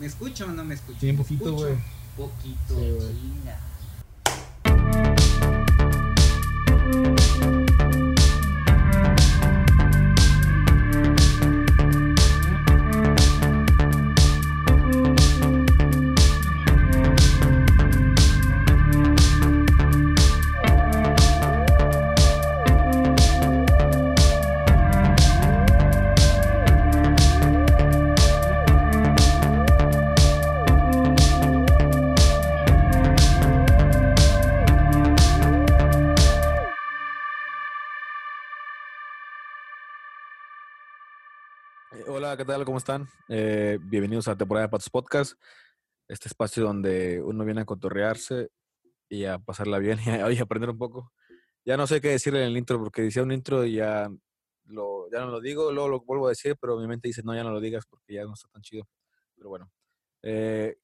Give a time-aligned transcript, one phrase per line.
[0.00, 0.98] ¿Me escucho o no me escucho?
[0.98, 1.74] Sí, un ¿Me poquito, güey.
[2.16, 3.60] Poquito, Sí, chinga.
[42.50, 42.64] Tal?
[42.64, 43.08] ¿Cómo están?
[43.28, 45.40] Eh, bienvenidos a la temporada de Patos Podcast,
[46.08, 48.50] este espacio donde uno viene a cotorrearse
[49.08, 49.98] y a pasarla bien
[50.34, 51.12] y a, aprender un poco.
[51.64, 54.10] Ya no sé qué decirle en el intro porque decía un intro y ya,
[54.64, 57.44] ya no lo digo, luego lo vuelvo a decir, pero mi mente dice, no, ya
[57.44, 58.88] no lo digas porque ya no está tan chido.
[59.36, 59.70] Pero bueno.
[60.24, 60.76] Eh,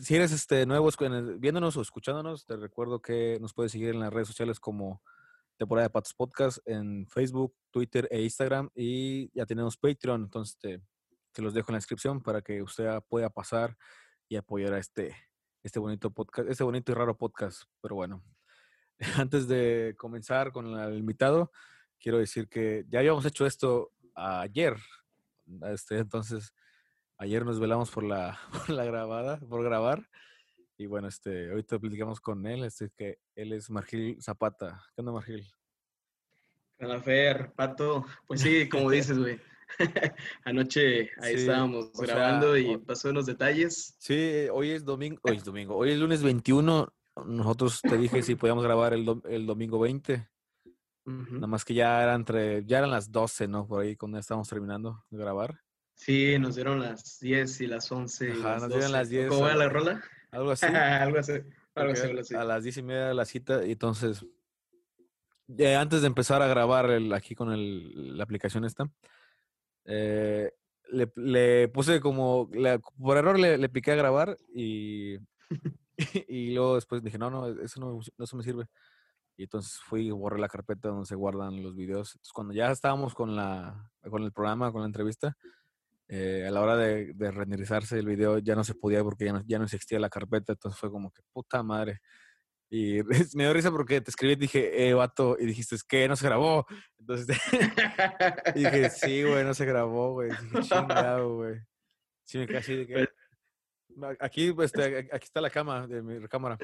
[0.00, 0.88] si eres este, nuevo
[1.40, 5.02] viéndonos o escuchándonos, te recuerdo que nos puedes seguir en las redes sociales como
[5.56, 8.70] temporada de Patos Podcast en Facebook, Twitter e Instagram.
[8.74, 10.80] Y ya tenemos Patreon, entonces te,
[11.32, 13.76] te los dejo en la descripción para que usted pueda pasar
[14.28, 15.14] y apoyar a este,
[15.62, 17.62] este bonito podcast, este bonito y raro podcast.
[17.80, 18.24] Pero bueno,
[19.16, 21.50] antes de comenzar con el invitado,
[21.98, 24.76] quiero decir que ya habíamos hecho esto ayer.
[25.62, 26.54] Este, entonces,
[27.18, 30.08] ayer nos velamos por la, por la grabada, por grabar.
[30.76, 34.82] Y bueno, este, ahorita platicamos con él, este que él es Margil Zapata.
[34.94, 35.46] ¿Qué onda, Margil?
[36.78, 39.40] Calafer, Pato, pues sí, como dices, güey.
[40.44, 43.96] Anoche ahí Sí, estábamos sea, grabando y pasó unos detalles.
[43.98, 46.92] Sí, hoy es domingo, hoy es domingo, hoy es lunes 21.
[47.26, 50.28] Nosotros te dije si podíamos grabar el, dom- el domingo 20.
[51.06, 51.34] Ujú.
[51.34, 53.66] Nada más que ya eran entre, ya eran las 12, ¿no?
[53.68, 55.60] Por ahí cuando estábamos terminando de grabar.
[55.94, 58.28] Sí, nos dieron las 10 y las 11.
[58.28, 58.92] y Ajá, las nos dieron 12.
[58.92, 60.02] las 10 ¿Cómo va a- la rola?
[60.38, 60.66] Algo así.
[60.66, 61.32] algo así.
[61.32, 62.34] Algo porque así, algo así.
[62.34, 63.64] A las 10 y media de la cita.
[63.64, 64.24] Y entonces,
[65.58, 68.88] eh, antes de empezar a grabar el, aquí con el, la aplicación esta,
[69.84, 70.52] eh,
[70.90, 75.16] le, le puse como, le- por error le, le piqué a grabar y,
[76.28, 78.66] y luego después dije, no, no, eso no, no eso me sirve.
[79.36, 82.14] Y entonces fui y borré la carpeta donde se guardan los videos.
[82.14, 85.36] Entonces, cuando ya estábamos con, la, con el programa, con la entrevista,
[86.08, 89.32] eh, a la hora de, de renderizarse el video ya no se podía porque ya
[89.32, 90.52] no, ya no existía la carpeta.
[90.52, 92.00] Entonces fue como que puta madre.
[92.70, 93.02] Y
[93.36, 96.08] me dio risa porque te escribí y dije, eh, vato, y dijiste, ¿qué?
[96.08, 96.66] No se grabó.
[96.98, 97.36] Entonces
[98.54, 100.30] y dije, sí, güey, no se grabó, güey.
[100.30, 101.60] Dije, chingado, güey.
[102.26, 103.08] Sí, me así de que.
[103.96, 106.58] "Ma- Aquí, pues, este, aquí está la cama de mi recámara.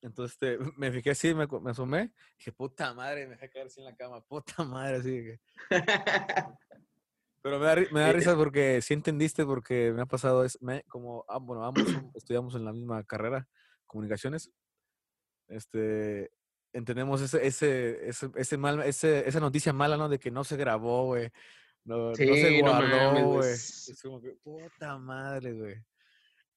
[0.00, 2.12] Entonces, este, me fijé así, me, me asomé.
[2.38, 4.20] Dije, puta madre, me dejé caer así en la cama.
[4.22, 5.40] Puta madre, así que.
[7.42, 10.60] Pero me da, me da Eh, risa porque sí entendiste, porque me ha pasado, es,
[10.60, 11.84] me- como, ah, bueno, ambos
[12.14, 13.46] estudiamos en la misma carrera,
[13.86, 14.50] comunicaciones.
[15.48, 16.30] Este,
[16.72, 20.08] entendemos ese, ese, ese, ese mal, ese, esa noticia mala, ¿no?
[20.08, 21.30] De que no se grabó, güey.
[21.84, 23.50] No, no se Sí, no mames, guardó, güey, güey.
[23.52, 25.74] es- como que, puta madre, güey.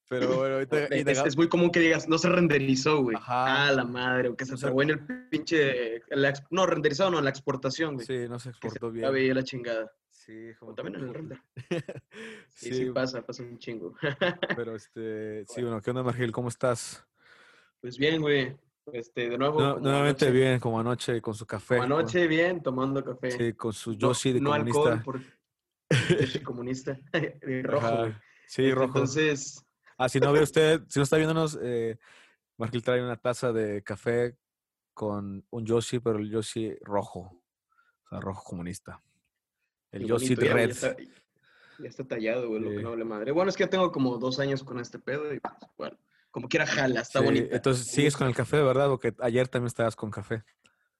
[0.10, 0.86] Pero bueno, ahorita.
[0.88, 3.16] Es, te- es muy común que digas, no se renderizó, güey.
[3.16, 3.68] Ajá.
[3.68, 6.02] Ah, la madre, o que se No se- trabó en el pinche.
[6.10, 8.06] la no, renderizado, no, la exportación, güey.
[8.06, 9.06] sí, no se que se exportó bien.
[9.06, 9.90] acabe ahí la chingada.
[10.26, 11.42] Sí, como O también en el render.
[12.50, 13.96] Sí, sí, Sí, pasa, pasa un chingo.
[14.56, 16.32] pero este, sí, bueno, ¿qué onda, Margil?
[16.32, 17.04] ¿Cómo estás?
[17.80, 18.56] Pues bien, güey.
[18.94, 19.60] Este, de nuevo.
[19.80, 21.78] Nuevamente anoche- bien, como anoche, con su café.
[21.78, 23.32] Como anoche, bien, tomando café.
[23.32, 24.94] Sí, con su No- Yoshi de no comunista.
[24.94, 25.22] alcohol, por
[26.20, 27.00] Yoshi comunista.
[27.12, 28.22] de rojo, Ajá.
[28.48, 28.86] Sí, Este, rojo.
[29.00, 29.66] Entonces,
[29.98, 31.98] Ah, si no ve usted, si no está viéndonos, eh,
[32.58, 34.36] Margil trae una taza de café
[34.94, 37.42] con un Yoshi, pero el Yoshi rojo.
[38.06, 39.02] O sea, rojo comunista.
[39.92, 40.70] El y Yoshi bonito, ya, ya Red.
[40.70, 43.32] está, ya está tallado, güey, lo que no hable madre.
[43.32, 45.98] Bueno, es que ya tengo como dos años con este pedo y pues, bueno,
[46.32, 47.56] como quiera jala, está Sí, bonita.
[47.56, 48.88] Entonces, sigues con el café, ¿verdad?
[48.88, 50.44] Porque ayer también estabas con café.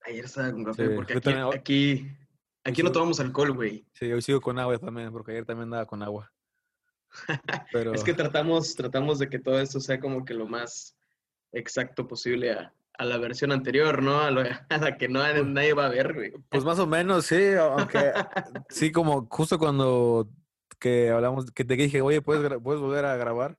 [0.06, 2.18] Ayer estaba con café, Sí, porque aquí, también- aquí,
[2.64, 3.86] aquí no tomamos alcohol, güey.
[3.94, 6.32] Sí, hoy sigo con agua también, porque ayer también andaba con agua.
[7.72, 10.98] Pero, Es que tratamos, tratamos de que todo esto sea como que lo más
[11.52, 14.20] exacto posible a, a la versión anterior, ¿no?
[14.22, 16.34] A, lo- a la que no nadie va a ver, güey.
[16.50, 18.12] pues más o menos, sí, aunque
[18.70, 20.30] sí, como justo cuando
[20.80, 23.58] que hablamos, que te dije, oye, ¿puedes, puedes volver a grabar?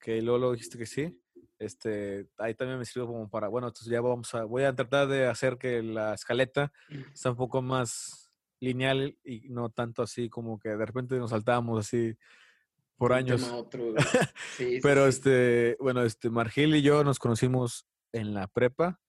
[0.00, 1.18] Que luego, dijiste que sí.
[1.58, 5.06] Este, ahí también me sirvió como para, bueno, entonces ya vamos a, voy a tratar
[5.06, 6.72] de hacer que la escaleta
[7.12, 11.86] sea un poco más lineal y no tanto así como que de repente nos saltábamos
[11.86, 12.16] así
[12.96, 13.42] por años.
[13.52, 13.94] otro,
[14.56, 15.08] sí, Pero sí.
[15.10, 19.00] este, bueno, este, Margil y yo nos conocimos en la prepa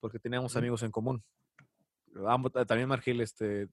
[0.00, 1.24] porque teníamos amigos en común.
[2.66, 3.68] También Margil este,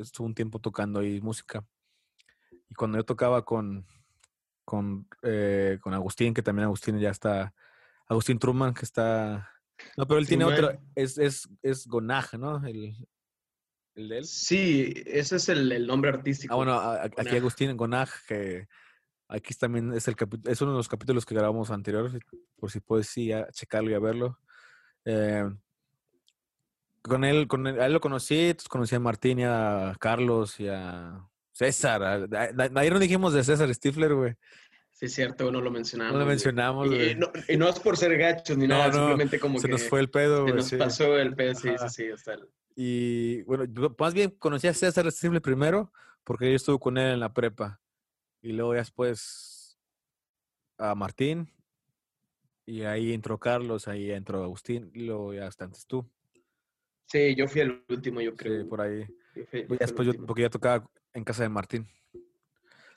[0.00, 1.64] estuvo un tiempo tocando ahí música.
[2.68, 3.86] Y cuando yo tocaba con,
[4.64, 7.54] con, eh, con Agustín, que también Agustín ya está,
[8.06, 9.50] Agustín Truman, que está...
[9.96, 12.66] No, pero él tiene otro, es, es, es Gonaj, ¿no?
[12.66, 12.96] El,
[13.94, 14.24] el de él.
[14.24, 16.52] Sí, ese es el, el nombre artístico.
[16.52, 17.34] Ah, bueno, aquí Gonaj.
[17.36, 18.68] Agustín Gonaj, que
[19.28, 22.12] aquí también es, el es uno de los capítulos que grabamos anteriores,
[22.56, 24.38] por si puedes sí, a checarlo y a verlo.
[25.04, 25.48] Eh,
[27.02, 30.58] con él, con él, a él lo conocí, entonces conocí a Martín y a Carlos
[30.58, 31.20] y a
[31.52, 32.02] César.
[32.02, 34.34] a- a- Ayer no dijimos de César Stifler, güey.
[34.90, 36.14] Sí, cierto, no lo mencionamos.
[36.14, 37.10] No lo mencionamos, Y, güey.
[37.12, 39.66] y no, y no es por ser gachos ni No, nada, no, simplemente como Se
[39.66, 40.54] que nos fue el pedo, se güey.
[40.54, 40.76] nos sí.
[40.76, 43.64] pasó el pedo, sí, sí, sí, hasta el- Y bueno,
[43.98, 45.92] más bien conocí a César Stifler primero
[46.24, 47.78] porque yo estuve con él en la prepa.
[48.42, 49.78] Y luego ya después
[50.78, 51.50] a Martín.
[52.64, 54.90] Y ahí entró Carlos, ahí entró Agustín.
[54.94, 56.08] Y luego ya hasta antes tú.
[57.06, 58.62] Sí, yo fui el último, yo creo.
[58.62, 59.06] Sí, por ahí.
[59.34, 61.86] Yo fui- después yo, porque ya tocaba en casa de Martín.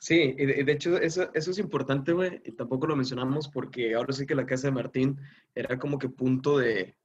[0.00, 3.48] Sí, y de, y de hecho eso, eso es importante, güey, y tampoco lo mencionamos
[3.48, 5.18] porque ahora sí que la casa de Martín
[5.54, 6.96] era como que punto de,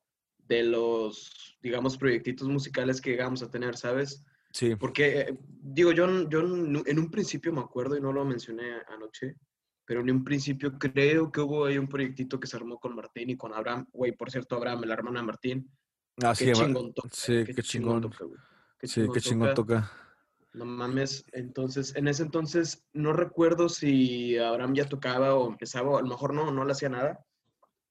[0.48, 4.24] de los, digamos, proyectitos musicales que llegamos a tener, ¿sabes?
[4.56, 4.74] Sí.
[4.78, 9.36] Porque, eh, digo, yo, yo en un principio me acuerdo y no lo mencioné anoche,
[9.84, 13.30] pero en un principio creo que hubo ahí un proyectito que se armó con Martín
[13.32, 15.70] y con Abraham, güey, por cierto, Abraham, la hermana de Martín,
[16.24, 18.00] Ah, qué sí, chingón toca, sí, qué qué chingón.
[18.04, 18.40] toca, güey,
[18.80, 19.92] qué sí, qué chingón toca.
[20.54, 26.02] no mames, entonces, en ese entonces, no recuerdo si Abraham ya tocaba o empezaba, a
[26.02, 27.20] lo mejor no, no le hacía nada,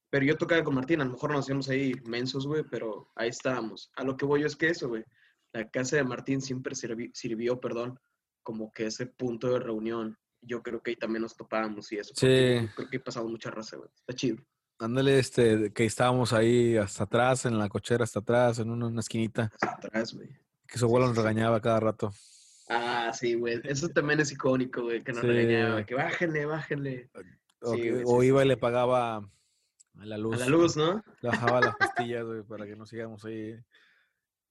[0.08, 3.28] pero yo tocaba con Martín, a lo mejor nos hacíamos ahí mensos, güey, pero ahí
[3.28, 3.90] estábamos.
[3.96, 5.04] A lo que voy yo es que eso, güey,
[5.54, 7.98] la casa de Martín siempre sirvi- sirvió, perdón,
[8.42, 10.18] como que ese punto de reunión.
[10.42, 12.12] Yo creo que ahí también nos topábamos y eso.
[12.14, 12.26] Sí.
[12.60, 13.88] yo Creo que pasamos mucha raza, güey.
[13.96, 14.36] Está chido.
[14.78, 19.00] Ándale, este, que estábamos ahí hasta atrás, en la cochera hasta atrás, en una, una
[19.00, 19.50] esquinita.
[19.54, 20.28] Hacia atrás, güey.
[20.66, 22.12] Que su abuelo nos regañaba cada rato.
[22.68, 23.60] Ah, sí, güey.
[23.64, 25.26] Eso también es icónico, güey, que nos Sí.
[25.28, 27.10] regañaba, que bájenle, bájenle.
[27.60, 30.34] O, Sí, que- güey, o sí, iba y le pagaba a la luz.
[30.36, 31.02] A la luz, ¿no?
[31.22, 33.54] Le bajaba las pastillas, güey, para que no sigamos ahí.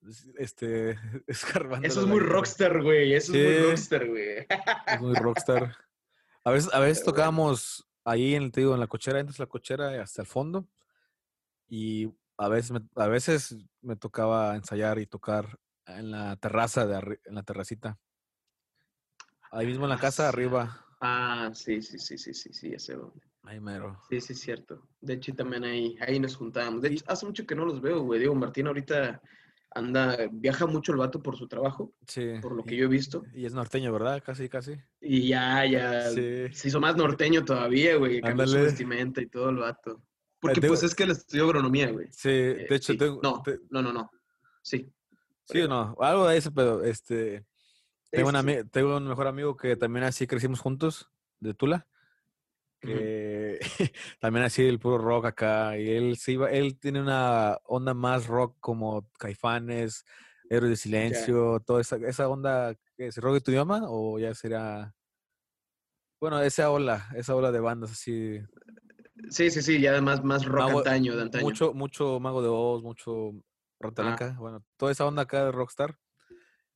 [0.08, 0.98] Es- Este,
[1.28, 1.88] escarbando.
[1.88, 3.14] Eso es muy rockstar, güey.
[3.14, 3.44] Eso es Sí.
[3.60, 4.48] muy rockstar, güey.
[4.88, 5.76] Es muy rockstar.
[6.44, 9.48] A veces, a veces tocábamos ahí en, te digo, en la cochera, entras a la
[9.50, 10.68] cochera hasta el fondo.
[11.70, 17.20] Y a veces, me, a veces me tocaba ensayar y tocar en la terraza, de
[17.26, 17.98] en la terracita.
[19.52, 20.86] Ahí mismo en la casa, arriba.
[21.00, 23.22] Ah, sí, sí, sí, sí, sí, sí, ya sé dónde.
[23.44, 24.02] Ahí mero.
[24.10, 24.88] Sí, sí, es cierto.
[25.02, 26.82] De hecho, también ahí, ahí nos juntábamos.
[26.82, 28.20] De hecho, hace mucho que no los veo, güey.
[28.22, 29.22] Digo, Martín ahorita
[29.76, 32.34] anda, viaja mucho el vato por su trabajo, Sí.
[32.42, 33.24] por lo que yo he visto.
[33.34, 34.22] y es norteño, ¿verdad?
[34.26, 34.76] Casi, casi.
[35.02, 36.48] Y ya, ya, Sí.
[36.52, 38.22] se hizo más norteño todavía, güey.
[38.22, 40.04] Cambió su vestimenta y todo el vato.
[40.40, 42.08] Porque digo- pues es que él estudió agronomía, güey.
[42.12, 42.98] Sí, Eh, de hecho, sí.
[43.00, 44.12] tengo, No, te- no, no, no.
[44.62, 44.92] Sí.
[45.46, 47.46] sí o no, algo de eso, pero este,
[48.12, 48.48] tengo, un sí, sí.
[48.48, 51.10] ami- tengo un mejor amigo que también así crecimos juntos,
[51.40, 51.88] de Tula,
[52.86, 53.60] Que
[54.20, 58.28] también así el puro rock acá, y él se iba, él tiene una onda más
[58.28, 60.04] rock como Caifanes,
[60.50, 63.84] Héroes de Silencio, toda esa, esa onda, ¿qué ¿es rock de tu idioma?
[63.88, 64.94] O ya será,
[66.20, 68.40] bueno, esa ola, esa ola de bandas así,
[69.30, 71.44] Sí, sí, sí, ya además más rock Mago- antaño, de antaño.
[71.46, 73.32] mucho, mucho Mago de Oz, mucho
[73.80, 75.98] Rotalanca, bueno, toda esa onda acá de Rockstar.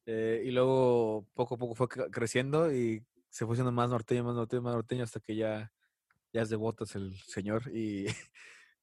[0.06, 4.24] eh, y luego poco a poco fue cre- creciendo y se fue siendo más norteño,
[4.24, 5.72] más norteño, más norteño hasta que ya,
[6.34, 7.64] ya es de botas el señor.
[7.74, 8.06] Y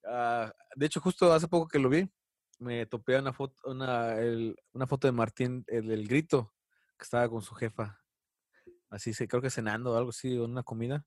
[0.06, 2.08] ah, de hecho, justo hace poco que lo vi,
[2.58, 6.54] me topé una foto, una, el- una foto de Martín, el del grito,
[6.98, 8.00] que estaba con su jefa.
[8.90, 11.04] Así, se, creo que cenando o algo así, en una comida.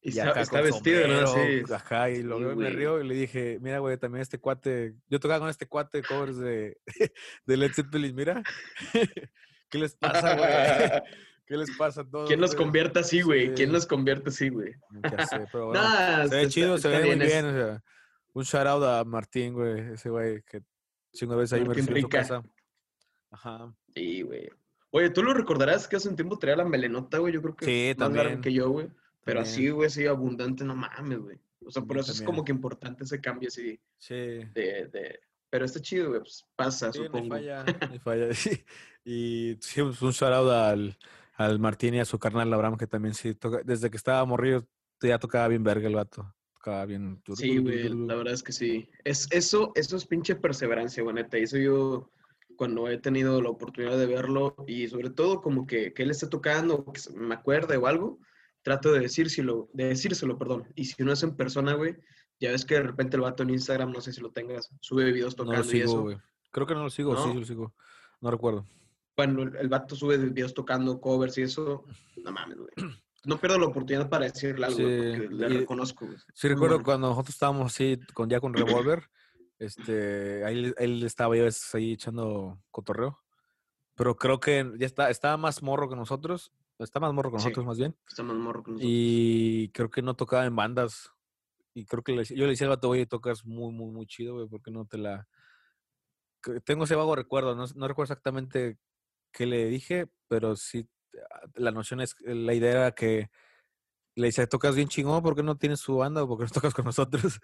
[0.00, 1.26] Y Y está, acá está con vestido, ¿no?
[1.26, 1.72] Sí.
[1.72, 4.38] Ajá, y lo Sí, veo y me río y le dije, mira, güey, también este
[4.38, 6.78] cuate, yo tocaba con este cuate covers de,
[7.46, 8.42] de Led Zeppelin, mira.
[9.68, 11.02] ¿Qué les pasa, güey?
[11.46, 12.28] ¿Qué les pasa a todos?
[12.28, 12.64] ¿Quién güey?
[12.66, 13.54] convierte así, güey?
[13.54, 14.74] ¿Quién nos convierte así, güey?
[15.52, 17.84] Bueno, Nah, se ve chido, se ve muy bien, o sea,
[18.34, 20.62] un shout out a Martín, güey, ese güey que
[21.12, 22.42] chingo veces ahí me en su casa.
[23.30, 23.74] Ajá.
[23.94, 24.48] Sí, güey.
[24.90, 27.32] Oye, tú lo recordarás que hace un tiempo traía la melenota, güey.
[27.32, 28.40] Yo creo que Sí, más también.
[28.40, 28.88] que yo, güey.
[29.24, 31.36] Pero así, güey, así abundante, no mames, güey.
[31.64, 34.14] O sea, por También, eso es como que importante ese cambio así Sí.
[34.14, 34.88] de...
[34.92, 35.20] de...
[35.50, 36.20] Pero está chido, güey.
[36.20, 37.34] Pues pasa, Sí, supongo.
[37.34, 38.28] falla, no hay falla.
[38.34, 38.64] sí.
[39.04, 40.98] Y sí, pues, un shout out al,
[41.36, 44.66] al Martín y a su carnal Abraham, que también sí toca, desde que estaba morrido,
[45.02, 46.34] ya tocaba bien verga el vato.
[46.54, 47.22] Tocaba bien.
[47.34, 48.88] Sí, güey, la verdad es que sí.
[49.04, 51.36] Es, eso, eso es pinche perseverancia, güey, neta.
[51.36, 52.10] Eso yo,
[52.56, 56.26] cuando he tenido la oportunidad de verlo y sobre todo como que, que él esté
[56.26, 58.18] tocando, que me acuerde o algo,
[58.62, 60.66] trato de decírselo, de decírselo, perdón.
[60.74, 61.96] Y si no es en persona, güey,
[62.40, 65.12] ya ves que de repente el vato en Instagram, no sé si lo tengas, sube
[65.12, 66.02] videos No lo tocando y sigo, eso.
[66.02, 66.16] güey.
[66.50, 67.32] Creo que no lo sigo, sí, ¿No?
[67.32, 67.74] sí lo sigo.
[68.20, 68.66] No recuerdo.
[69.16, 71.84] Cuando el, vato sube videos tocando covers y eso,
[72.22, 72.70] no mames, güey.
[73.24, 76.18] no pierdo la oportunidad para decirle algo, Sí, porque le y- reconozco, güey.
[76.34, 79.08] Sí, recuerdo cuando nosotros estábamos así, con, ya con revólver,
[79.58, 83.18] este, ahí él estaba yo ahí echando cotorreo.
[83.94, 86.52] Pero creo que ya está, estaba más morro que nosotros.
[86.78, 87.44] Está más morro que Sí.
[87.46, 87.96] nosotros, más bien.
[88.06, 88.90] Está más morro que nosotros.
[88.92, 91.10] Y creo que no tocaba en bandas.
[91.72, 94.34] Y creo que le, yo le decía al vato, oye, tocas muy, muy, muy chido,
[94.34, 95.26] güey, ¿por qué no te la...?
[96.64, 98.78] Tengo ese vago recuerdo, no, no recuerdo exactamente
[99.36, 100.88] qué le dije, pero sí,
[101.30, 103.30] ah, la noción es, la idea era que
[104.14, 106.50] le decía, tocas bien chingón, ¿por qué no tienes su banda o por qué no
[106.62, 107.38] tocas con nosotros?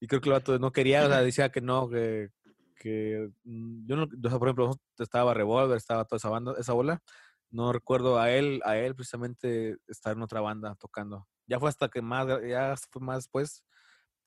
[0.00, 2.30] Y creo que el vato no quería, o sea, decía que no, que,
[2.76, 6.74] que mm, yo no, o sea, por ejemplo, estaba Revolver, estaba toda esa banda, esa
[6.74, 7.02] bola,
[7.50, 11.26] no recuerdo a él, a él precisamente estar en otra banda tocando.
[11.46, 13.64] Ya fue hasta que más, ya fue más después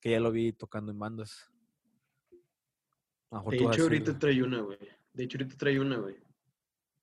[0.01, 1.49] que ya lo vi tocando en bandas.
[3.49, 4.77] De hecho, ahorita trae una, güey.
[5.13, 6.24] De hecho, ahorita trae una, güey.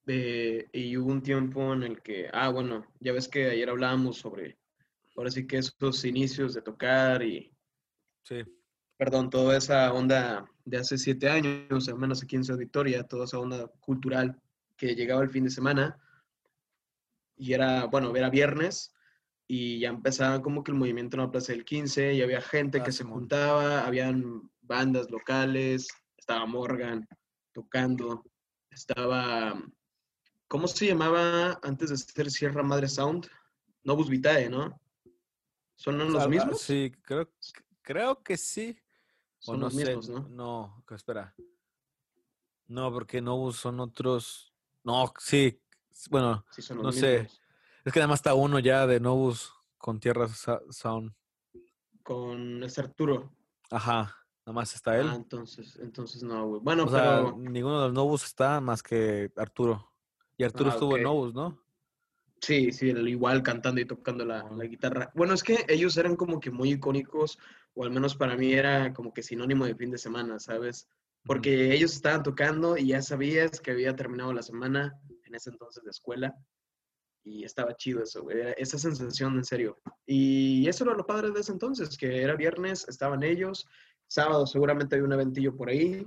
[0.05, 4.57] Y hubo un tiempo en el que, ah, bueno, ya ves que ayer hablábamos sobre,
[5.15, 7.53] ahora sí que esos inicios de tocar y,
[8.23, 8.41] Sí,
[8.97, 13.25] perdón, toda esa onda de hace siete años, al menos aquí en Ciudad Victoria, toda
[13.25, 14.41] esa onda cultural
[14.77, 15.99] que llegaba el fin de semana.
[17.35, 18.93] Y era, bueno, era viernes
[19.45, 22.79] y ya empezaba como que el movimiento en la Plaza del 15 y había gente
[22.79, 27.05] Ah, que se juntaba, habían bandas locales, estaba Morgan
[27.51, 28.23] tocando,
[28.69, 29.61] estaba,
[30.53, 33.27] ¿cómo se llamaba antes de ser Sierra Madre Sound?
[33.83, 34.79] Novus Vitae, ¿no?
[35.73, 36.61] ¿Son los ah, mismos?
[36.61, 37.27] Sí, creo,
[37.81, 38.77] creo que sí.
[39.39, 40.29] O Son no los sé, mismos, ¿no?
[40.29, 41.33] No, espera.
[42.67, 44.53] No, porque Novus son otros.
[44.83, 45.59] No, sí.
[46.11, 47.27] Bueno, Sí, son los no sé.
[47.83, 51.15] es que nada más está uno ya de Novus con Tierra Sound.
[52.03, 53.33] Con este Arturo.
[53.71, 55.07] Ajá, nada más está él.
[55.09, 56.61] Ah, entonces, entonces no, güey.
[56.61, 59.92] Bueno, o sea, pero ninguno de los Novus está más que Arturo.
[60.43, 61.05] Y Arturo Ah, estuvo en ok.
[61.05, 61.57] Novus, ¿no?
[62.41, 65.09] sí, sí, igual cantando y tocando la, la guitarra.
[65.15, 67.39] Bueno, es que ellos eran como que muy icónicos,
[67.73, 70.89] o al menos para mí era como que sinónimo de fin de semana, ¿sabes?
[71.25, 75.81] Porque ellos estaban tocando y ya sabías que había terminado la semana, en ese entonces
[75.85, 76.35] de escuela,
[77.23, 79.79] y estaba chido eso, güey, esa sensación en serio.
[80.05, 83.65] Y eso era lo padre de ese entonces, que era viernes, estaban ellos,
[84.07, 86.05] sábado seguramente había un eventillo por ahí,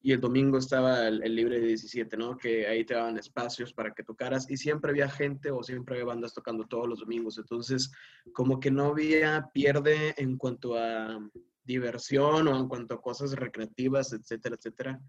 [0.00, 2.36] y el domingo estaba el, libre de 17, ¿no?
[2.36, 6.06] Que ahí te daban espacios para que tocaras, y siempre había gente o siempre había
[6.06, 7.90] bandas tocando todos los domingos, entonces
[8.32, 11.18] como que no había pierde en cuanto a
[11.64, 15.00] diversión o en cuanto a cosas recreativas, etcétera, etcétera.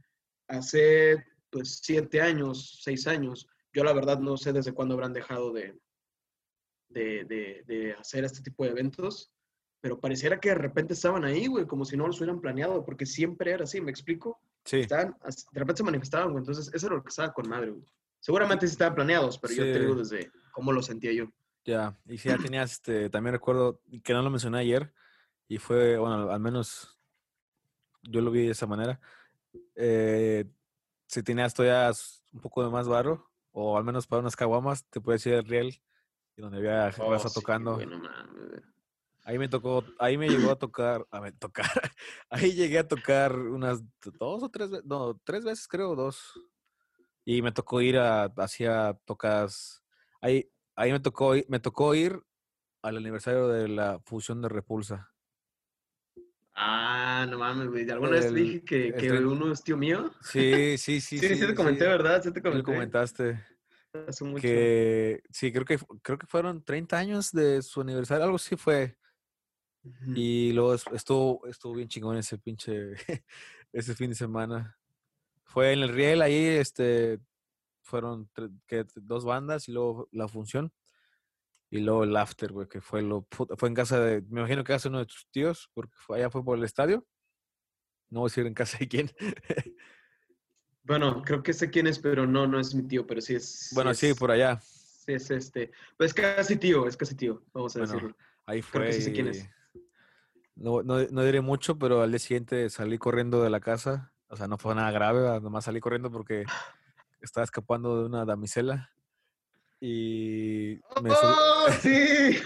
[0.47, 5.53] Hace pues siete años, seis años, yo la verdad no sé desde cuándo habrán dejado
[5.53, 5.79] de,
[6.89, 9.31] de, de- de hacer este tipo de eventos,
[9.81, 13.05] pero pareciera que de repente estaban ahí, güey, como si no los hubieran planeado, porque
[13.05, 14.41] siempre era así, ¿me explico?
[14.65, 14.81] Sí.
[14.81, 17.85] Estaban, de repente se manifestaban, güey, entonces eso era lo que estaba con madre, güey.
[18.19, 21.25] Seguramente sí estaban planeados, pero yo te digo desde cómo lo sentía yo.
[21.63, 24.93] Ya, y si ya tenías, este, también recuerdo que no lo mencioné ayer,
[25.47, 26.99] y fue, bueno, al menos
[28.03, 28.99] yo lo vi de esa manera.
[29.75, 30.45] eh,
[31.07, 31.91] si tenías todavía
[32.33, 35.45] un poco de más barro, o al menos para unas caguamas, te puedes ir al
[35.45, 35.81] riel,
[36.35, 37.75] y donde había Oh, raza sí, tocando.
[37.75, 38.61] güey, no mames, güey.
[39.29, 41.67] Ahí me tocó, ahí me llegó a tocar, a ver, tocar,
[42.31, 43.83] ahí llegué a tocar unas
[44.17, 46.33] dos o tres veces, no, tres veces creo, dos.
[47.25, 49.83] Y me tocó ir a, hacia tocas,
[50.19, 52.19] ahí, ahí me tocó, me tocó ir
[52.81, 55.13] al aniversario de la fusión de Repulsa.
[56.55, 57.87] Ah, no mames, güey.
[57.87, 60.11] ¿Alguna vez te El- dije que, el que tren- uno es tío mío?
[60.21, 61.19] Sí, sí, sí.
[61.19, 62.23] Sí, sí, te comenté, ¿verdad?
[62.23, 62.63] Sí te Sí comenté.
[62.63, 63.45] comentaste.
[64.07, 64.41] Hace mucho.
[64.41, 68.97] Que sí, creo que creo que fueron 30 años de su aniversario, algo así fue.
[70.15, 72.93] Y luego es- estuvo, estuvo bien chingón ese pinche,
[73.73, 74.77] ese fin de semana.
[75.43, 77.19] Fue en el Riel, ahí este,
[77.81, 78.29] fueron
[78.67, 80.71] que, dos bandas y luego la función.
[81.71, 84.73] Y luego el after, güey, que fue lo fue en casa de, me imagino que
[84.73, 87.05] casa de uno de tus tíos, porque fue, allá fue por el estadio.
[88.09, 89.11] No voy a decir en casa de quién.
[90.83, 93.69] Bueno, creo que sé quién es, pero no, no es mi tío, pero sí es.
[93.73, 94.59] bueno, sí, es- por allá.
[94.61, 95.71] Sí, es este.
[95.97, 98.17] Pues es casi tío, es casi tío, vamos a Bueno, decirlo.
[98.45, 98.85] Ahí Creo fue.
[98.87, 99.47] que sí sé quién es.
[100.59, 104.11] No, no, no diré mucho, pero al día siguiente salí corriendo de la casa.
[104.27, 105.41] O sea, no fue nada grave, ¿verdad?
[105.41, 106.43] nomás salí corriendo porque
[107.21, 108.91] estaba escapando de una damisela.
[109.79, 112.37] Y me, ¡Oh, sí!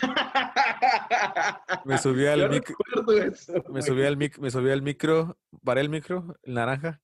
[1.86, 5.38] me subí al Yo mic- recuerdo eso, me subí al mic- me subí al micro,
[5.64, 7.02] paré el micro, el naranja,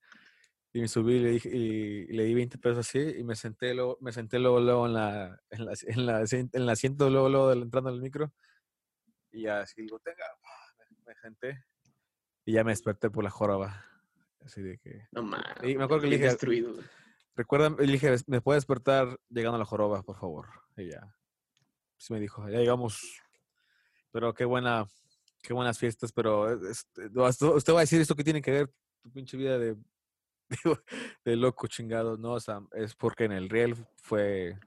[0.72, 3.74] y me subí y le, dije, y le di 20 pesos así, y me senté
[3.74, 7.28] luego, me senté luego, luego en la, en la, en la, en el asiento, luego,
[7.30, 8.32] luego del- entrando al micro,
[9.32, 10.25] y así digo, tenga,
[11.21, 11.63] senté,
[12.45, 13.85] y ya me desperté por la joroba.
[14.41, 15.63] Así de que, No mames.
[15.63, 16.73] Y me acuerdo que le dije- destruido,
[17.35, 20.47] recuerda, le dije, ¿me puede despertar llegando a la joroba, por favor?
[20.77, 21.15] Y ya.
[21.97, 23.21] sí me dijo, ya llegamos.
[24.11, 24.88] Pero qué buena,
[25.43, 29.11] qué buenas fiestas, pero este, usted va a decir esto que tiene que ver tu
[29.11, 29.77] pinche vida de, de,
[31.25, 32.33] de loco chingado, ¿no?
[32.33, 34.57] O sea, es porque en el Riel fue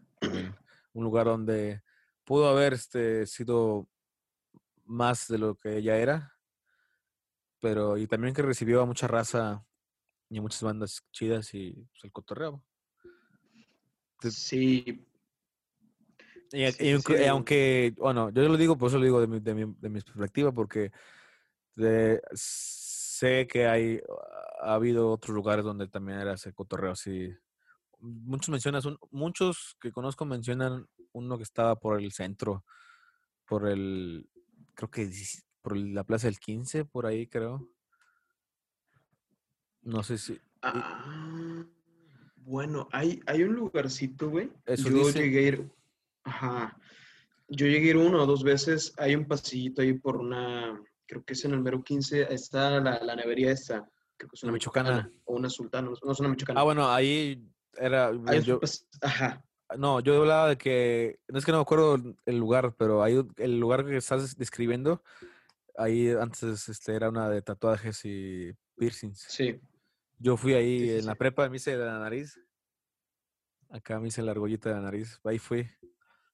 [0.92, 1.82] un lugar donde
[2.24, 3.88] pudo haber este, sido
[4.84, 6.31] más de lo que ella era,
[7.62, 9.64] pero y también que recibió a mucha raza
[10.28, 12.62] y a muchas bandas chidas y pues, el cotorreo.
[14.30, 15.06] Sí,
[16.52, 19.40] Y, Sí, y sí, aunque, bueno, yo lo digo, por eso lo digo de mi,
[19.40, 20.90] de mi, de mi perspectiva, porque
[21.76, 24.00] de- sé que hay,
[24.60, 27.32] ha habido otros lugares donde también era ese cotorreo así.
[28.00, 32.64] Muchos mencionan, un- muchos que conozco mencionan uno que estaba por el centro,
[33.46, 34.28] por el,
[34.74, 35.06] creo que
[35.62, 37.68] por la Plaza del 15, por ahí creo.
[39.82, 41.64] No sé si, Ah,
[42.36, 44.50] bueno, hay, hay un lugarcito, güey.
[44.64, 45.20] Eso Yo dice.
[45.22, 45.70] llegué a ir.
[46.24, 46.78] Ajá.
[47.48, 48.92] Yo llegué a ir una o dos veces.
[48.96, 50.80] Hay un pasillito ahí por una.
[51.06, 52.32] Creo que es en el mero 15.
[52.32, 53.88] Está la, la nevería esta.
[54.16, 55.10] Creo que es una michoacana.
[55.24, 55.90] O una sultana.
[56.02, 56.60] No es una michoacana.
[56.60, 58.60] ah, bueno, ahí era, Hay yo,
[59.00, 59.44] Ajá.
[59.78, 63.20] No, yo hablaba de que, no es que no me acuerdo el lugar, pero ahí
[63.38, 65.02] el lugar que estás describiendo,
[65.76, 69.26] ahí antes este, era una de tatuajes y piercings.
[69.28, 69.60] Sí.
[70.18, 72.38] Yo fui ahí Sí, sí, en la prepa, me hice de la nariz.
[73.70, 75.18] Acá me hice la argollita de la nariz.
[75.24, 75.68] Ahí fui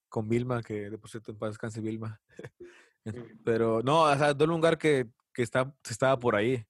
[0.09, 2.21] con Vilma, que de por cierto en paz descanse Vilma.
[3.05, 3.43] Mm.
[3.45, 6.67] Pero no, o sea, de un lugar que, que está, estaba por ahí.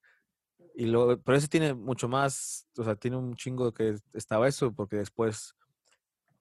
[0.75, 4.71] Y luego, pero ese tiene mucho más, o sea, tiene un chingo que estaba eso,
[4.71, 5.55] porque después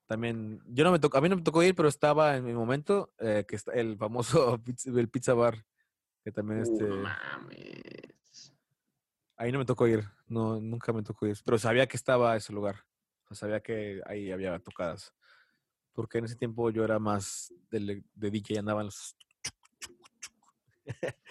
[0.07, 2.55] también, yo no me tocó, a mí no me tocó ir, pero estaba en mi
[2.55, 5.65] momento, eh, que está el famoso pizza, el pizza bar,
[6.29, 8.55] que también Uh, este, no mames.
[9.37, 12.53] ahí no me tocó ir, no, nunca me tocó ir, pero sabía que estaba ese
[12.53, 12.85] lugar,
[13.25, 15.15] o sea, sabía que ahí había tocadas,
[15.95, 19.17] porque en ese tiempo yo era más de, de DJ y andaban los...
[20.85, 21.25] Pu-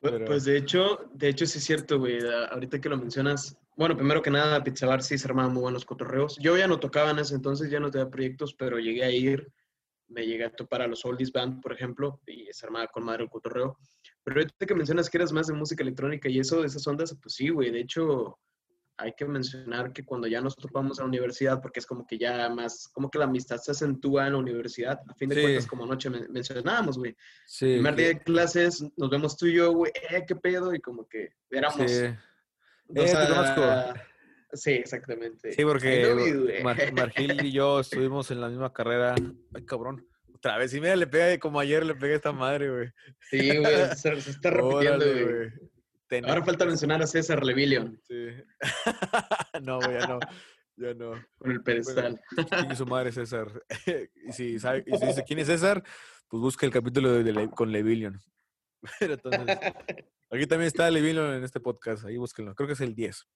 [0.00, 2.18] Pero- Pues de hecho, de hecho sí es cierto, güey.
[2.50, 5.84] Ahorita que lo mencionas, bueno, primero que nada, Pizza Bar sí se armaban muy buenos
[5.84, 6.38] cotorreos.
[6.40, 9.52] Yo ya no tocaba en ese entonces, ya no tenía proyectos, pero llegué a ir,
[10.08, 13.24] me llegué a topar a los Oldies Band, por ejemplo, y se armaba con madre
[13.24, 13.78] el cotorreo.
[14.24, 17.16] Pero ahorita que mencionas que eras más de música electrónica y eso, de esas ondas,
[17.22, 17.70] pues sí, güey.
[17.70, 18.38] De hecho,
[18.98, 22.18] hay que mencionar que cuando ya nos topamos en la universidad, porque es como que
[22.18, 25.40] ya más, como que la amistad se acentúa en la universidad, a fin de Sí.
[25.40, 27.16] cuentas, como anoche men- mencionábamos, güey.
[27.46, 30.80] Sí, Primer día de clases, nos vemos tú y yo, güey, eh, qué pedo, y
[30.80, 31.90] como que éramos.
[31.90, 31.96] sí.
[32.04, 32.18] Eh,
[32.94, 34.00] te conozco.
[34.52, 35.12] Sí, exactí.
[35.52, 36.60] Sí, porque.
[36.64, 39.14] Mar- Margil y yo estuvimos en la misma carrera.
[39.54, 40.04] Ay, cabrón.
[40.42, 40.72] Otra vez.
[40.74, 42.88] Y mira, le pegué como ayer le pegué a esta madre, güey.
[43.30, 45.50] Sí, güey, se, se está repitiendo, güey.
[46.08, 48.28] Ten- Ahora falta mencionar a César Levillion Sí.
[49.62, 50.18] no, güey, ya no.
[50.76, 51.12] Ya no.
[51.38, 52.20] con el pedestal.
[52.58, 53.48] Chingue su madre César.
[54.26, 55.82] y, si sabe, y si dice quién es César,
[56.28, 58.18] pues busca el capítulo de, de Le- con Levillion.
[58.98, 59.46] Pero entonces,
[60.30, 62.06] aquí también está Levillion en este podcast.
[62.06, 62.54] Ahí búsquenlo.
[62.54, 63.28] Creo que es el 10.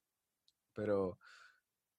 [0.75, 1.19] Pero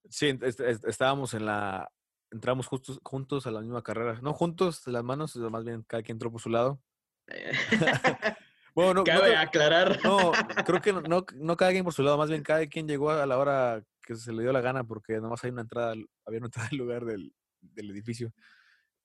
[0.10, 1.90] sí, est- est- est- estábamos en la.
[2.32, 4.20] Entramos justos, juntos a la misma carrera.
[4.22, 6.82] No juntos las manos, más bien cada quien entró por su lado.
[8.76, 10.00] Bueno, no, no Cabe creo- aclarar.
[10.04, 10.32] no,
[10.66, 13.10] creo que no, no, no cada quien por su lado, más bien cada quien llegó
[13.10, 15.94] a la hora que se le dio la gana, porque nomás hay una entrada,
[16.26, 18.34] había una entrada al lugar del, del edificio.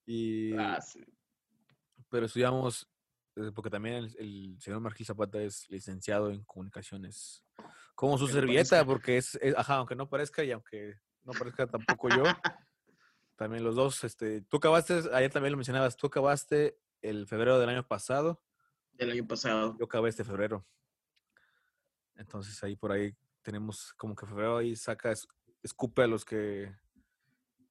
[0.05, 1.01] Y, Ah, sí.
[2.09, 2.85] pero estudiamos,
[3.37, 7.45] eh, porque también el, el señor Margil Zapata es licenciado en comunicaciones,
[7.95, 8.85] como su Aunque no servilleta, parezca.
[8.85, 12.23] porque es, es- ajá, aunque no parezca y aunque no parezca tampoco yo,
[13.41, 17.69] también los dos, este, tú acabaste, ayer también lo mencionabas, tú acabaste el febrero del
[17.69, 18.39] año pasado
[18.93, 19.75] Del año pasado.
[19.79, 20.63] yo acabé este febrero.
[22.15, 25.27] Entonces ahí por ahí tenemos como que febrero ahí saca, es-
[25.63, 26.71] escupe a los que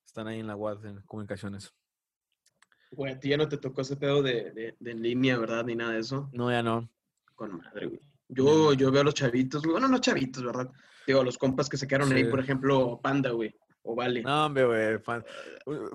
[0.04, 1.72] están ahí en la UAD en comunicaciones.
[2.90, 5.64] Güey, a ti ya no te tocó ese pedo de, de, de en línea, ¿verdad?
[5.64, 6.28] Ni nada de eso.
[6.32, 6.90] No, ya no.
[7.36, 8.00] Con madre, güey.
[8.26, 9.62] Yo, yo veo a los chavitos.
[9.62, 10.68] Bueno, no chavitos, ¿verdad?
[11.06, 13.56] Digo, los compas que se quedaron ahí, por ejemplo, Panda, güey.
[13.82, 14.22] O Vale.
[14.22, 14.98] No, hombre, güey.
[15.02, 15.24] pan-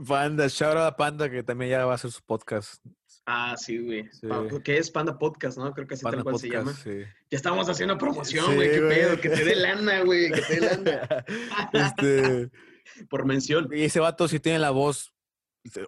[0.08, 2.84] Panda, shout out a Panda que también ya va a hacer su podcast.
[3.28, 4.08] Ah, sí, güey.
[4.12, 4.28] Sí.
[4.63, 5.74] ¿Qué es Panda Podcast, no?
[5.74, 6.74] Creo que así Panda tal cual se llama.
[6.74, 7.00] Sí.
[7.32, 8.69] Ya estamos haciendo promoción, Sí, güey.
[8.71, 8.95] ¿Qué güey.
[8.95, 9.19] pedo?
[9.21, 10.32] Que te dé lana, güey.
[10.32, 11.26] Que te dé lana.
[11.74, 12.52] este,
[13.10, 13.67] Por mención.
[13.74, 15.12] y ese vato sí tiene la voz.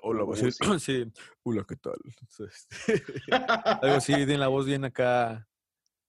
[0.01, 0.35] Hola, Uh,
[0.79, 1.05] sí.
[1.43, 1.93] Hola, ¿qué tal?
[2.05, 2.67] Entonces,
[3.81, 5.47] Algo así, tiene la voz bien acá.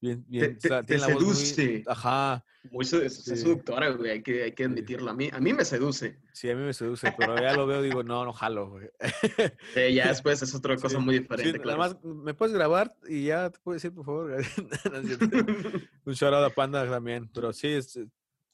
[0.00, 0.56] Bien, bien.
[0.58, 1.84] te- o sea, te tiene la voz muy- seduce.
[1.88, 2.44] Ajá.
[2.70, 3.36] Muy sedu- es Sí.
[3.36, 4.10] seductora, güey.
[4.12, 5.10] Hay que, hay que admitirlo.
[5.10, 6.18] A mí, a mí me seduce.
[6.32, 8.88] Sí, a mí me seduce, pero ya lo veo y digo, no, no jalo, güey.
[9.74, 11.78] Sí, ya después es otra cosa Sí, muy Sí, diferente, nada claro.
[11.78, 14.36] más me puedes grabar y ya te puedo decir, por favor.
[16.04, 17.98] Un shout out a Panda también, pero sí, es-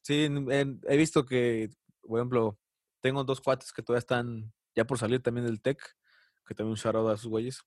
[0.03, 1.71] sí, en- en- he visto que,
[2.03, 2.59] por ejemplo,
[3.01, 5.79] tengo dos cuates que todavía están ya por salir también del TEC,
[6.47, 7.61] que también un shout out a sus güeyes.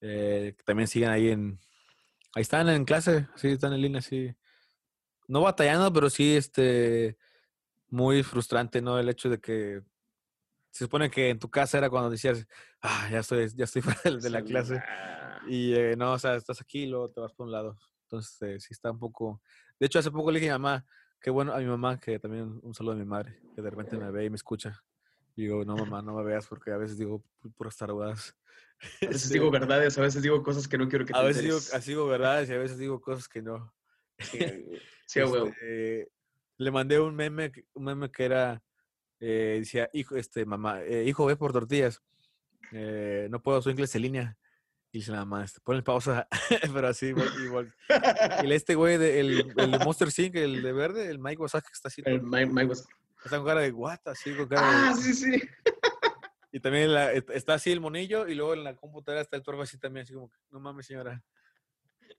[0.00, 1.58] Eh, que también siguen ahí en.
[2.34, 4.34] Ahí están en clase, sí, están en línea, sí.
[5.26, 7.16] No batallando, pero sí, este.
[7.90, 8.98] Muy frustrante, ¿no?
[8.98, 9.82] El hecho de que.
[10.70, 12.46] Se supone que en tu casa era cuando decías,
[12.82, 14.82] ah, ya estoy, ya estoy fuera de, la clase.
[15.48, 17.78] Y eh, no, o sea, estás aquí y luego te vas por un lado.
[18.02, 19.40] Entonces, eh, sí está un poco.
[19.78, 20.84] De hecho, hace poco le dije a mi mamá,
[21.20, 23.96] qué bueno, a mi mamá, que también un saludo a mi madre, que de repente
[23.96, 24.82] me ve y me escucha.
[25.38, 28.34] Y digo, no, mamá, no me veas porque a veces digo pu- puras tarugadas.
[29.02, 31.42] A veces digo verdades, a veces digo cosas que no quiero que te A veces
[31.42, 33.72] digo, así digo verdades y a veces digo cosas que no.
[34.18, 34.38] Sí.
[35.14, 36.10] Este,
[36.58, 38.62] le mandé un meme, un meme que era,
[39.20, 42.02] eh, decía, hijo, este, mamá, eh, hijo, ve por tortillas.
[42.72, 44.38] Eh, no puedo, soy inglés en línea.
[44.92, 46.28] Y dice la mamá, este, ponle pausa,
[46.74, 47.28] pero así, igual.
[47.42, 47.74] igual.
[48.42, 51.40] Y el este güey, de, el, el de Monster Inc., el de verde, el Mike
[51.42, 52.74] Wazaki, que está así, El Mike- Mike
[53.24, 55.02] está con cara de what, así con cara Ah, de...
[55.02, 55.42] sí, sí.
[56.50, 59.62] Y también la- está así el monillo y luego en la computadora está el tuervo
[59.62, 61.22] así también, así como, no mames, señora.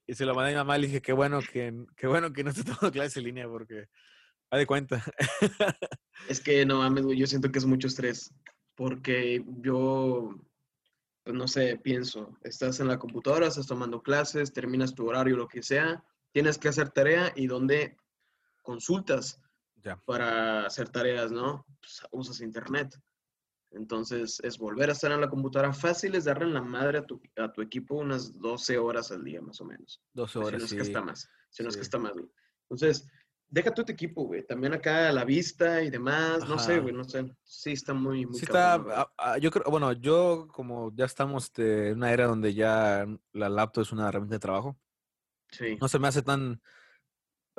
[0.06, 2.32] Y se lo mandé a mi mamá y le dije, qué bueno que, qué bueno
[2.32, 3.88] que no te tomando clases en línea porque,
[4.50, 5.04] haz de cuenta.
[6.28, 8.32] Es que no mames, güey, yo siento que es mucho estrés.
[8.76, 10.34] Porque yo,
[11.24, 15.48] pues no sé, pienso, estás en la computadora, estás tomando clases, terminas tu horario, lo
[15.48, 17.96] que sea, tienes que hacer tarea y donde
[18.62, 19.42] consultas
[19.82, 19.96] Ya.
[20.06, 21.64] para hacer tareas, ¿no?
[21.80, 22.94] Pues, usas internet.
[23.72, 25.72] Entonces, es volver a estar en la computadora.
[25.72, 29.22] Fácil es darle en la madre a tu, a tu equipo unas 12 horas al
[29.22, 30.02] día, más o menos.
[30.14, 30.76] 12 Si no horas, es sí.
[30.76, 31.28] que está más.
[31.50, 32.26] Si no es que está más, güey.
[32.68, 33.06] Entonces,
[33.48, 34.44] deja tu equipo, güey.
[34.44, 36.48] También acá a la vista y demás.
[36.48, 36.80] No sé, Ajá.
[36.82, 37.32] güey, no sé.
[37.44, 38.96] Sí, está muy, muy Sí está, cabrón, güey.
[38.98, 43.06] ah, ah, yo creo, bueno, yo como ya estamos este, en una era donde ya
[43.32, 44.78] la laptop es una herramienta de trabajo,
[45.52, 45.76] Sí.
[45.80, 46.60] no se me hace tan,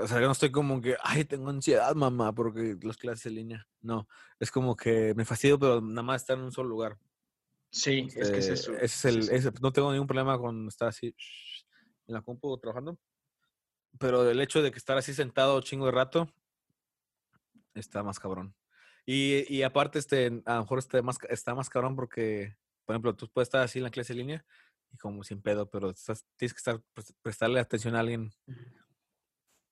[0.01, 3.35] o sea, yo no estoy como que, ay, tengo ansiedad, mamá, porque las clases en
[3.35, 3.67] línea.
[3.81, 4.07] No,
[4.39, 6.97] es como que me fastidio, pero nada más estar en un solo lugar.
[7.71, 8.73] Sí, es que es Eh, eso.
[8.73, 9.29] ese es sí, el, sí.
[9.35, 11.15] ese- no tengo ningún problema con estar así
[12.07, 12.99] en la compu trabajando.
[13.99, 16.27] Pero el hecho de que estar así sentado chingo de rato
[17.73, 18.55] está más cabrón.
[19.05, 23.15] Y, y aparte, este, a lo mejor este más, está más cabrón porque, por ejemplo,
[23.15, 24.45] tú puedes estar así en la clase en línea
[24.91, 28.31] y como sin pedo, pero estás- tienes que estar pres- prestarle atención a alguien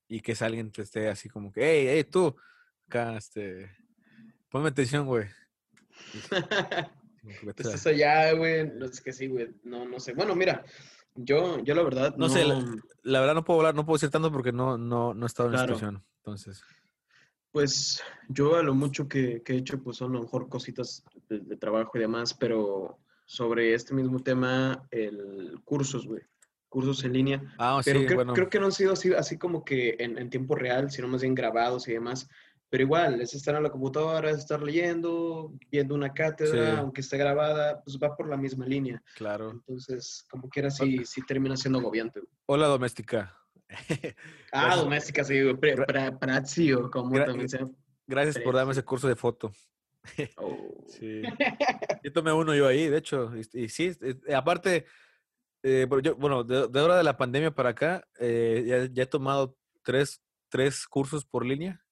[0.09, 2.35] y que alguien te esté así como que, hey, hey, tú,
[2.87, 3.71] acá, este,
[4.49, 5.27] ponme atención, güey.
[6.13, 6.19] Y
[7.21, 8.67] como que vete a- Estás allá, güey.
[8.69, 9.49] No es que sí, güey.
[9.63, 10.13] No, no sé.
[10.13, 10.65] Bueno, mira,
[11.15, 12.15] yo, yo la verdad.
[12.17, 12.65] No sé, la-
[13.03, 15.47] La verdad no puedo hablar, no puedo decir tanto porque no, no, no he estado
[15.49, 16.03] en la situación.
[16.17, 16.61] Entonces,
[17.51, 21.03] Pues yo a lo mucho que, que he hecho, pues son a lo mejor cositas
[21.29, 26.21] de, de trabajo y demás, pero sobre este mismo tema, el cursos, güey.
[26.69, 27.41] Cursos en línea.
[27.58, 30.17] ah, Pero sí, creo, bueno, creo que no han sido así, así como que en,
[30.17, 32.29] en tiempo real, sino más bien grabados y demás.
[32.69, 36.77] Pero igual, es estar en la computadora, es estar leyendo, viendo una cátedra, Sí.
[36.79, 39.01] aunque esté grabada, pues va por la misma línea.
[39.15, 39.49] claro.
[39.49, 42.21] Entonces, como quiera, sí, sí termina siendo agobiante.
[42.45, 43.36] Hola, doméstica.
[44.51, 44.84] Ah, Gracias.
[44.84, 47.60] doméstica, sí, pra- Prazio, como Gra- también se
[48.08, 49.51] Gracias por darme ese curso de foto.
[50.38, 50.75] Oh.
[50.88, 51.21] Sí.
[52.03, 53.32] Yo tomé uno yo ahí, de hecho.
[53.36, 53.91] Y, y sí,
[54.36, 54.86] aparte,
[55.63, 59.03] eh, pero yo, bueno, de, de hora de la pandemia para acá, eh, ya, ya
[59.03, 61.83] he tomado tres, tres cursos por línea,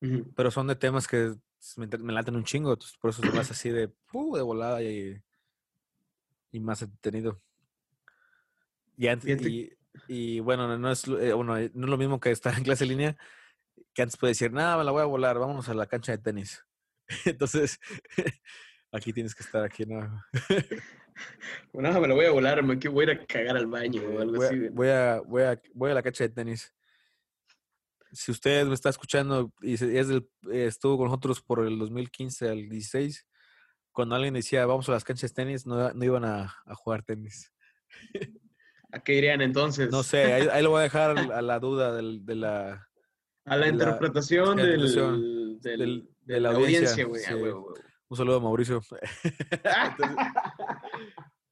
[0.00, 0.32] Ujú.
[0.34, 1.34] pero son de temas que
[1.76, 4.36] me, me laten un chingo, por eso es más así de, ¡pu!
[4.36, 5.20] de volada y,
[6.52, 7.42] y más entretenido.
[8.96, 9.72] Y, antes, y,
[10.08, 12.84] y bueno, no- es, eh, bueno, eh, no es lo mismo que estar en clase
[12.84, 13.16] en línea,
[13.94, 16.18] que antes puede decir, nada, me la voy a volar, vámonos a la cancha de
[16.18, 16.64] tenis.
[17.24, 17.78] Entonces,
[18.92, 20.22] aquí tienes que estar aquí, ¿no?
[21.72, 24.20] Bueno, me lo voy a volar, me voy a ir a cagar al baño o
[24.20, 24.68] algo voy, a, así.
[24.70, 26.74] voy, a, voy, a, voy a la cancha de tenis.
[28.12, 32.68] Si usted me está escuchando y es del- estuvo con nosotros por el 2015 al
[32.68, 33.26] 16,
[33.92, 37.02] cuando alguien decía vamos a las canchas de tenis, no, no iban a, a jugar
[37.02, 37.52] tenis.
[38.92, 39.90] ¿A qué irían entonces?
[39.90, 42.88] No sé, ahí, ahí lo voy a dejar a la duda del- de la...
[43.44, 47.22] A la de interpretación la del, de, de la audiencia, güey.
[47.24, 47.34] a sí.
[47.34, 47.74] huevo, huevo.
[48.10, 48.80] Un saludo a Mauricio.
[49.22, 50.04] Este,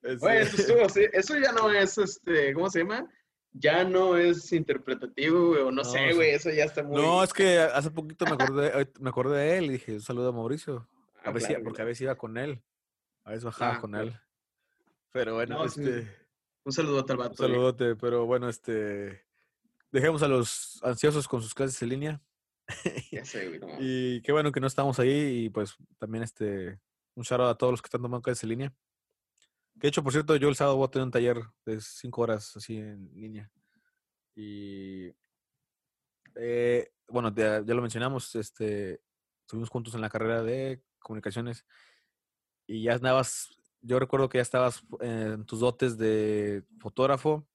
[0.02, 3.10] Güey, eso, estuvo- sí, eso ya no es, este, ¿cómo se llama?
[3.52, 6.14] Ya no es interpretativo, güey, o no, No, sé, sí.
[6.14, 7.00] güey, eso ya está muy...
[7.00, 10.00] No, es que hace poquito me acordé, ahorita me acordé de él y dije un
[10.02, 10.88] saludo a Mauricio.
[11.24, 12.62] A Ah, veces, claro, porque a veces iba con él.
[13.24, 14.06] A veces bajaba Ah, con claro.
[14.08, 14.16] él.
[15.10, 16.14] Pero bueno, No, sí, este,
[16.64, 17.34] Un saludo al un vato.
[17.38, 17.50] güey.
[17.50, 17.96] saludote.
[17.96, 19.24] Pero bueno, este,
[19.90, 22.20] dejemos a los ansiosos con sus clases en línea.
[23.10, 23.66] Ya sé, güey, no.
[23.80, 25.46] Y qué bueno que no estamos ahí.
[25.46, 26.78] Y pues también este,
[27.14, 28.74] un shout out a todos los que están tomando clases en línea.
[29.78, 32.22] Que de hecho, por cierto, yo el sábado voy a tener un taller de cinco
[32.22, 33.50] horas así en línea.
[34.34, 35.14] Y
[36.34, 39.00] eh, bueno, ya, ya lo mencionamos, este,
[39.42, 41.64] estuvimos juntos en la carrera de comunicaciones
[42.66, 47.46] y ya andabas yo recuerdo que ya estabas en tus dotes de fotógrafo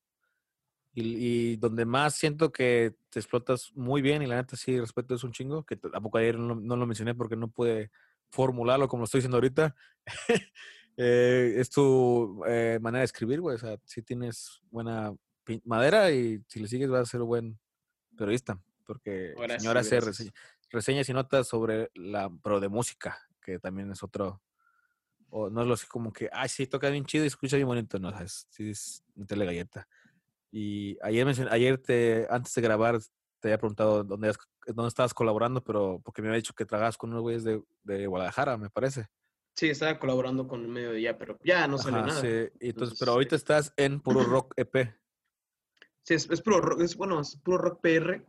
[0.93, 5.15] y, y donde más siento que te explotas muy bien y la neta sí respeto
[5.15, 7.91] es un chingo, que tampoco ayer no, no lo mencioné porque no pude
[8.29, 9.75] formularlo como lo estoy diciendo ahorita.
[10.97, 13.55] eh, es tu eh, manera de escribir, güey.
[13.55, 15.13] O sea, si tienes buena
[15.65, 17.59] madera y si le sigues vas a ser buen
[18.17, 18.59] periodista.
[18.85, 20.33] Porque Ahora sí, señora hace rese-
[20.69, 24.41] reseñas y notas sobre la, pero de música, que también es otro.
[25.29, 27.67] O no es lo así como que, ay, sí, toca bien chido y escucha bien
[27.67, 27.99] bonito.
[27.99, 29.87] No, es, sí, es meterle galleta.
[30.51, 32.99] Y ayer, ayer te, antes de grabar,
[33.39, 34.33] te había preguntado dónde,
[34.67, 38.07] dónde estabas colaborando, pero porque me había dicho que trabajabas con unos güeyes de, de
[38.07, 39.07] Guadalajara, me parece.
[39.55, 42.21] Sí, estaba colaborando con un medio de ya, pero ya no salió Ajá, nada.
[42.21, 42.27] sí.
[42.27, 44.95] Entonces, Entonces, pero ahorita estás en Puro Rock E EP.
[46.03, 48.25] Sí, es, es puro rock, es bueno, es puro rock PR,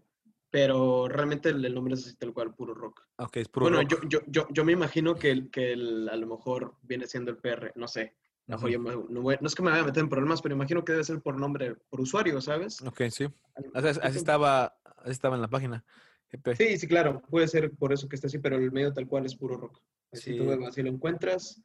[0.51, 3.07] pero realmente el, el nombre es así tal cual, puro rock.
[3.17, 4.03] Ok, es Puro bueno, Rock.
[4.03, 7.31] yo, yo, yo, yo me imagino que, el, que el- a lo mejor viene siendo
[7.31, 8.15] el PR, no sé.
[8.47, 10.85] Yo me- no, voy- no es que me vaya a meter en problemas, pero imagino
[10.85, 12.83] que debe ser por nombre, por usuario, ¿sabes?
[12.83, 13.27] Ok, sí.
[13.73, 15.83] Así, estaba, así estaba en la página.
[16.31, 16.55] E EP.
[16.57, 19.25] Sí, sí, claro, puede ser por eso que está así, pero el medio tal cual
[19.25, 19.81] es puro rock.
[20.13, 20.39] Así, Sí.
[20.39, 21.63] tú, así lo encuentras,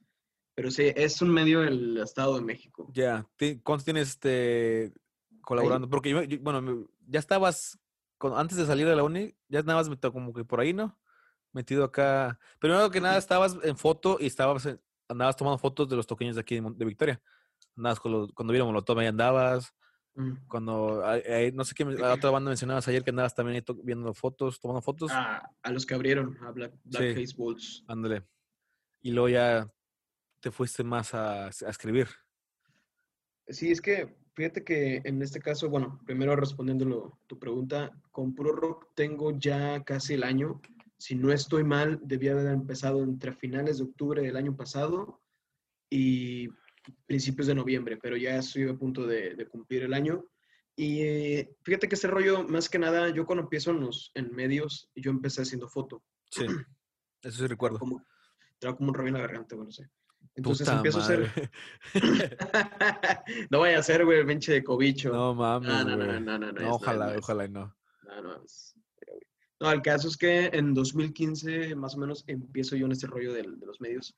[0.55, 2.89] pero sí, es un medio del Estado de México.
[2.93, 3.27] Ya.
[3.35, 4.93] Ti- ¿Cuánto tienes este
[5.41, 5.89] colaborando?
[5.89, 7.79] Porque yo, yo- bueno, ya estabas,
[8.17, 10.97] con- antes de salir de la uni, ya andabas metido como que por ahí, ¿no?
[11.53, 12.39] Metido acá.
[12.59, 16.35] Primero que nada, estabas en foto y estabas, en- andabas tomando fotos de los toqueños
[16.35, 17.21] de aquí de, de Victoria.
[17.75, 19.73] Andabas con los, cuando vieron Molotov, ahí andabas.
[20.15, 20.33] Mm.
[20.47, 23.75] Cuando, ahí- ahí- no sé qué, la otra banda mencionabas ayer que andabas también ahí
[23.83, 25.11] viendo fotos, tomando fotos.
[25.11, 27.83] A, a los que abrieron, a Black, Black Sí.
[27.87, 28.23] Ándale.
[29.01, 29.71] Y luego ya
[30.39, 32.07] te fuiste más a, a escribir.
[33.47, 38.53] Sí, es que fíjate que en este caso, bueno, primero respondiéndolo tu pregunta, con Puro
[38.53, 40.61] Rock tengo ya casi el año.
[40.97, 45.21] Si no estoy mal, debía haber empezado entre finales de octubre del año pasado
[45.89, 46.49] y
[47.05, 50.25] principios de noviembre, pero ya estoy a punto de, de cumplir el año.
[50.75, 54.31] Y eh, fíjate que ese rollo, más que nada, yo cuando empiezo en, los, en
[54.35, 56.03] medios, yo empecé haciendo foto.
[56.29, 56.45] Sí.
[57.23, 57.79] Eso sí recuerdo.
[57.79, 58.05] Como,
[58.59, 59.89] traigo como un rollo en la garganta, bueno, no sé.
[60.35, 61.51] Entonces Puta empiezo a hacer...
[63.49, 65.11] no vaya a ser, güey, el pinche de cobicho.
[65.11, 66.21] No mames, No, no, no, güey.
[66.21, 67.75] no, no, ojalá, no ojalá y no.
[68.03, 69.73] No, no, güey.
[69.73, 73.59] El caso es que en 2015, más o menos, empiezo yo en este rollo del-
[73.59, 74.15] de, los medios.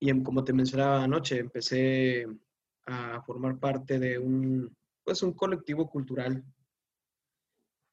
[0.00, 2.26] Y em- como te mencionaba anoche, empecé
[2.86, 6.44] a formar parte de un, pues, un colectivo cultural.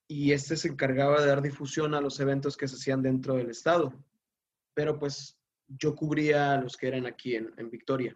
[0.07, 3.51] Y este se encargaba de dar difusión a los eventos que se hacían dentro del
[3.51, 3.93] estado.
[4.73, 5.37] Pero pues
[5.77, 8.15] yo cubría a los que eran aquí en, en Victoria.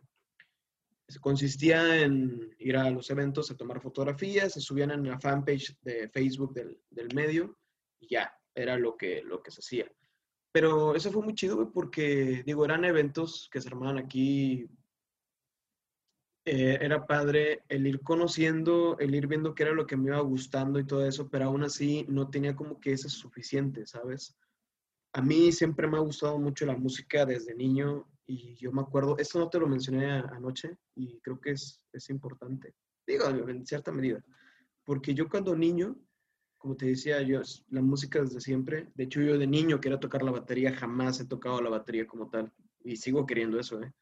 [1.22, 6.10] Consistía en ir a los eventos a tomar fotografías, se subían en la fanpage de
[6.10, 7.58] Facebook del, del medio
[8.00, 9.92] y ya, era lo que, lo que se hacía.
[10.52, 14.68] Pero eso fue muy chido, porque, digo, eran eventos que se armaban aquí.
[16.46, 20.20] Eh, era padre el ir conociendo, el ir viendo qué era lo que me iba
[20.22, 24.36] gustando y todo eso, pero aún así no tenía como que eso suficiente, ¿sabes?
[25.14, 29.18] A mí siempre me ha gustado mucho la música desde niño y yo me acuerdo,
[29.18, 32.74] esto no te lo mencioné anoche y creo que es, es importante,
[33.06, 34.24] digo, en cierta medida,
[34.84, 35.98] porque yo cuando niño,
[36.58, 40.24] como te decía, yo la música desde siempre, de hecho yo de niño quería tocar
[40.24, 42.52] la batería, jamás he tocado la batería como tal
[42.84, 43.94] y sigo queriendo eso, ¿eh?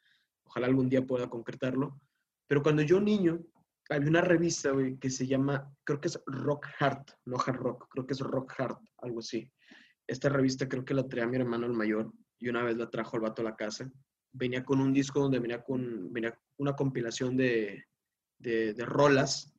[0.44, 2.00] Ojalá algún día pueda concretarlo,
[2.48, 3.44] pero cuando yo niño,
[3.90, 8.06] había una revista, que se llama, creo que es Rock Heart, no Hard Rock, creo
[8.06, 9.52] que es Rock Heart, algo así.
[10.08, 13.18] Esta revista creo que la traía mi hermano el mayor y una vez la trajo
[13.18, 13.92] el vato a la casa.
[14.32, 17.86] Venía con un disco donde venía con venía una compilación de,
[18.38, 19.54] de, de rolas.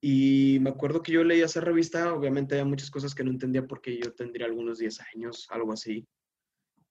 [0.00, 3.66] Y me acuerdo que yo leía esa revista, obviamente había muchas cosas que no entendía
[3.66, 6.06] porque yo tendría algunos 10 años, algo así.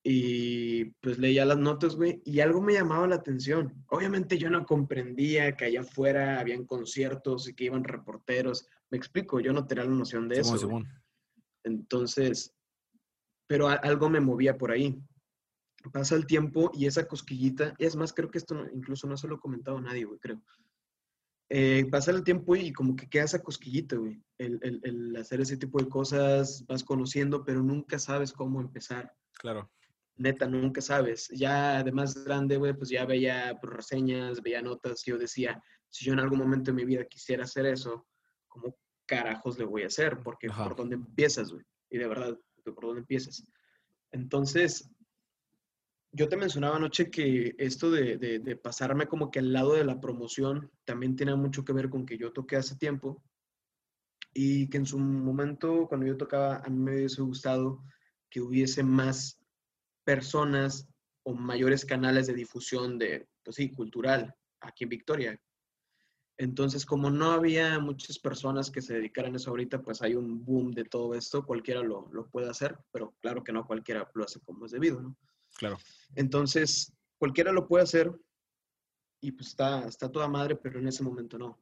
[0.06, 3.86] Y pues leía las notas, güey, y algo me llamaba la atención.
[3.88, 8.68] Obviamente yo no comprendía que allá afuera habían conciertos y que iban reporteros.
[8.90, 10.68] Me explico, yo no tenía la noción de Simón, eso.
[10.68, 11.03] Simón.
[11.64, 12.54] Entonces,
[13.48, 15.02] pero a- algo me movía por ahí.
[15.92, 19.28] Pasa el tiempo y esa cosquillita, es más, creo que esto no- incluso no se
[19.28, 20.42] lo he comentado a nadie, güey, creo.
[21.50, 24.24] Eh, pasa el tiempo y como que queda esa cosquillita, güey.
[24.38, 29.14] El, el- el hacer ese tipo de cosas, vas conociendo, pero nunca sabes cómo empezar.
[29.34, 29.70] Claro.
[30.16, 31.28] Neta, nunca sabes.
[31.30, 35.04] Ya de más grande, güey, pues ya veía reseñas, veía notas.
[35.06, 38.08] Yo decía, si yo en algún momento de mi vida quisiera hacer eso,
[38.48, 40.20] ¿cómo carajos le voy a hacer?
[40.24, 40.64] Porque Ajá.
[40.66, 41.64] por dónde empiezas, güey.
[41.90, 43.44] Y de verdad, por dónde empiezas.
[44.12, 44.90] Entonces,
[46.12, 49.84] yo te mencionaba anoche que esto de, de- de pasarme como que al lado de
[49.84, 53.24] la promoción también tiene mucho que ver con que yo toqué hace tiempo
[54.34, 57.84] y que en su momento, cuando yo tocaba, a mí me hubiese gustado
[58.30, 59.40] que hubiese más
[60.04, 60.88] personas
[61.24, 65.42] o mayores canales de difusión de pues sí, cultural, aquí en Victoria.
[66.38, 70.44] Entonces, como no había muchas personas que se dedicaran a eso ahorita, pues hay un
[70.44, 74.24] boom de todo esto, cualquiera lo, lo puede hacer, pero claro que no cualquiera lo
[74.24, 75.16] hace como es debido, ¿no?
[75.58, 75.78] Claro.
[76.16, 78.12] Entonces, cualquiera lo puede hacer
[79.22, 81.60] y pues está, está toda madre, pero en ese momento no.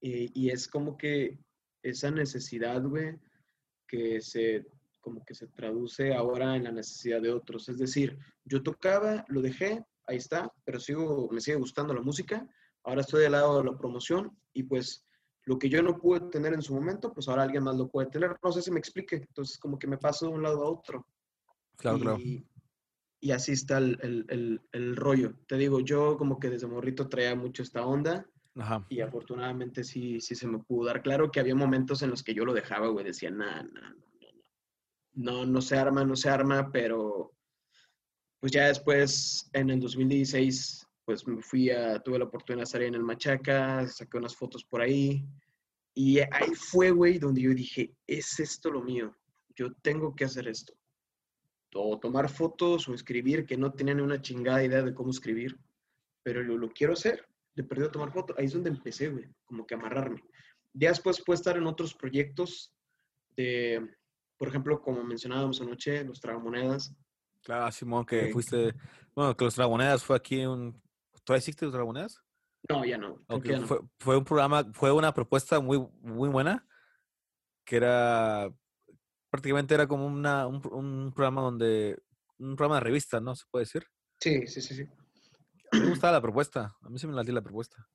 [0.00, 1.38] Y, y es como que
[1.82, 3.18] esa necesidad, güey,
[3.86, 4.66] que se,
[5.00, 7.68] como que se traduce ahora en la necesidad de otros.
[7.68, 12.48] Es decir, yo tocaba, lo dejé, ahí está, pero sigo, me sigue gustando la música,
[12.86, 15.04] ahora estoy del lado de la promoción y pues
[15.44, 18.08] lo que yo no pude tener en su momento, pues ahora alguien más lo puede
[18.08, 18.36] tener.
[18.42, 19.16] No sé si me explique.
[19.16, 21.06] Entonces, como que me paso de un lado a otro.
[21.76, 22.18] Claro, y, claro.
[23.20, 25.34] y así está el, el- el- el rollo.
[25.46, 28.84] Te digo, yo como que desde morrito traía mucho esta onda Ajá.
[28.88, 31.00] y afortunadamente sí, sí se me pudo dar.
[31.02, 34.06] Claro que había momentos en los que yo lo dejaba, güey, decía, nah, nah, no,
[34.20, 34.42] no, no.
[35.12, 37.32] No, no se arma, no se arma, pero
[38.40, 42.80] pues ya después, en el 2016, pues me fui a, tuve la oportunidad de estar
[42.80, 45.24] ahí en el Machaca, saqué unas fotos por ahí.
[45.94, 49.16] Y ahí fue, güey, donde yo dije, es esto lo mío.
[49.54, 50.74] Yo tengo que hacer esto.
[51.74, 55.56] O tomar fotos o escribir, que no tenía ni una chingada idea de cómo escribir,
[56.22, 57.26] pero lo, lo quiero hacer.
[57.54, 58.36] De perdido tomar fotos.
[58.38, 60.22] Ahí es donde empecé, güey, como que amarrarme.
[60.74, 62.74] Ya después pude estar en otros proyectos
[63.36, 63.88] de,
[64.36, 66.94] por ejemplo, como mencionábamos anoche, los tragamonedas.
[67.42, 68.32] Claro, Simón, que Ok.
[68.32, 68.74] fuiste.
[69.14, 70.82] Bueno, que los Dragonedas fue aquí un.
[71.26, 72.22] ¿Todavía existe los Dragonedas?
[72.68, 73.16] No, ya no.
[73.26, 73.66] creo Ok, que ya no.
[73.66, 76.66] fue, fue un programa, fue una propuesta muy, muy buena,
[77.64, 78.48] que era,
[79.28, 82.00] prácticamente era como una, un, un programa donde,
[82.38, 83.34] un programa de revista, ¿no?
[83.34, 83.84] Se puede decir.
[84.20, 84.82] Sí, sí, sí, sí.
[85.72, 87.88] A mí me gustaba la propuesta, a mí se me la di la propuesta.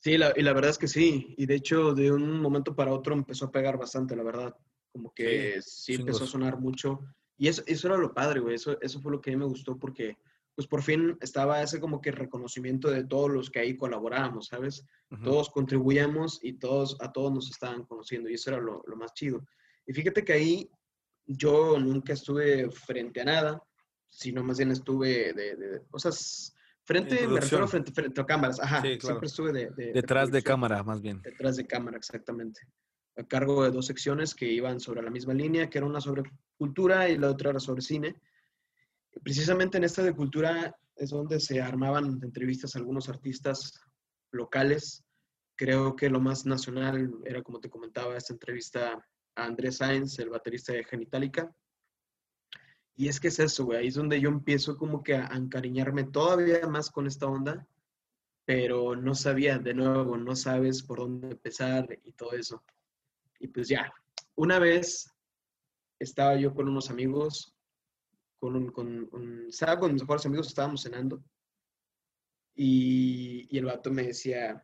[0.00, 1.34] Sí, la- y la verdad es que sí.
[1.38, 4.54] Y de hecho, de un momento para otro empezó a pegar bastante, la verdad.
[4.92, 7.00] Como que sí, empezó a sonar mucho.
[7.38, 8.54] Y eso, eso era lo padre, güey.
[8.54, 10.18] Eso, eso fue lo que a mí me gustó porque,
[10.54, 14.84] pues por fin estaba ese como que reconocimiento de todos los que ahí colaborábamos, ¿sabes?
[15.10, 15.22] Ujú.
[15.24, 18.28] Todos contribuíamos y todos, a todos nos estaban conociendo.
[18.30, 19.44] Y eso era lo, lo más chido.
[19.86, 20.70] Y fíjate que ahí
[21.26, 23.62] yo nunca estuve frente a nada,
[24.08, 26.12] sino más bien estuve de, de- o sea,
[26.84, 27.68] frente, me refiero producción.
[27.68, 29.00] frente, frente a cámaras, ajá, Sí, claro.
[29.00, 30.52] siempre estuve de, de- de Detrás de producción.
[30.52, 31.20] cámara, más bien.
[31.22, 32.60] Detrás de cámara, exactamente.
[33.16, 36.22] A cargo de dos secciones que iban sobre la misma línea, que era una sobre
[36.56, 38.16] cultura y la otra era sobre cine.
[39.22, 43.80] Precisamente en esta de cultura es donde se armaban entrevistas a algunos artistas
[44.30, 45.04] locales.
[45.56, 49.04] Creo que lo más nacional era, como te comentaba, esta entrevista
[49.36, 51.54] a Andrés Sáenz, el baterista de Genitalica.
[52.96, 53.78] Y es que es eso, güey.
[53.78, 57.66] Ahí es donde yo empiezo como que a encariñarme todavía más con esta onda,
[58.44, 62.62] pero no sabía, de nuevo, no sabes por dónde empezar y todo eso.
[63.40, 63.92] Y pues ya,
[64.36, 65.10] una vez
[65.98, 67.53] estaba yo con unos amigos,
[68.44, 71.24] con un, con estaba con mis mejores amigos, estábamos cenando,
[72.54, 74.62] y, y el vato me decía,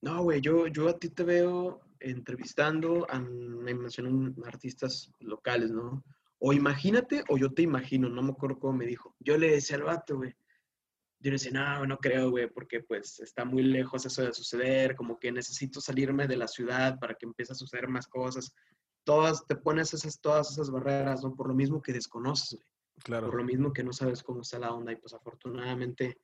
[0.00, 6.04] no, güey, yo, yo a ti te veo entrevistando, a, me mencionó artistas locales, ¿no?
[6.40, 9.14] O imagínate o yo te imagino, no me acuerdo cómo me dijo.
[9.20, 10.32] Yo le decía al vato, güey,
[11.20, 14.96] yo le decía, no, no creo, güey, porque pues está muy lejos eso de suceder,
[14.96, 18.52] como que necesito salirme de la ciudad para que empiece a suceder más cosas.
[19.06, 21.34] Todas, te pones esas, todas esas barreras, ¿no?
[21.34, 22.66] Por lo mismo que desconoces, güey
[23.04, 23.26] Claro.
[23.26, 26.18] por lo mismo que no sabes cómo está la onda y pues afortunadamente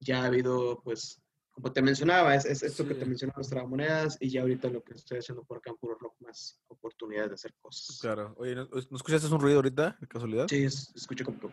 [0.00, 1.20] ya ha habido pues
[1.50, 4.82] como te mencionaba es, es esto que te mencionaba las tragamonedas y ya ahorita lo
[4.82, 8.34] que estoy haciendo por acá en Puro Rock más oportunidades de hacer cosas Claro.
[8.38, 10.46] Oye, ¿no, ¿no escuchaste un ruido ahorita, de casualidad?
[10.48, 11.46] sí es- escucho como que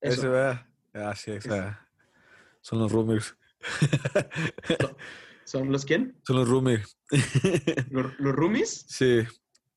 [0.00, 0.64] Ese, eso ¿verdad?
[0.94, 1.88] Ah, sí, esa-
[2.60, 3.36] Son los roomers.
[5.44, 6.96] son los quién Son los roomers.
[7.90, 9.26] los, los roomies Sí.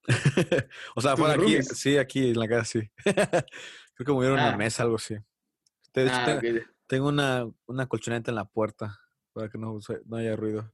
[0.96, 1.68] o sea, ¿Tus fuera aquí, roomies?
[1.68, 2.92] sí, aquí en la casa, sí.
[3.94, 4.52] Creo que movieron Ah.
[4.52, 5.16] la mesa, algo así.
[5.94, 6.68] De hecho, ah, te- ok.
[6.88, 9.00] tengo una, una colchoneta en la puerta
[9.34, 10.72] para que no, no haya ruido.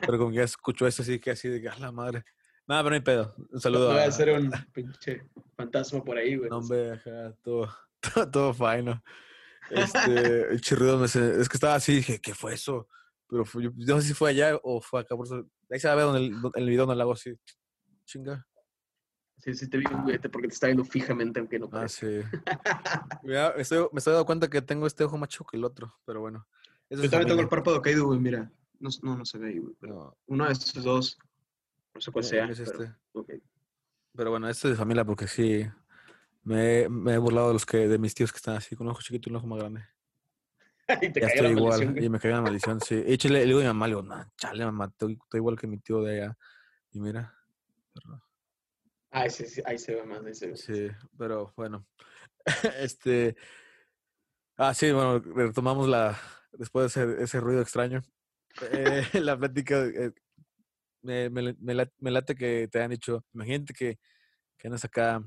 [0.00, 2.24] Pero como que ya escucho eso, así que así de, la madre.
[2.66, 3.34] Nada, pero no hay pedo.
[3.38, 4.04] Un no saludo voy a...
[4.06, 5.22] hacer un pinche
[5.56, 9.02] fantasma por ahí güey No, hombre, ajá, todo, todo, todo fino.
[9.70, 12.88] Este, el chirrido me se- es que estaba así, dije, ¿qué fue eso?
[13.28, 15.86] Pero fue- yo no sé si fue allá o fue acá, por eso, ahí se
[15.88, 17.34] va a ver donde el, el video donde lo hago así,
[18.04, 18.46] chinga.
[19.38, 22.28] sí sí te vi güey, porque te está viendo fijamente aunque no Ah, parece sí.
[23.22, 25.94] Me, estoy, me estoy dando cuenta que tengo este ojo más chico que el otro,
[26.04, 26.46] pero bueno.
[26.88, 29.58] Eso yo también tengo el párpado caído güey mira no, no, no se ve ahí
[29.58, 31.18] güey pero No, uno de estos dos
[31.94, 33.40] no sé cuál eh, sea es pero- este.
[34.16, 35.66] Pero bueno, esto es de familia porque sí,
[36.44, 38.86] me, he- me he burlado de los que, de mis tíos que están así, con
[38.86, 39.84] un ojo chiquito y un ojo más grande.
[41.02, 41.80] y te ya cayó estoy igual.
[41.80, 42.04] maldición.
[42.04, 43.02] Y me cae la maldición, sí.
[43.06, 45.66] Échale, le digo a mi mamá, le digo, no, chale, mamá, estoy, estoy igual que
[45.66, 46.38] mi tío de allá.
[46.92, 47.34] Y mira,
[47.94, 48.22] pero,
[49.10, 50.56] Ay, sí, sí, ahí se ve más, ahí se ve.
[50.56, 51.86] sí, pero bueno.
[52.80, 53.36] este,
[54.56, 56.16] Ah, sí, bueno, retomamos la,
[56.52, 58.02] después de ese, ese ruido extraño,
[58.70, 60.12] eh, la plática, eh,
[61.02, 63.98] me, me, me late, que te han dicho, imagínate que,
[64.56, 65.20] que andas acá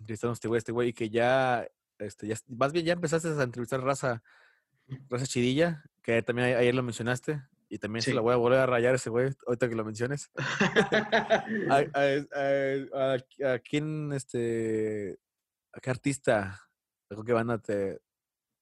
[0.00, 1.66] entrevistando a este güey, este güey, y que ya,
[1.98, 4.22] este, ya, más bien ya empezaste a entrevistar raza,
[5.08, 8.14] raza chidilla, que también ayer lo mencionaste, y también se Sí.
[8.14, 10.30] la voy a volver a rayar a ese güey, ahorita que lo menciones.
[11.70, 13.14] ¿A, a- a-
[13.44, 15.18] a- a quién, este,
[15.72, 16.60] a qué artista,
[17.10, 18.00] a con qué banda te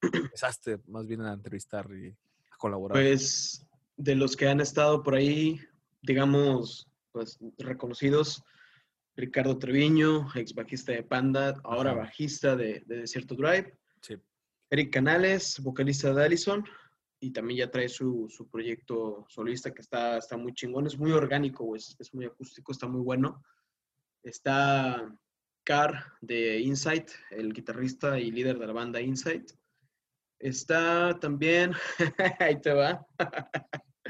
[0.03, 2.09] empezaste más bien a entrevistar y
[2.51, 2.97] a colaborar?
[3.03, 5.61] Pues de los que han estado por ahí,
[6.03, 8.43] digamos, pues reconocidos,
[9.17, 12.01] Ricardo Treviño, ex bajista de Panda, ahora Ajá.
[12.01, 14.17] bajista de, de Desierto Drive, Sí.
[14.71, 16.65] Eric Canales, vocalista de Allison,
[17.21, 21.12] y también ya trae su, su proyecto solista que está, está muy chingón, es muy
[21.12, 23.43] orgánico, güey, es, es muy acústico, está muy bueno.
[24.23, 25.14] Está
[25.64, 29.51] Car de Insight, el guitarrista y líder de la banda Insight.
[30.39, 31.73] Está también,
[32.41, 33.07] ahí te va,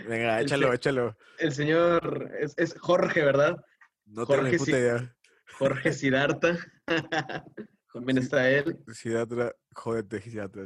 [0.07, 1.17] Venga, échalo, échalo.
[1.39, 3.57] el señor, es, es Jorge, ¿verdad?
[4.05, 5.17] No tengo Jorge puta idea.
[5.59, 6.59] Jorge Sidarta.
[7.93, 8.79] También está él.
[8.93, 10.23] Sidatra, jódete,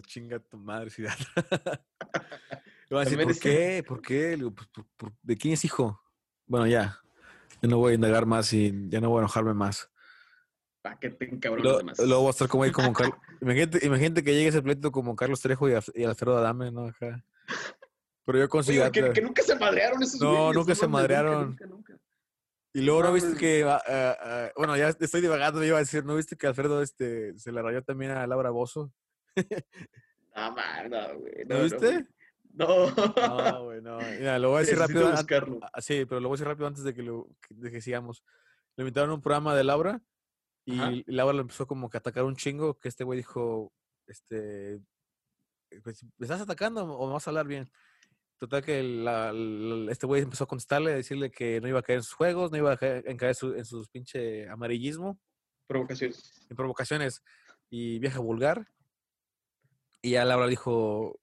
[0.06, 1.26] chinga tu madre, Sidatra.
[2.88, 3.84] Le voy a decir, También ¿por qué?
[3.86, 4.36] ¿Por qué?
[4.36, 6.00] Digo, "Pues, por- por- ¿De quién es hijo?
[6.46, 7.00] Bueno, ya.
[7.62, 9.90] Ya no voy a indagar más y ya no voy a enojarme más.
[10.82, 11.98] Para que te encabrones más.
[11.98, 13.18] luego voy a estar como ahí como Carlos.
[13.42, 16.92] Imagínate, imagínate que llegue ese pleito como Carlos Trejo y, y Alfredo Adame, ¿no?
[16.98, 21.50] Pero yo con Oye, que, nunca se madrearon esos No, nunca se madrearon.
[21.50, 22.09] Nunca, nunca, nunca.
[22.72, 26.36] Y luego no viste que, ah, bueno, ya estoy divagando, iba a decir, ¿no viste
[26.36, 28.92] que Alfredo este, se le rayó también a Laura Bozo?
[30.36, 31.44] No, man, no, güey.
[31.46, 32.06] ¿No no, viste?
[32.52, 32.90] No.
[32.90, 33.98] No, güey, no.
[33.98, 35.16] Mira, lo voy a decir Necesito rápido.
[35.16, 35.60] buscarlo.
[35.72, 38.24] ah, Sí, pero lo voy a decir rápido antes de que, lo, de que sigamos.
[38.76, 40.00] Le invitaron a un programa de Laura
[40.64, 40.92] y Ajá.
[41.06, 43.72] Laura lo empezó como que a atacar un chingo, que este güey dijo,
[44.06, 44.80] este,
[45.82, 47.70] pues, ¿me estás atacando o me vas a hablar bien?
[48.40, 51.82] Total que la- la- este güey empezó a contestarle, a decirle que no iba a
[51.82, 55.20] caer en sus juegos, no iba a caer, en caer su- en sus pinche amarillismo.
[55.68, 56.46] Provocaciones.
[56.48, 57.22] en provocaciones
[57.68, 58.66] y vieja vulgar.
[60.02, 61.20] Y ya Laura dijo,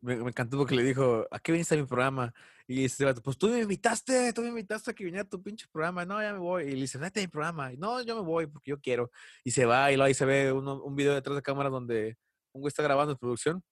[0.00, 2.32] me, me encantó porque le dijo, ¿a qué viniste a mi programa?
[2.66, 5.42] Y dice, vato, pues tú me invitaste, tú me invitaste a que viniera a tu
[5.42, 6.04] pinche programa.
[6.06, 6.64] No, ya me voy.
[6.64, 7.72] Y le dice, vete a mi programa.
[7.72, 9.10] Y, no, yo me voy porque yo quiero.
[9.44, 12.16] Y se va y luego ahí se ve uno- un video detrás de cámara donde
[12.52, 13.62] un güey está grabando en producción.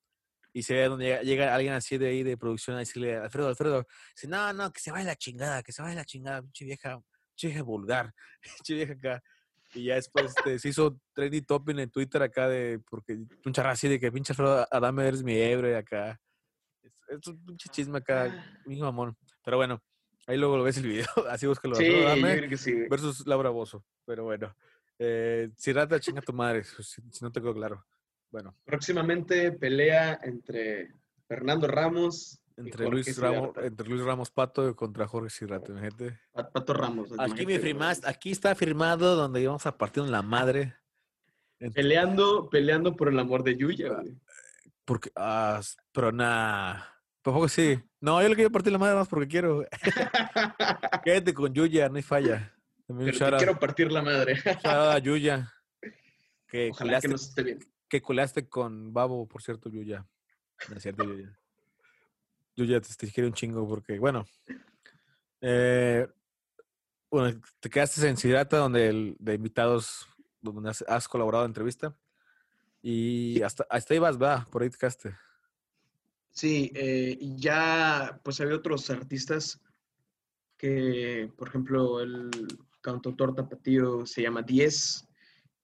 [0.53, 3.49] Y se ve donde llega, llega alguien así de ahí de producción a decirle, Alfredo,
[3.49, 6.65] Alfredo, dice, no, no, que se vaya la chingada, que se vaya la chingada, pinche
[6.65, 9.23] vieja, pinche vieja vulgar, pinche vieja acá.
[9.75, 13.73] Y ya después este, se hizo trendy topping en Twitter acá de, porque un charra
[13.73, 16.19] así de que pinche Alfredo Adame eres mi hebre acá.
[16.83, 19.17] Es, es un pinche chisme acá, mi mamón.
[19.45, 19.83] Pero bueno,
[20.27, 21.75] ahí luego lo ves el video, así búscalo.
[21.75, 22.73] Sí, Alfredo yo Adame creo que sí.
[22.73, 22.89] güey.
[22.89, 23.85] versus Laura Bozo.
[24.07, 24.57] Pero bueno,
[24.99, 27.85] eh, Sirata chinga tu madre, si, si no te quedó claro.
[28.31, 30.93] Bueno, Próximamente pelea entre
[31.27, 36.19] Fernando Ramos entre Luis, Ramos, entre Luis Ramos Pato contra Jorge Sirata, imagínate.
[36.33, 37.09] Pat- Pato Ramos.
[37.17, 40.75] Aquí me firmaste, aquí está firmado donde íbamos a partir en la madre.
[41.61, 44.17] Entre- Peleando, peleando por el amor de Yuya, güey.
[44.85, 45.61] Porque, ah,
[45.93, 46.95] pero nada.
[47.23, 47.79] Tampoco sí.
[48.01, 49.65] No, yo le quiero partir la madre más porque quiero.
[51.05, 52.55] Quédate con Yuya, no hay falla.
[52.87, 54.37] También Pero te quiero partir la madre.
[55.03, 55.53] Yuya.
[56.49, 57.59] Que Ojalá que nos esté bien.
[57.89, 60.07] Que culeaste con Babo, por cierto, Yuya.
[60.69, 61.39] No es cierto, Yuya.
[62.57, 64.25] Yuya te, te un chingo porque, bueno.
[65.41, 66.07] eh,
[67.11, 70.07] bueno, te quedaste en Sidata, donde el, de invitados,
[70.41, 71.97] donde has, has colaborado en entrevista.
[72.83, 75.17] Y hasta, hasta ahí vas, va, por ahí te quedaste.
[76.31, 79.61] Sí, eh, y ya pues había otros artistas
[80.57, 82.31] que, por ejemplo, el
[82.81, 85.08] cantautor tapatío se llama Diez.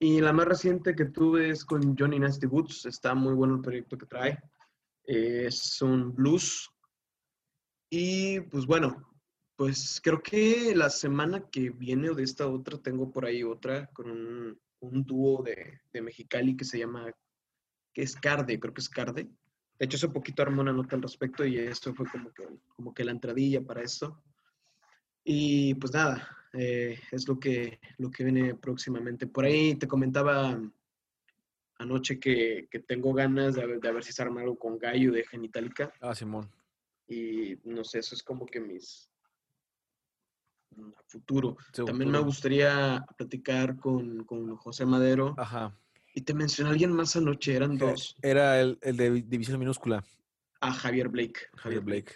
[0.05, 2.84] Y la más reciente que tuve es con Johnny Nasty Woods.
[2.84, 4.38] Está muy bueno el proyecto que trae.
[5.02, 6.70] Es un blues.
[7.88, 9.16] Y pues bueno,
[9.57, 13.86] pues creo que la semana que viene o de esta otra tengo por ahí otra
[13.94, 14.59] con un,
[15.07, 17.11] dúo de, de Mexicali que se llama,
[17.94, 19.26] que es Carde, creo que es Carde.
[19.78, 22.46] De hecho, hace poquito armé una nota al respecto y esto fue como que,
[22.76, 24.22] como que la entradilla para esto.
[25.24, 29.26] Y pues nada, eh, es lo que, lo que viene próximamente.
[29.26, 30.61] Por ahí te comentaba
[31.78, 35.12] anoche que, que tengo ganas de, de a ver si se arma algo con Gallo
[35.12, 35.92] de Genitalica.
[36.00, 36.50] Ah, Simón.
[37.07, 39.11] Y no sé, eso es como que mis...
[40.70, 41.57] mm, futuro.
[41.72, 45.34] Sí, También me gustaría platicar con, con José Madero.
[45.36, 45.76] Ajá.
[46.14, 48.16] Y te mencioné a alguien más anoche, eran dos.
[48.22, 50.05] Era el, el de división minúscula,
[50.61, 51.40] A Javier Blake.
[51.57, 52.12] Javier Blake.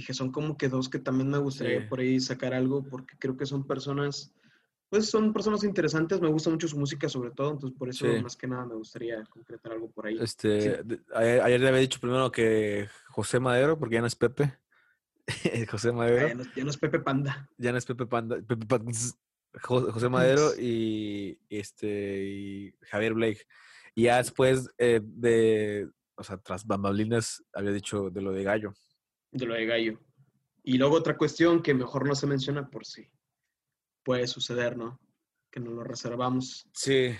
[0.00, 1.86] Dije, son como que dos que también me gustaría Sí.
[1.88, 4.32] por ahí sacar algo porque creo que son personas
[4.90, 8.22] Pues son personas interesantes, me gusta mucho su música sobre todo, entonces por eso Sí.
[8.22, 10.16] más que nada me gustaría concretar algo por ahí.
[10.18, 10.68] Este, Sí.
[11.14, 14.58] ayer, ayer le había dicho primero que José Madero, porque ya no es Pepe.
[15.70, 16.28] José Ah, Madero.
[16.28, 17.50] ya, no, ya no es Pepe Panda.
[17.58, 18.36] Ya no es Pepe Panda.
[18.40, 18.66] Pepe
[19.62, 23.46] José Madero y, este, y Javier Blake.
[23.94, 28.72] Y ya después eh, de, o sea, tras bambalinas, había dicho de lo de Gallo.
[29.30, 30.00] De lo de Gallo.
[30.62, 33.10] Y luego otra cuestión que mejor no se menciona por si
[34.02, 35.00] puede suceder, ¿no?
[35.50, 36.68] Que nos lo reservamos.
[36.72, 37.14] Sí.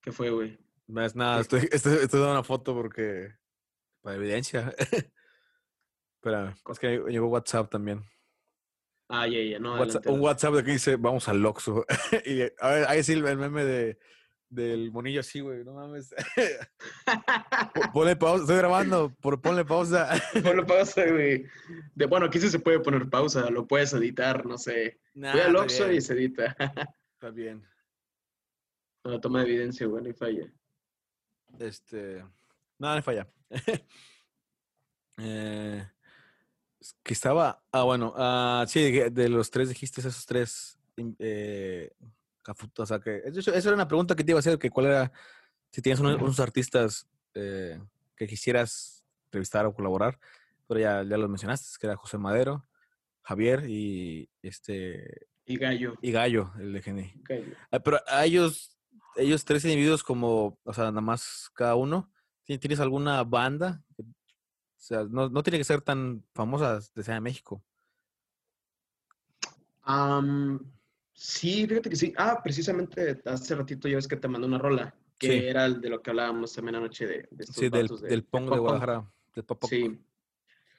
[0.00, 0.58] ¿Qué fue, güey?
[0.86, 1.42] Más nada, ¿Qué?
[1.42, 3.34] estoy, estoy, estoy dando una foto porque,
[4.00, 4.74] para evidencia.
[6.16, 8.04] Espera, es que llegó WhatsApp también.
[9.08, 9.72] Ah, ya, ya, no.
[9.74, 11.84] WhatsApp- adelante, un WhatsApp de que dice, vamos al Oxxo.
[12.24, 13.98] y a ver, ahí sí el meme de,
[14.50, 16.14] del monillo así, güey, no mames.
[17.74, 20.08] Po- Ponle pausa, estoy grabando, por, ponle pausa.
[20.42, 21.44] Ponle pausa, güey.
[21.94, 24.98] De, bueno, aquí sí se puede poner pausa, lo puedes editar, no sé.
[25.14, 26.56] Nah, Voy al Oxxo y se edita.
[27.14, 27.66] Está bien.
[29.04, 30.52] No, toma evidencia, güey, no falla.
[31.58, 32.24] Este.
[32.78, 33.26] Nada, me falla.
[35.18, 35.86] eh,
[37.02, 37.62] que estaba.
[37.72, 38.12] Ah, bueno.
[38.16, 40.78] ah, sí, de, de los tres dijiste esos tres.
[41.18, 41.90] Eh,
[42.76, 43.22] o sea que.
[43.24, 45.12] Eso, eso era una pregunta que te iba a hacer: que cuál era.
[45.70, 47.80] Si tienes unos, unos artistas eh,
[48.16, 50.18] que quisieras entrevistar o colaborar.
[50.66, 52.66] Pero ya, ya los mencionaste, que era José Madero,
[53.22, 55.28] Javier y este.
[55.46, 55.94] Y Gallo.
[56.02, 57.12] Y Gallo, el de Geni.
[57.24, 57.54] Gallo.
[57.70, 58.76] Ah, Pero a ellos,
[59.16, 62.10] ellos tres individuos como, o sea, nada más cada uno,
[62.44, 63.82] ¿ti- ¿tienes alguna banda?
[63.98, 64.04] O
[64.76, 67.62] sea, no, no tiene que ser tan famosa de sea de México.
[69.82, 70.60] Am,
[71.18, 72.12] sí, fíjate que sí.
[72.16, 75.46] Ah, precisamente hace ratito ya ves que te mandé una rola, que Sí.
[75.46, 78.20] era el de lo que hablábamos también anoche de, de estos Sí, del, de- del
[78.20, 78.60] de Pong de punk.
[78.60, 79.10] Guadalajara.
[79.34, 79.70] Del pop punk.
[79.70, 79.98] Sí.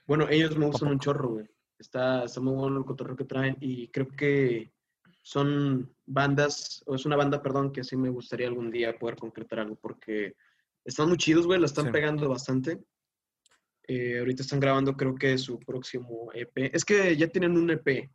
[0.08, 1.46] Bueno, ellos me gustan un chorro, güey.
[1.78, 4.72] Está, está muy bueno el cotorreo que traen y creo que
[5.22, 9.60] son bandas, o es una banda, perdón, que sí me gustaría algún día poder concretar
[9.60, 10.36] algo porque
[10.86, 11.92] están muy chidos, güey, la están Sí.
[11.92, 12.80] pegando bastante.
[13.88, 16.72] Eh, ahorita están grabando, creo que su próximo EP.
[16.76, 18.10] Es que ya tienen un EP,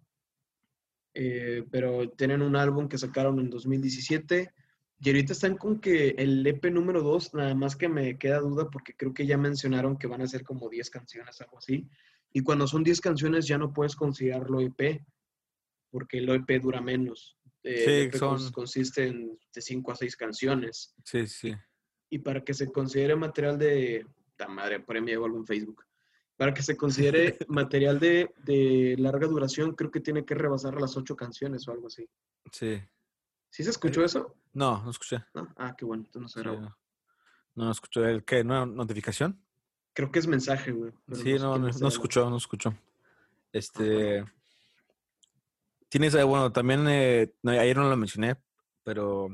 [1.14, 4.52] eh, pero tienen un álbum que sacaron en 2017
[5.00, 8.68] y ahorita están con que el EP número 2, nada más que me queda duda
[8.70, 11.86] porque creo que ya mencionaron que van a ser como 10 canciones, algo así.
[12.32, 15.04] Y cuando son 10 canciones ya no puedes considerarlo EP
[15.90, 17.36] porque el EP dura menos.
[17.62, 21.52] Eh, Sí, el EP son- consiste en de 5 a 6 canciones Sí, sí.
[22.10, 24.04] y para que se considere material de...
[24.36, 24.80] ¡Ta madre!
[24.80, 25.84] Por ahí me llegó algo en Facebook.
[26.36, 30.96] Para que se considere material de, de larga duración, creo que tiene que rebasar las
[30.96, 32.08] ocho canciones o algo así.
[32.50, 32.82] Sí.
[33.50, 34.34] ¿Sí se escuchó eso?
[34.52, 35.24] No, no escuché.
[35.32, 35.52] ¿No?
[35.56, 36.60] Ah, qué bueno, entonces no se grabó.
[36.60, 36.76] no.
[37.54, 38.10] no, no escuché.
[38.10, 38.42] ¿El qué?
[38.42, 39.40] ¿No notificación?
[39.92, 40.92] Creo que es mensaje, güey.
[41.12, 42.74] Sí, no, no, no escuchó, no escuchó.
[43.52, 44.24] Este.
[45.88, 48.36] Tienes, eh, bueno, también, eh, ayer no lo mencioné,
[48.82, 49.28] pero.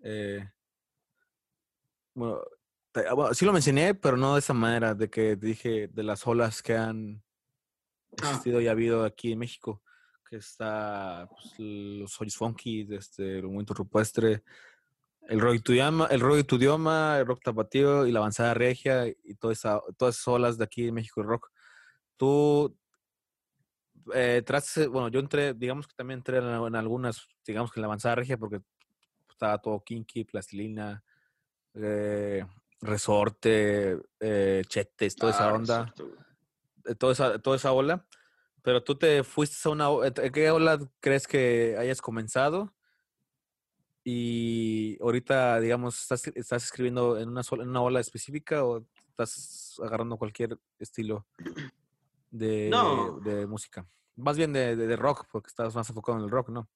[0.00, 0.48] eh,
[2.14, 2.40] bueno,
[3.14, 6.62] bueno, sí lo mencioné, pero no de esa manera, de que dije de las olas
[6.62, 7.22] que han
[8.22, 8.30] Ah.
[8.30, 9.82] existido y ha habido aquí en México,
[10.28, 14.42] que está pues, los Hoyos Funky, este, el movimiento rupestre,
[15.28, 19.34] el rock idioma, el rock tu idioma, el rock tapatío y la avanzada regia y
[19.34, 21.50] toda esa, todas esas olas de aquí en México el rock.
[22.16, 22.76] Tú
[24.14, 24.42] eh,
[24.88, 28.14] bueno, yo entré, digamos que también entré en, en algunas, digamos que en la avanzada
[28.14, 28.60] regia porque
[29.28, 31.02] estaba todo kinky, plastilina,
[31.74, 32.46] eh,
[32.80, 36.18] resorte, eh, chetes, toda esa Ah, onda exacto, güey.
[36.84, 38.06] de toda esa, toda esa ola,
[38.62, 39.88] pero tú te fuiste a una...
[40.04, 42.72] ¿En qué ola crees que hayas comenzado?
[44.04, 49.80] Y ahorita, digamos, ¿estás, estás escribiendo en una, sola, en una ola específica o estás
[49.82, 51.26] agarrando cualquier estilo
[52.30, 53.18] de, No.
[53.20, 53.86] de música?
[54.14, 56.68] Más bien de, de- de rock, porque estás más enfocado en el rock, ¿no?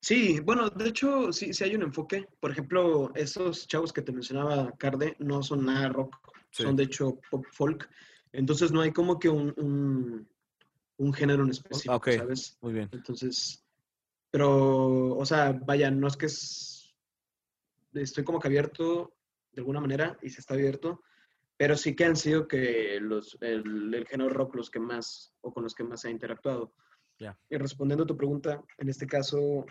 [0.00, 2.26] Sí, bueno, de hecho, sí, sí hay un enfoque.
[2.40, 6.16] Por ejemplo, esos chavos que te mencionaba, Carde, no son nada rock,
[6.52, 6.62] Sí.
[6.64, 7.88] son de hecho pop folk.
[8.32, 10.28] Entonces no hay como que un, un,
[10.96, 12.00] un género en específico.
[12.12, 12.56] ¿sabes?
[12.60, 12.88] Muy bien.
[12.92, 13.64] Entonces,
[14.30, 16.94] pero, o sea, vaya, no es que es,
[17.92, 19.12] estoy como que abierto
[19.52, 21.02] de alguna manera y se está abierto,
[21.56, 25.52] pero sí que han sido que los, el, el género rock los que más, o
[25.52, 26.72] con los que más he interactuado.
[27.18, 27.38] Ya.
[27.50, 29.66] Y respondiendo a tu pregunta, en este caso,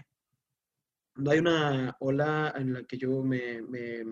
[1.20, 4.04] no hay una ola en la que yo me, me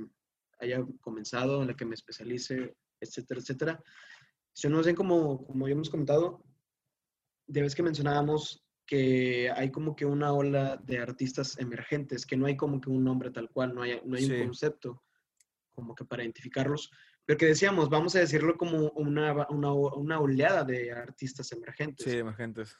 [0.59, 3.83] haya comenzado, en la que me especialice, etcétera, etcétera.
[4.53, 6.43] Si no ven como, como ya hemos comentado,
[7.47, 12.45] de vez que mencionábamos que hay como que una ola de artistas emergentes, que no
[12.45, 14.31] hay como que un nombre tal cual, no hay, no hay Sí.
[14.33, 15.03] un concepto
[15.75, 16.89] como que para identificarlos,
[17.25, 22.09] pero que decíamos, vamos a decirlo como una, una, una oleada de artistas emergentes.
[22.09, 22.75] Sí, emergentes.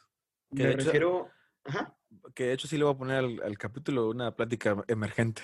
[0.55, 1.29] que Me de hecho- refiero...
[1.65, 1.96] Ajá.
[2.33, 5.41] Que de hecho sí le voy a poner al, al capítulo una plática emergente.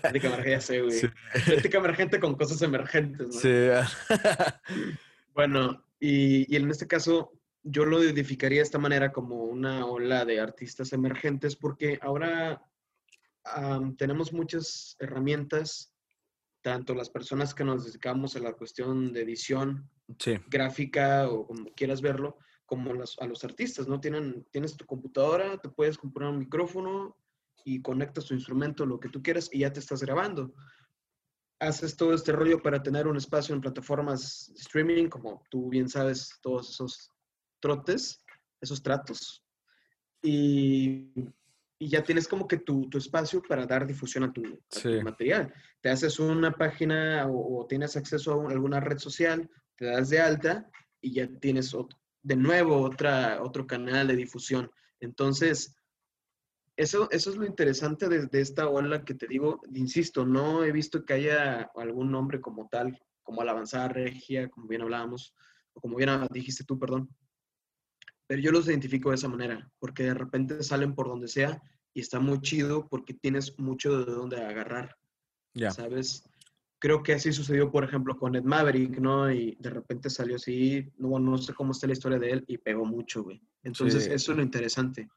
[0.00, 0.92] Plática emergente, ya sé, güey.
[0.92, 1.08] Sí.
[1.46, 3.32] Plática emergente con cosas emergentes, ¿no?
[3.32, 3.48] Sí.
[5.34, 10.24] Bueno, y, y en este caso yo lo identificaría de esta manera como una ola
[10.24, 12.62] de artistas emergentes porque ahora
[13.44, 15.94] am, tenemos muchas herramientas,
[16.62, 19.88] tanto las personas que nos dedicamos a la cuestión de edición
[20.18, 20.38] sí.
[20.48, 22.38] gráfica o como quieras verlo,
[22.68, 23.98] como las- a los artistas, ¿no?
[23.98, 27.16] Tienen, tienes tu computadora, te puedes comprar un micrófono
[27.64, 30.52] y conectas tu instrumento, lo que tú quieras, y ya te estás grabando.
[31.60, 35.88] Haces todo este rollo para tener un espacio en plataformas de streaming, como tú bien
[35.88, 37.10] sabes, todos esos
[37.58, 38.22] trotes,
[38.60, 39.42] esos tratos.
[40.22, 41.10] Y,
[41.78, 44.78] y ya tienes como que tu, tu espacio para dar difusión a tu, a tu
[44.80, 45.00] Sí.
[45.02, 45.52] material.
[45.80, 50.10] Te haces una página o, o tienes acceso a un- alguna red social, te das
[50.10, 51.96] de alta y ya tienes ot-
[52.28, 54.70] de nuevo otra, otro canal de difusión.
[55.00, 55.74] Entonces,
[56.76, 59.62] eso, eso es lo interesante de, de esta ola que te digo.
[59.72, 64.82] Insisto, no he visto que haya algún nombre como tal, como Alabanzada Regia, como bien
[64.82, 65.34] hablábamos,
[65.72, 67.08] o como bien dijiste tú, perdón.
[68.26, 71.62] Pero yo los identifico de esa manera, porque de repente salen por donde sea
[71.94, 74.94] y está muy chido porque tienes mucho de dónde agarrar.
[75.54, 75.70] Ya.
[75.70, 76.28] ¿sabes?
[76.80, 79.30] Creo que así sucedió, por ejemplo, con Ed Maverick, ¿no?
[79.32, 82.58] Y de repente salió así, no, no sé cómo está la historia de él, y
[82.58, 83.42] pegó mucho, güey.
[83.64, 84.12] Entonces, Sí.
[84.12, 85.08] eso es lo interesante,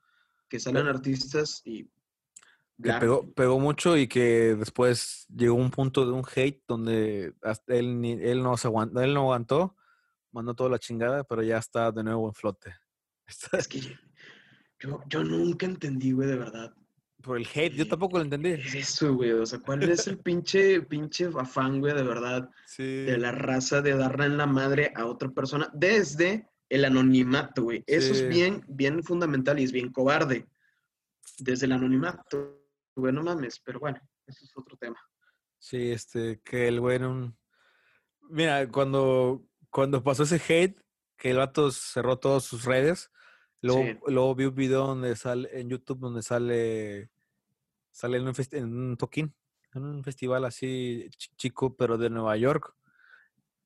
[0.50, 1.88] que salen artistas y...
[2.82, 7.76] Que pegó, pegó mucho y que después llegó un punto de un hate donde hasta
[7.76, 9.76] él, ni- él, no se aguantó, él no aguantó,
[10.32, 12.74] mandó toda la chingada, pero ya está de nuevo en flote.
[13.54, 13.82] Es que
[14.80, 16.74] yo, yo nunca entendí, güey, de verdad.
[17.22, 18.50] Por el hate, yo tampoco lo entendí.
[18.52, 22.84] Eso, güey, o sea, ¿cuál es el pinche, pinche afán, güey, de verdad, Sí.
[22.84, 27.84] de la raza de darle en la madre a otra persona desde el anonimato, güey?
[27.88, 28.22] Eso Sí.
[28.24, 30.48] es bien, bien fundamental y es bien cobarde.
[31.38, 32.66] Desde el anonimato,
[32.96, 35.00] güey, no mames, pero bueno, eso es otro tema.
[35.60, 37.38] Sí, este, que el güey un...
[38.30, 40.80] Mira, cuando, cuando pasó ese hate,
[41.18, 43.12] que el vato cerró todas sus redes,
[43.62, 43.98] luego, Sí.
[44.08, 47.10] luego vi un video donde sale, en YouTube donde sale,
[47.92, 49.34] sale en un, en un toquín,
[49.74, 52.74] en un festival así chi- chico, pero de Nueva York.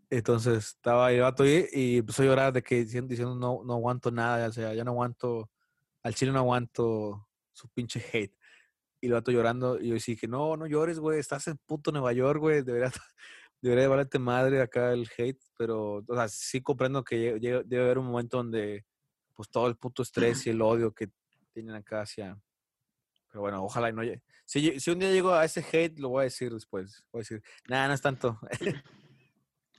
[0.09, 3.73] Entonces estaba el vato ahí y empezó a llorar de que diciendo, diciendo no, no
[3.73, 5.49] aguanto nada, o sea, ya no aguanto,
[6.03, 8.35] al chile no aguanto su pinche hate.
[9.01, 11.91] Y el vato llorando, y yo sí que no, no llores, güey, estás en puto
[11.91, 12.91] Nueva York, güey, debería,
[13.61, 18.05] debería valerte madre acá el hate, pero, o sea, sí comprendo que debe haber un
[18.07, 18.85] momento donde,
[19.35, 21.09] pues, todo el puto estrés y el odio que
[21.51, 22.39] tienen acá hacia...
[23.29, 24.23] Pero bueno, ojalá y no llegue.
[24.45, 27.03] Si, si un día llego a ese hate, lo voy a decir después.
[27.11, 28.39] Voy a decir, nada, no es tanto.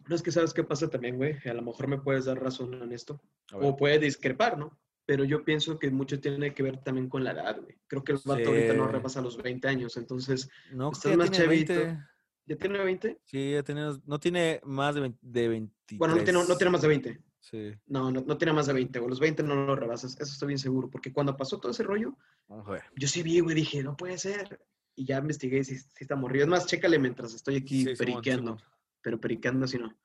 [0.08, 2.74] No es que sabes qué pasa también, güey, a lo mejor me puedes dar razón
[2.80, 3.20] en esto,
[3.52, 4.78] o puede discrepar, ¿no?
[5.04, 7.76] Pero yo pienso que mucho tiene que ver también con la edad, güey.
[7.86, 8.92] Creo que el vato ahorita no Sí.
[8.92, 11.74] rebasa los 20 años, entonces, No, estás más chavito.
[11.74, 11.98] 20.
[12.46, 13.20] ¿ya tiene 20?
[13.24, 15.18] Sí, ya tiene, no tiene más de 20.
[15.22, 15.98] De 23.
[15.98, 17.20] Bueno, no tiene, no tiene más de 20.
[17.48, 19.08] Sí, No, no, no tiene más de 20, güey.
[19.08, 22.16] Los 20 no lo rebasas, eso estoy bien seguro, porque cuando pasó todo ese rollo,
[22.48, 22.82] vamos a ver.
[22.96, 24.66] yo sí vi, güey, dije, no puede ser.
[24.96, 26.44] Y ya investigué si, si está morrido.
[26.44, 28.56] Es más, chécale mientras estoy aquí Sí, periqueando,
[29.00, 29.96] pero periqueando así no.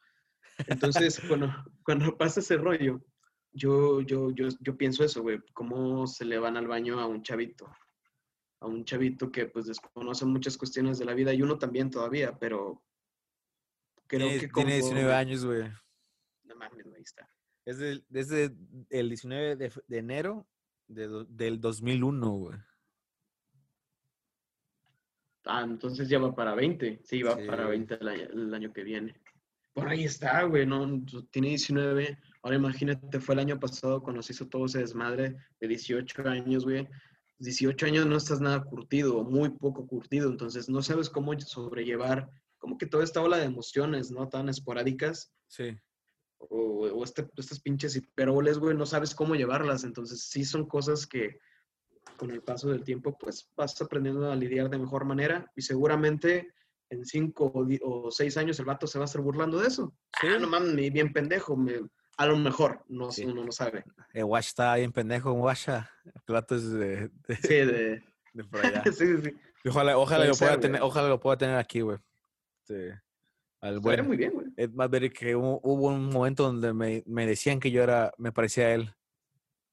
[0.68, 1.52] Entonces, cuando,
[1.84, 3.02] cuando pasa ese rollo,
[3.54, 7.24] yo, yo, yo, yo pienso eso, güey, cómo se le van al baño a un
[7.24, 7.74] chavito.
[8.60, 12.38] A un chavito que pues desconoce muchas cuestiones de la vida y uno también todavía,
[12.38, 12.84] pero
[14.06, 15.64] creo Tiene, que tiene 19 conforme- años, güey.
[16.62, 17.28] Mames, güey, ahí está.
[17.66, 18.56] Es del- desde
[18.90, 20.48] el 19 de, enero
[20.88, 22.58] de del 2001, güey.
[25.46, 27.02] Ah, entonces ya va para 20.
[27.04, 27.48] Sí, va Sí.
[27.48, 29.20] para 20 el año, el año que viene.
[29.74, 31.02] Por ahí está, güey, ¿no?
[31.32, 32.18] Tiene 19.
[32.44, 36.64] Ahora imagínate, fue el año pasado cuando se hizo todo ese desmadre de 18 años,
[36.66, 36.88] güey.
[37.40, 42.78] 18 años no estás nada curtido, muy poco curtido, entonces no sabes cómo sobrellevar, como
[42.78, 44.30] que toda esta ola de emociones, ¿no?
[44.30, 45.76] Tan esporádicas, Sí.
[46.50, 51.06] O, o este, estas pinches hiperboles, güey, no sabes cómo llevarlas, entonces sí son cosas
[51.08, 51.40] que
[52.18, 56.54] con el paso del tiempo, pues vas aprendiendo a lidiar de mejor manera y seguramente
[56.90, 57.52] en cinco
[57.84, 59.96] o, seis años el vato se va a estar burlando de eso.
[60.20, 60.28] Sí.
[60.28, 61.80] Ah, no mames, me- bien pendejo, me-
[62.18, 63.24] a lo mejor, no, Sí.
[63.26, 63.86] uno no sabe.
[64.14, 65.90] El Wash está bien pendejo, Washa.
[66.06, 68.04] El plato es de, de, Sí, de...
[68.34, 68.84] de por allá.
[68.86, 69.32] sí, sí, sí.
[69.70, 71.98] Ojalá, ojalá lo pueda ser, tener, ojalá lo pueda tener aquí, güey.
[72.62, 73.00] Este,
[73.62, 74.48] al buen muy bien, güey.
[74.58, 78.32] Ed Maverick, que hubo, hubo un momento donde me, me decían que yo era, me
[78.32, 78.94] parecía a él.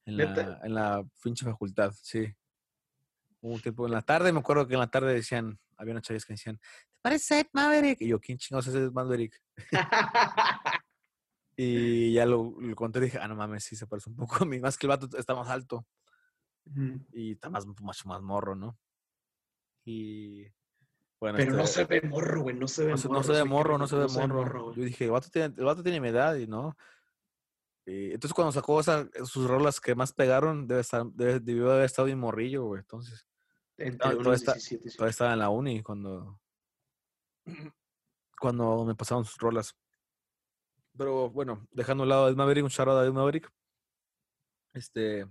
[0.04, 2.26] En la, en la pinche facultad, sí.
[3.40, 6.02] Hubo un tiempo en la tarde, me acuerdo que en la tarde decían, había unas
[6.02, 8.00] chavis que decían, ¿te parece Ed Maverick?
[8.00, 9.38] Y yo, ¿quién chingados es Ed Maverick?
[11.60, 14.44] Y ya lo, lo conté y dije, ah, no mames, sí se parece un poco
[14.44, 15.84] a mí, más que el vato está más alto.
[17.12, 18.78] Y está más, mucho más morro, ¿no?
[19.84, 20.46] Y
[21.20, 23.24] bueno, Pero no este, se ve morro, güey, no se ve no se, no morro.
[23.24, 24.74] se ve morro, no se ve morro.
[24.74, 26.76] Yo dije, el vato tiene, el vato tiene mi edad y no.
[27.86, 31.86] Y entonces cuando sacó esa- sus rolas que más pegaron, debe estar, debe- debió haber
[31.86, 32.80] estado bien morrillo, güey.
[32.80, 33.26] Entonces,
[33.78, 34.96] Entre todavía está- 17 y 18.
[34.98, 36.38] todavía estaba en la uni cuando,
[38.40, 39.74] cuando me pasaron sus rolas.
[40.96, 43.50] Pero bueno, dejando a un lado a Ed Maverick, un out a Ed Maverick.
[44.74, 45.26] Este,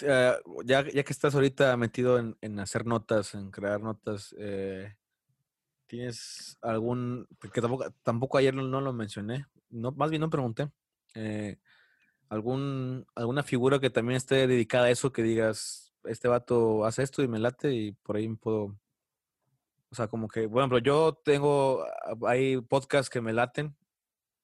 [0.00, 0.34] eh,
[0.64, 4.94] ya, ya que estás ahorita metido en, en hacer notas, en crear notas, eh,
[5.86, 10.70] ¿tienes algún, que tampoco, tampoco ayer no, no lo mencioné, no, más bien no pregunté,
[11.14, 11.58] eh,
[12.28, 17.22] algún, alguna figura que también esté dedicada a eso, que digas, este vato hace esto
[17.22, 18.78] y me late y por ahí me puedo,
[19.90, 23.76] o sea, como que, bueno, pero yo tengo, ah, hay podcasts que me laten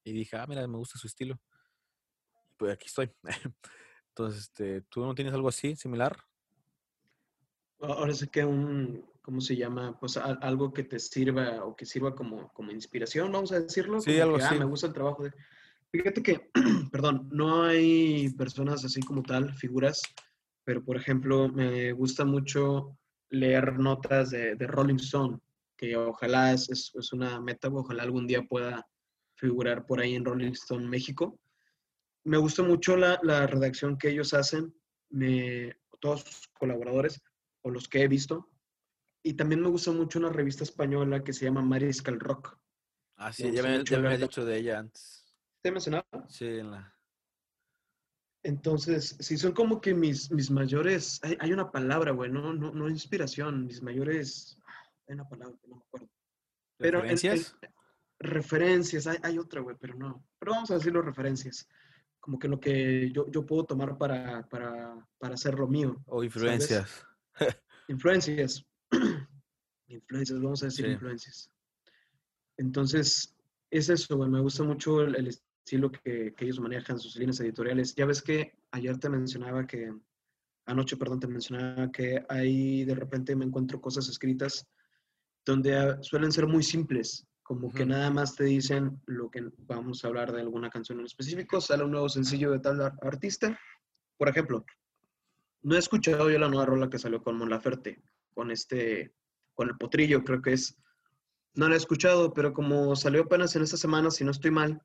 [0.05, 1.39] y dije, ah, mira, me gusta su estilo.
[2.57, 3.13] Pues aquí estoy.
[4.17, 6.17] Entonces, este, ¿tú no tienes algo así, similar?
[7.81, 9.99] Ahora sí que un, ¿cómo se llama?
[9.99, 14.01] Pues a- algo que te sirva o que sirva como, como inspiración, vamos a decirlo.
[14.01, 14.59] Sí, como algo que, ah, así.
[14.61, 15.33] me gusta el trabajo de...
[15.91, 16.49] Fíjate que,
[16.93, 20.01] perdón, no hay personas así como tal, figuras,
[20.63, 22.97] pero por ejemplo, me gusta mucho
[23.31, 25.41] leer notas de, de Rolling Stone,
[25.77, 28.87] que ojalá es, es, es una meta, ojalá algún día pueda
[29.35, 31.37] figurar por ahí en Rolling Stone México.
[32.25, 34.75] Me gusta mucho la, la redacción que ellos hacen,
[35.11, 37.21] me, todos sus colaboradores,
[37.63, 38.51] o los que he visto.
[39.23, 42.59] Y también me gusta mucho una revista española que se llama Mariscal Rock.
[43.17, 45.35] Ah, Me sí, ya me, ya me habías dicho de ella antes.
[45.63, 46.05] ¿Te he mencionado?
[46.29, 46.91] Sí, en la...
[48.43, 52.73] Entonces, sí, son como que mis, mis mayores, hay, hay una palabra, güey, no, no,
[52.73, 54.59] no inspiración, mis mayores,
[55.09, 56.09] hay una palabra que no me acuerdo.
[56.77, 57.57] Pero en- en- ¿Referencias?
[58.19, 60.27] referencias, hay, hay otra, güey, pero no.
[60.39, 61.67] Pero vamos a decirlo referencias.
[62.25, 66.03] Como que lo que yo, yo puedo tomar para, para, para hacer lo mío.
[66.07, 67.05] ¿O influencias?
[67.89, 68.65] Influencias.
[69.89, 70.93] influencias, vamos a decir Sí.
[70.93, 71.51] influencias.
[72.57, 73.37] Entonces,
[73.71, 74.31] es eso, güey.
[74.31, 77.95] Me gusta mucho el, el estilo que, que ellos manejan, sus líneas editoriales.
[77.95, 79.93] Ya ves que ayer te mencionaba que,
[80.65, 84.67] anoche, perdón, te mencionaba que ahí de repente me encuentro cosas escritas
[85.45, 90.03] donde ah, suelen ser muy simples, como que nada más te dicen lo que vamos
[90.05, 93.57] a hablar de alguna canción en específico, sale un nuevo sencillo de tal ar- artista.
[94.17, 94.65] Por ejemplo,
[95.63, 99.15] no he escuchado yo la nueva rola que salió con Mon Laferte, con este,
[99.55, 100.77] con el potrillo, creo que es.
[101.55, 104.83] No la he escuchado, pero como salió apenas en esta semana, si no estoy mal,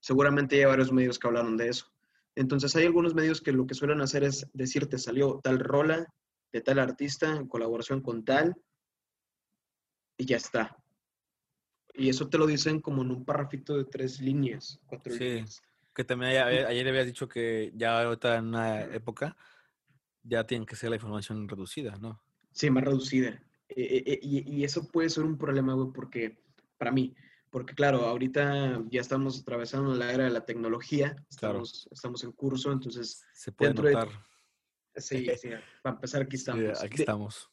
[0.00, 1.92] seguramente hay varios medios que hablaron de eso.
[2.36, 6.06] Entonces hay algunos medios que lo que suelen hacer es decirte salió tal rola
[6.52, 8.54] de tal artista en colaboración con tal
[10.18, 10.76] y ya está.
[11.96, 15.24] Y eso te lo dicen como en un parrafito de tres líneas, cuatro Sí.
[15.24, 15.62] líneas.
[15.94, 19.36] Que también ayer, ayer habías dicho que ya ahorita en una época
[20.22, 22.20] ya tienen que ser la información reducida, ¿no?
[22.52, 23.42] Sí, más reducida.
[23.68, 26.38] Eh, eh, y, y eso puede ser un problema, güey, porque,
[26.76, 27.14] para mí,
[27.50, 31.62] porque claro, ahorita ya estamos atravesando la era de la tecnología, Claro.
[31.62, 34.08] estamos, estamos en curso, entonces, Se puede Dentro de- notar.
[34.96, 35.48] sí, sí,
[35.82, 36.82] para empezar aquí Sí, estamos.
[36.82, 37.50] aquí De- estamos.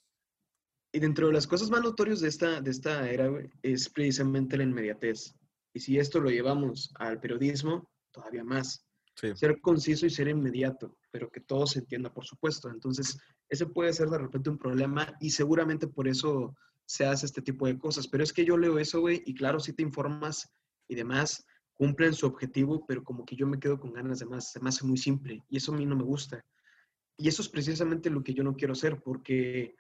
[0.94, 4.56] Y dentro de las cosas más notorias de esta, de esta era, güey, es precisamente
[4.56, 5.34] la inmediatez.
[5.74, 8.86] Y si esto lo llevamos al periodismo, todavía más.
[9.16, 9.36] Sí.
[9.36, 12.70] ser conciso y ser inmediato, pero que todo se entienda, por supuesto.
[12.70, 17.41] Entonces, ese puede ser de repente un problema y seguramente por eso se hace este
[17.41, 18.08] tipo de cosas.
[18.08, 20.50] Pero es que yo leo eso, güey, y claro, si te informas
[20.88, 24.52] y demás, cumplen su objetivo, pero como que yo me quedo con ganas de más,
[24.52, 26.44] se me hace muy simple y eso a mí no me gusta.
[27.18, 29.76] Y eso es precisamente lo que yo no quiero hacer, porque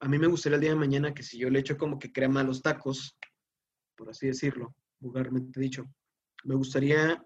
[0.00, 2.12] a mí me gustaría el día de mañana que si yo le echo como que
[2.12, 3.16] crema a los tacos,
[3.96, 5.84] por así decirlo, vulgarmente dicho,
[6.44, 7.24] me gustaría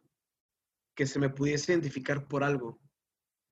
[0.95, 2.81] que se me pudiese identificar por algo.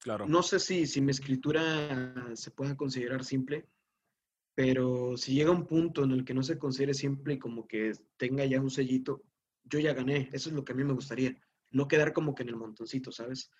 [0.00, 0.26] Claro.
[0.26, 3.68] No sé si, si mi escritura se pueda considerar simple,
[4.54, 7.92] pero si llega un punto en el que no se considere simple y como que
[8.16, 9.22] tenga ya un sellito,
[9.64, 10.28] yo ya gané.
[10.32, 11.36] Eso es lo que a mí me gustaría.
[11.70, 13.50] No quedar como que en el montoncito, ¿sabes?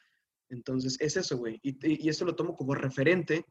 [0.48, 1.60] Entonces, es eso, güey.
[1.62, 3.46] Y, esto lo tomo como referente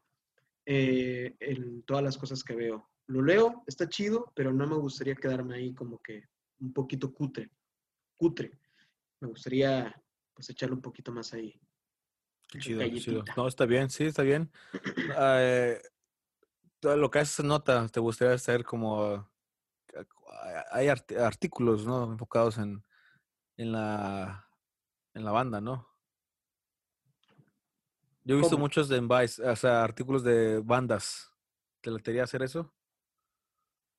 [0.72, 2.88] eh, en todas las cosas que veo.
[3.08, 6.28] Lo leo, está chido, pero no me gustaría quedarme ahí como que
[6.60, 7.50] un poquito cutre.
[8.16, 8.52] Cutre.
[9.20, 9.92] Me gustaría,
[10.32, 11.60] pues, echarle un poquito más ahí.
[12.60, 13.24] Chido, chido.
[13.36, 14.50] No, está bien, sí, está bien.
[15.18, 15.82] Eh,
[16.78, 19.28] todo lo que haces nota, te gustaría hacer como...
[19.92, 20.04] eh,
[20.70, 22.04] Hay art- artículos, ¿no?
[22.12, 22.84] Enfocados en,
[23.56, 24.48] en, la,
[25.14, 25.89] en la banda, ¿no?
[28.24, 28.64] Yo he visto ¿Cómo?
[28.64, 31.30] muchos de Vice, o sea, artículos de bandas.
[31.80, 32.72] ¿Te latería hacer eso?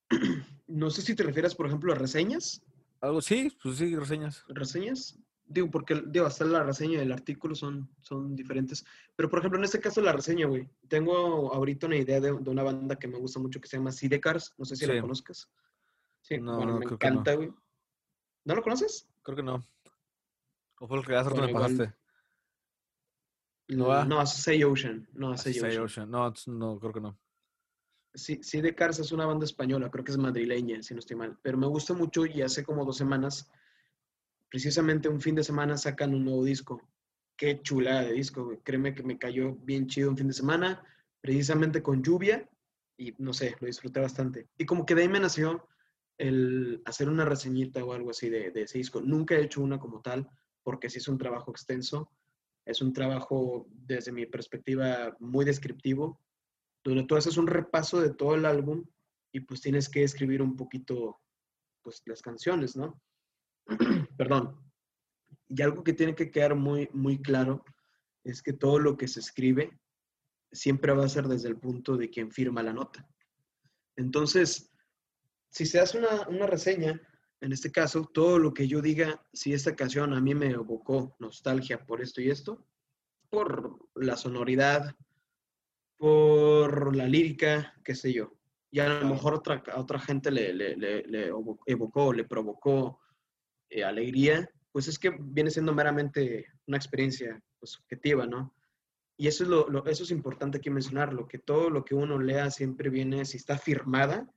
[0.67, 2.61] No sé si te refieres, por ejemplo, a reseñas.
[3.01, 4.45] Algo, sí, pues sí, reseñas.
[4.47, 5.19] ¿Reseñas?
[5.45, 8.85] Digo, porque digo, hasta la reseña y el artículo son, son diferentes.
[9.17, 10.69] Pero, por ejemplo, en este caso, la reseña, güey.
[10.87, 13.91] Tengo ahorita una idea de, de una banda que me gusta mucho que se llama
[13.91, 14.53] Sidecars.
[14.57, 14.93] No sé si Sí.
[14.93, 15.49] la conozcas.
[16.21, 16.91] Sí, No, bueno, no, me no.
[16.93, 17.51] encanta, güey.
[18.45, 19.09] ¿No lo conoces?
[19.23, 19.61] Creo que no.
[20.79, 21.93] ¿O fue lo que hace Bueno, me pasaste?
[23.75, 24.05] ¿No va?
[24.05, 25.07] No, Say Ocean.
[25.13, 25.83] No, Say Ocean.
[25.83, 26.11] Ocean.
[26.11, 27.17] No, no, creo que no.
[28.13, 31.15] Sí, sí, de Cars es una banda española, creo que es madrileña, si no estoy
[31.15, 31.37] mal.
[31.41, 33.49] Pero me gusta mucho y hace como dos semanas,
[34.49, 36.81] precisamente un fin de semana, sacan un nuevo disco.
[37.37, 38.59] Qué chulada de disco, güey.
[38.59, 40.83] Créeme que me cayó bien chido un fin de semana,
[41.21, 42.49] precisamente con lluvia
[42.97, 44.49] y no sé, lo disfruté bastante.
[44.57, 45.65] Y como que de ahí me nació
[46.17, 48.99] el hacer una reseñita o algo así de, de ese disco.
[48.99, 50.29] Nunca he hecho una como tal,
[50.63, 52.11] porque sí es un trabajo extenso.
[52.65, 56.21] Es un trabajo, desde mi perspectiva, muy descriptivo
[56.83, 58.85] donde tú haces un repaso de todo el álbum
[59.31, 61.21] y pues tienes que escribir un poquito
[61.81, 63.01] pues las canciones, ¿no?
[64.17, 64.59] Perdón.
[65.47, 67.63] Y algo que tiene que quedar muy, muy claro
[68.23, 69.79] es que todo lo que se escribe
[70.51, 73.07] siempre va a ser desde el punto de quien firma la nota.
[73.95, 74.71] Entonces,
[75.49, 77.01] si se hace una, una reseña,
[77.41, 81.15] en este caso, todo lo que yo diga, si esta canción a mí me evocó
[81.19, 82.65] nostalgia por esto y esto,
[83.29, 84.95] por la sonoridad,
[85.97, 88.33] por la lírica, qué sé yo.
[88.71, 92.23] Y a lo mejor otra, a otra gente le, le, le, le evo- evocó, le
[92.23, 92.99] provocó
[93.69, 98.55] eh, alegría, pues es que viene siendo meramente una experiencia pues, subjetiva, ¿no?
[99.17, 102.17] Y eso es, lo, lo- eso es importante aquí mencionarlo, que todo lo que uno
[102.19, 104.31] lea siempre viene, si está firmada,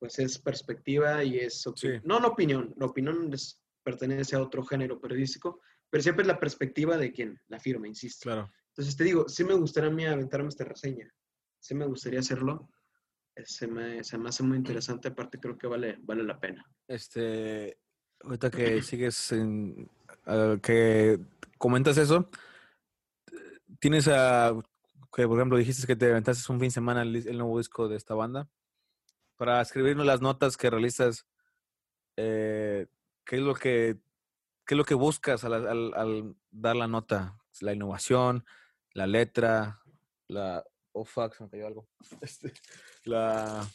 [0.00, 1.88] pues es perspectiva y es Sí.
[2.04, 6.38] no, no opinión, la opinión es- pertenece a otro género periodístico, pero siempre es la
[6.40, 8.24] perspectiva de quien la firma, insisto.
[8.24, 8.50] Claro.
[8.70, 11.08] Entonces te digo, sí me gustaría a mí aventarme esta reseña.
[11.58, 12.68] Sí me gustaría hacerlo.
[13.36, 16.64] Eh, Se me, se me hace muy interesante, aparte creo que vale, vale la pena.
[16.88, 17.78] Este,
[18.22, 19.88] ahorita que sigues en,
[20.62, 21.18] que
[21.58, 22.28] comentas eso,
[23.80, 24.52] tienes a,
[25.14, 27.88] que por ejemplo dijiste que te aventaste un fin de semana el, el nuevo disco
[27.88, 28.48] de esta banda,
[29.40, 31.26] para escribirnos las notas que realizas,
[32.18, 32.88] eh,
[33.24, 33.96] ¿qué es lo que,
[34.66, 37.38] qué es lo que buscas al, al- al dar la nota?
[37.62, 38.44] La innovación,
[38.92, 39.80] la letra,
[40.28, 40.62] la,
[40.92, 41.88] oh fuck, se me cayó algo,
[42.20, 42.52] Este,
[43.04, 43.66] la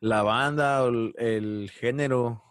[0.00, 2.42] la banda o el, género,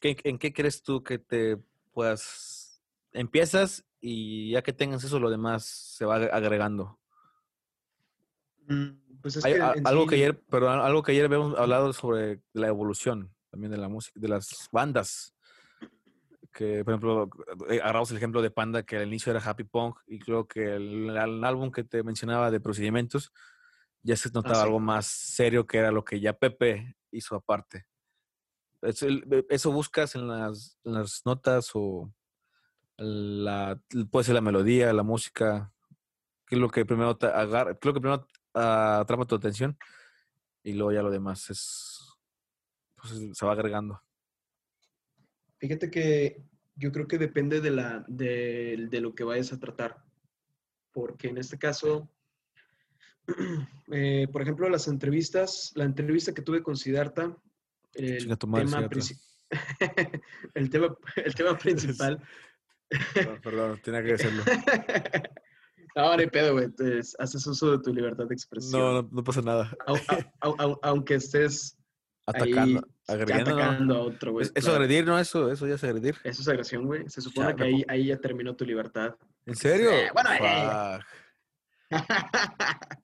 [0.00, 1.58] ¿qué- ¿en qué crees tú que te
[1.92, 2.82] puedas...
[3.12, 6.98] Empiezas y ya que tengas eso, lo demás se va agre- agregando.
[8.66, 11.58] Mm, Pues es Hay que a- algo sí- que ayer, pero algo que ayer habíamos
[11.58, 15.34] hablado sobre la evolución también de la música, de las bandas.
[16.52, 17.30] Que, por ejemplo,
[17.68, 20.74] eh, agarramos el ejemplo de Panda, que al inicio era happy punk, y creo que
[20.74, 23.32] el, el álbum que te mencionaba de procedimientos
[24.02, 24.62] ya se notaba sí.
[24.62, 27.86] algo más serio que era lo que ya Pepe hizo aparte.
[28.82, 32.12] Eso, eh, eso buscas en las, en las notas o
[32.96, 35.72] la, puede ser la melodía, la música,
[36.46, 39.76] que es lo que primero te agarra, creo que primero ah, atrapa tu atención
[40.62, 42.00] y luego ya lo demás es
[42.96, 44.02] pues, se va agregando.
[45.58, 46.42] Fíjate que
[46.76, 50.02] yo creo que depende de, la, de, de lo que vayas a tratar.
[50.92, 52.10] Porque en este caso,
[53.92, 57.36] eh, por ejemplo, las entrevistas, la entrevista que tuve con Siddhartha,
[57.94, 59.14] el tema, Siddhartha.
[60.54, 62.22] el, tema, el tema principal.
[63.14, 64.42] Perdón, perdón, tenía que decirlo.
[65.96, 66.64] no, no hay pedo, güey.
[66.66, 68.80] entonces, Haces uso de tu libertad de expresión.
[68.80, 69.70] No, no, no pasa nada.
[69.86, 69.96] Au-
[70.40, 71.76] au- au- aunque estés
[72.26, 73.50] Atacando, ahí agrediendo.
[73.50, 73.62] ¿no?
[73.62, 74.44] atacando a otro, güey.
[74.46, 74.82] Es- Eso claro.
[74.84, 75.18] agredir, ¿no?
[75.18, 76.16] Eso, eso ya es agredir.
[76.22, 77.08] Eso es agresión, güey.
[77.08, 79.16] Se supone Ya, que ahí, ahí ya terminó tu libertad.
[79.46, 79.90] ¿En serio?
[79.90, 80.98] Eh, bueno, eh.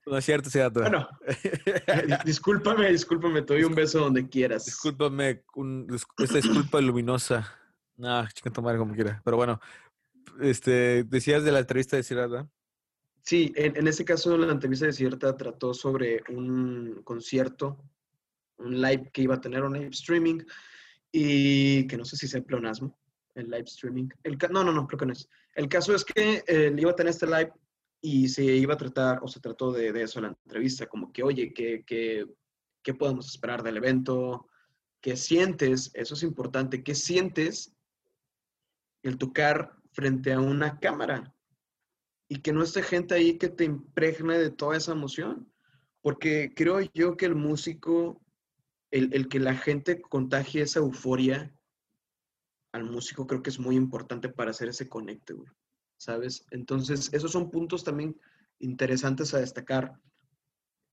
[0.05, 0.83] No es cierto, Seattle.
[0.83, 3.41] bueno, dis- discúlpame, discúlpame.
[3.41, 4.63] Te doy un beso donde quieras.
[4.65, 5.87] Discúlpame, un,
[6.19, 7.53] esta disculpa luminosa.
[7.97, 9.21] No, chica, tomar como quiera.
[9.25, 9.59] Pero bueno,
[10.39, 12.47] este, decías de la entrevista de Cirada.
[13.27, 17.77] Sí, en, este caso la entrevista de cierta trató sobre un concierto,
[18.57, 20.45] un live que iba a tener, un live streaming,
[21.11, 22.97] y que no sé si sea pleonasmo,
[23.35, 24.07] el live streaming.
[24.23, 25.27] El, no, no, no, creo que no es.
[25.55, 27.51] El caso es que eh, iba a tener este live
[27.99, 31.11] y se iba a tratar, o se trató de, de eso en la entrevista, como
[31.11, 32.25] que, oye, ¿qué, qué,
[32.81, 34.47] qué podemos esperar del evento?
[35.01, 35.91] ¿Qué sientes?
[35.95, 36.81] Eso es importante.
[36.81, 37.75] ¿Qué sientes
[39.03, 41.33] el tocar frente a una cámara?
[42.29, 45.51] Y que no esté gente ahí que te impregne de toda esa emoción.
[46.01, 48.21] Porque creo yo que el músico,
[48.91, 51.53] el, el que la gente contagie esa euforia
[52.73, 55.35] al músico, creo que es muy importante para hacer ese conecte.
[55.97, 56.45] ¿Sabes?
[56.51, 58.19] Entonces, esos son puntos también
[58.59, 59.93] interesantes a destacar.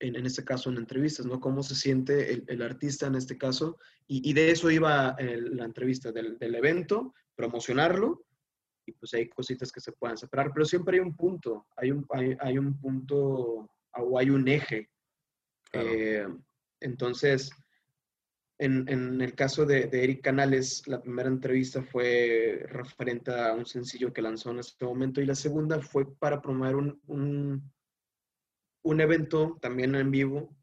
[0.01, 1.41] en, en este caso en entrevistas, ¿no?
[1.41, 3.79] Cómo se siente el, el artista en este caso.
[4.07, 8.24] Y, y de eso iba el- la entrevista, del, del evento, promocionarlo
[8.87, 12.07] y pues hay cositas que se puedan separar, pero siempre hay un punto, hay un,
[12.11, 14.91] hay, hay un punto o hay un eje.
[15.71, 15.89] Claro.
[15.91, 16.29] Eh,
[16.81, 17.51] entonces,
[18.59, 23.67] en, en el caso de, de Eric Canales, la primera entrevista fue referente a un
[23.67, 27.73] sencillo que lanzó en este momento y la segunda fue para promover un, un,
[28.83, 30.57] un evento también en vivo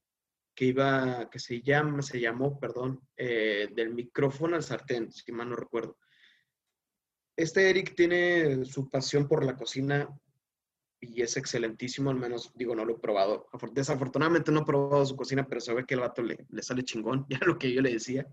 [0.55, 5.49] que iba, que se llama, se llamó, perdón, eh, del micrófono al sartén, si mal
[5.49, 5.97] no recuerdo.
[7.41, 10.07] Este Eric tiene su pasión por la cocina
[10.99, 13.47] y es excelentísimo, al menos digo, no lo he probado.
[13.51, 16.61] Afor- Desafortunadamente no he probado su cocina, pero se ve que el vato le, le
[16.61, 18.27] sale chingón, ya lo que yo le decía,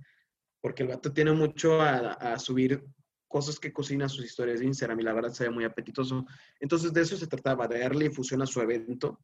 [0.61, 2.85] porque el vato tiene mucho a, subir
[3.27, 6.27] cosas que cocina sus historias de Instagram y la verdad se ve muy apetitoso.
[6.61, 9.21] Entonces de eso se trataba, de darle difusión a su evento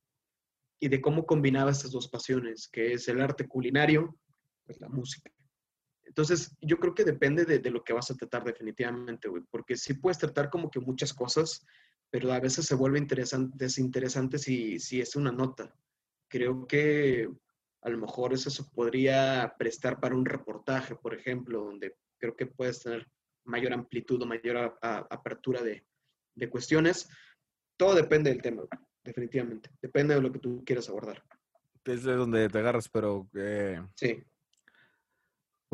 [0.80, 4.18] y de cómo combinaba estas dos pasiones, que es el arte culinario,
[4.64, 5.30] pues la música.
[6.14, 9.76] Entonces, yo creo que depende de, de lo que vas a tratar definitivamente, güey, porque
[9.76, 11.66] sí puedes tratar como que muchas cosas,
[12.08, 15.74] pero a veces se vuelve interesante, desinteresante si, si es una nota.
[16.28, 17.28] Creo que
[17.82, 22.46] a lo mejor eso se podría prestar para un reportaje, por ejemplo, donde creo que
[22.46, 23.08] puedes tener
[23.44, 25.84] mayor amplitud o mayor a- a- apertura de,
[26.36, 27.08] de cuestiones.
[27.76, 28.62] Todo depende del tema,
[29.02, 29.68] definitivamente.
[29.82, 31.24] Depende de lo que tú quieras abordar.
[31.84, 34.22] Es de donde te agarras, pero eh, Sí.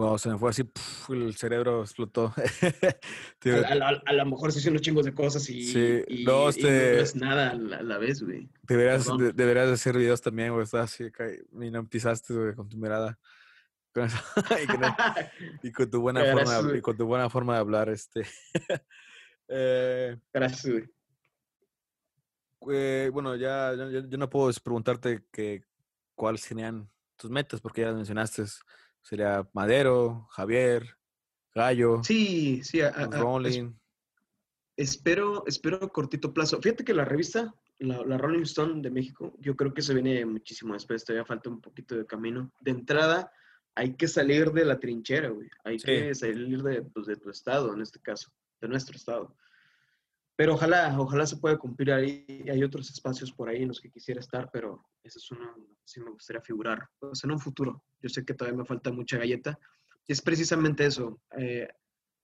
[0.01, 2.33] Wow, se me fue así, puf, el cerebro explotó.
[2.35, 6.25] A, a- a- a lo mejor se hicieron unos chingos de cosas y, Sí, y-
[6.25, 8.49] no, y este- es nada a la, vez, güey.
[8.63, 10.65] Deberías, de- deberías hacer videos también, güey.
[10.65, 13.19] Estás así, y no empezaste, güey, con tu mirada.
[13.93, 14.19] Con eso,
[14.63, 14.81] y, con,
[15.65, 16.79] y con tu buena Gracias, forma, de- güey.
[16.79, 18.23] y con tu buena forma de hablar, este.
[19.53, 20.85] Eh, Gracias, güey.
[22.73, 25.65] eh, bueno, ya, yo no puedo preguntarte que
[26.15, 28.45] cuáles serían tus metas, porque ya las mencionaste.
[29.03, 30.97] Sería Madero, Javier,
[31.55, 32.81] Gallo, Sí, sí.
[32.81, 33.73] a- es- Rolling.
[34.77, 36.61] espero, espero cortito plazo.
[36.61, 40.25] Fíjate que la revista, la, la Rolling Stone de México, yo creo que se viene
[40.27, 41.05] muchísimo después.
[41.05, 42.53] Todavía falta un poquito de camino.
[42.61, 43.33] De entrada,
[43.75, 45.49] hay que salir de la trinchera, güey.
[45.65, 45.87] Hay Sí.
[45.87, 48.31] que salir de, pues, de tu estado, en este caso,
[48.61, 49.37] de nuestro estado.
[50.37, 52.25] Pero ojalá, ojalá se pueda cumplir ahí.
[52.51, 55.37] Hay otros espacios por ahí en los que quisiera estar, pero ese es que
[55.91, 56.89] sí me gustaría figurar.
[56.99, 57.85] Pues en un futuro.
[58.01, 59.59] Yo sé que todavía me falta mucha galleta.
[60.07, 61.21] Y es precisamente eso.
[61.37, 61.69] eh,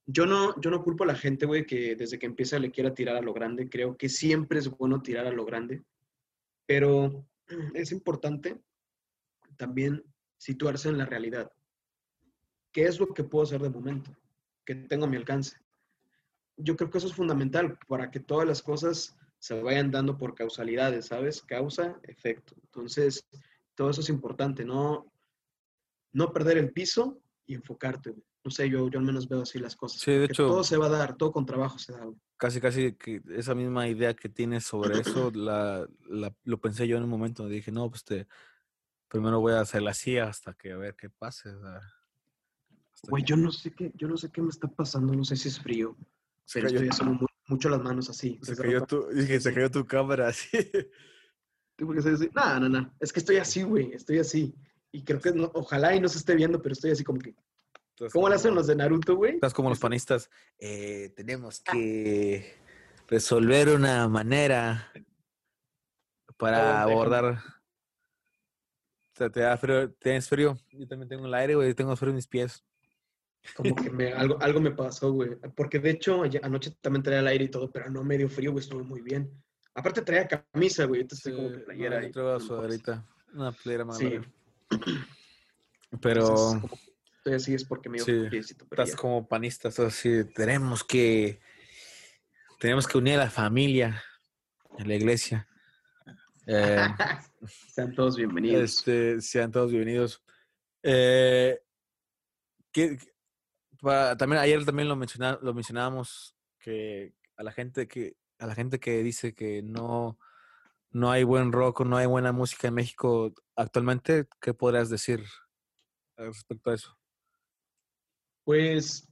[0.09, 2.95] yo no, yo no culpo a la gente, güey, que desde que empieza le quiera
[2.95, 3.69] tirar a lo grande.
[3.69, 5.83] Creo que siempre es bueno tirar a lo grande.
[6.67, 7.27] Pero
[7.75, 8.61] es importante
[9.57, 10.05] también
[10.39, 11.51] situarse en la realidad.
[12.73, 14.17] ¿Qué es lo que puedo hacer de momento?
[14.65, 15.57] Que tengo a mi alcance.
[16.57, 20.35] Yo creo que eso es fundamental para que todas las cosas se vayan dando por
[20.35, 21.43] causalidades, ¿sabes?
[21.43, 22.55] Causa, efecto.
[22.63, 23.27] Entonces,
[23.77, 25.13] todo eso es importante, no,
[26.13, 28.11] no perder el piso y enfocarte.
[28.11, 28.25] güey.
[28.45, 30.01] No sé, yo, yo al menos veo así las cosas.
[30.01, 32.05] Sí, de hecho- Todo se va a dar, todo con trabajo se da.
[32.05, 32.17] güey.
[32.37, 36.97] Casi, casi que esa misma idea que tienes sobre eso, la, la- lo pensé yo
[36.97, 37.49] en un momento.
[37.49, 38.27] Dije, no, pues te,
[39.09, 41.51] primero voy a hacerla así hasta que a ver qué pase.
[43.09, 45.37] Güey, que- yo no sé qué, yo no sé qué me está pasando, no sé
[45.37, 45.97] si es frío,
[46.45, 48.39] se pero cayó, estoy haciendo mu- mucho las manos así.
[48.43, 50.49] se cayó tu, dije, se cayó tu cámara así.
[51.77, 52.31] ¿Tú por qué estás así?
[52.35, 52.95] No, no, no.
[53.01, 53.93] Es que estoy así, güey.
[53.93, 54.55] Estoy así.
[54.93, 57.35] Y creo que no- ojalá y no se esté viendo, pero estoy así como que.
[58.13, 59.35] ¿Cómo le hacen los de Naruto, güey?
[59.35, 60.31] Estás como los panistas.
[60.59, 62.55] eh, tenemos que
[63.09, 64.93] resolver una manera
[66.37, 67.25] para abordar.
[69.15, 70.59] O sea, te da frío, tienes frío.
[70.73, 71.73] Yo también tengo el aire, güey.
[71.75, 72.63] Tengo frío en mis pies.
[73.55, 75.37] Como que me, algo, algo me pasó, güey.
[75.57, 78.53] Porque de hecho, anoche también traía el aire y todo, pero no me dio frío,
[78.53, 78.63] güey.
[78.63, 79.31] Estuve muy bien.
[79.77, 81.03] Aparte traía camisa, güey.
[81.03, 82.01] Entonces como que Sí, playera.
[82.01, 83.07] no, yo traigo sudaderita.
[83.35, 83.99] Una playera más.
[83.99, 84.19] Sí.
[86.01, 86.61] Pero Entonces,
[87.23, 89.01] como así es porque me dio Sí, friecito, pero estás ya.
[89.03, 90.25] como panista, estás así.
[90.35, 91.41] Tenemos que.
[92.59, 94.03] Tenemos que unir a la familia
[94.79, 95.49] en la iglesia.
[96.47, 96.77] Eh,
[97.75, 98.63] Sean todos bienvenidos.
[98.79, 100.23] Este, sean todos bienvenidos.
[100.83, 101.61] Eh,
[102.73, 103.13] ¿qué- qué-
[103.81, 108.55] para- también ayer también lo, menciona- lo mencionábamos que a la gente que a la
[108.55, 110.19] gente que dice que no
[110.91, 115.23] no hay buen rock o no hay buena música en México actualmente, ¿qué podrías decir
[116.17, 116.99] respecto a eso?
[118.45, 119.07] Pues,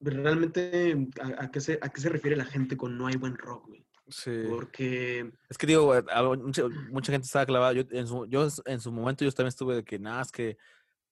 [0.00, 3.36] realmente, ¿a, a qué se, ¿a qué se refiere la gente con no hay buen
[3.36, 3.86] rock, güey?
[4.08, 4.42] Sí.
[4.48, 6.02] Porque Es que digo, eh,
[6.90, 7.72] mucha gente estaba clavada.
[7.74, 10.58] Yo en su, yo en su momento yo también estuve de que nada, es que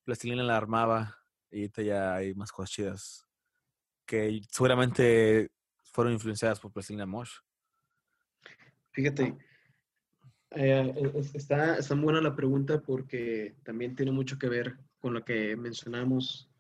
[0.05, 1.17] Plastilina la armaba
[1.51, 3.27] y ahorita ya hay más cosas chidas
[4.05, 5.51] que seguramente
[5.85, 7.31] fueron influenciadas por Plastilina Mosh.
[8.99, 9.37] Fíjate,
[10.51, 15.15] Eh, es- está, está muy buena la pregunta porque también tiene mucho que ver con
[15.15, 16.51] lo que mencionamos.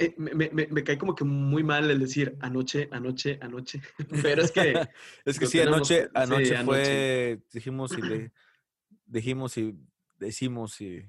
[0.00, 3.80] Eh, Me, me- me- me cae como que muy mal el decir anoche, anoche, anoche,
[4.26, 4.88] pero es que
[5.24, 6.64] Es que sí, tenemos anoche, sí, anoche anoche.
[6.64, 8.02] fue, dijimos y
[9.06, 9.76] dijimos y
[10.18, 11.08] decimos y,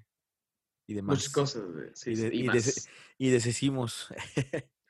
[0.85, 1.15] y demás.
[1.17, 1.63] muchas cosas,
[1.95, 2.89] sí, Y de- y y de- más.
[3.17, 4.09] Y deshicimos.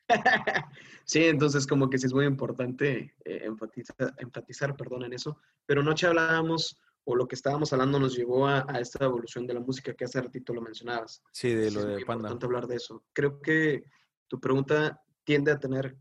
[1.05, 5.38] Sí, entonces como que sí es muy importante eh, enfatizar, enfatizar perdón, en eso.
[5.66, 9.55] Pero anoche hablábamos, o lo que estábamos hablando nos llevó a, a esta evolución de
[9.55, 11.22] la música que hace ratito lo mencionabas.
[11.32, 12.30] Sí, de lo es muy de Panda.
[12.30, 13.03] importante hablar de eso.
[13.14, 13.84] Creo que
[14.28, 15.97] tu pregunta tiende a tener,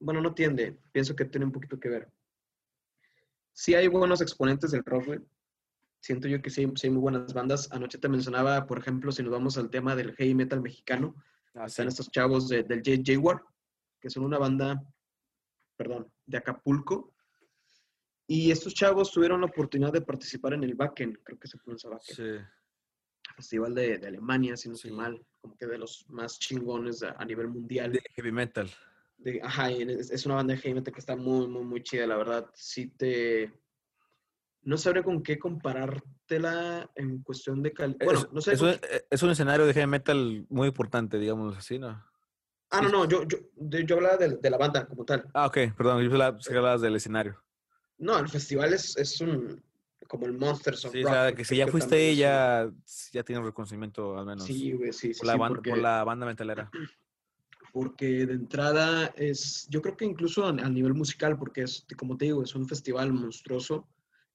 [0.00, 2.10] bueno, no tiende, pienso que tiene un poquito que ver.
[3.52, 5.22] Sí hay buenos exponentes del rock.
[6.00, 7.70] Siento yo que sí, sí hay muy buenas bandas.
[7.70, 11.14] Anoche te mencionaba, por ejemplo, si nos vamos al tema del heavy metal mexicano,
[11.54, 11.88] Ah, están sí.
[11.88, 13.42] estos chavos de- del J Jaguar,
[14.00, 14.82] que son una banda,
[15.76, 17.14] perdón, de Acapulco.
[18.26, 21.90] Y estos chavos tuvieron la oportunidad de participar en el Wacken, creo que se pronuncia
[21.90, 22.44] Wacken, Sí.
[23.36, 24.96] festival de, de Alemania, si no estoy Sí.
[24.96, 27.92] mal, como que de los más chingones a, a nivel mundial.
[27.92, 28.70] De heavy metal.
[29.18, 32.06] De- ajá, es, es una banda de heavy metal que está muy, muy, muy chida,
[32.06, 32.50] la verdad.
[32.54, 33.52] Sí te...
[34.64, 37.98] No sabría con qué comparártela en cuestión de calidad.
[38.04, 38.52] Bueno, es, no sé.
[38.52, 38.76] es con- un,
[39.10, 42.04] es un escenario de heavy metal muy importante, digamos así, ¿no?
[42.70, 43.38] Ah, no, no, yo, yo,
[43.80, 45.28] yo hablaba de, de la banda como tal.
[45.34, 47.42] Ah, ok, perdón, yo pensaba que hablabas del escenario.
[47.98, 49.62] No, el festival es, es un...
[50.08, 51.12] como el Monsters of Sí, o Rock.
[51.12, 52.70] sea, porque que si ya fuiste ahí, ya,
[53.12, 54.44] ya tienes reconocimiento al menos.
[54.46, 56.70] Sí, güey, sí, sí, por, la sí, banda, porque, por la banda metalera.
[57.72, 62.16] porque de entrada es, yo creo que incluso a, a nivel musical, porque es, como
[62.16, 63.86] te digo, es un festival monstruoso,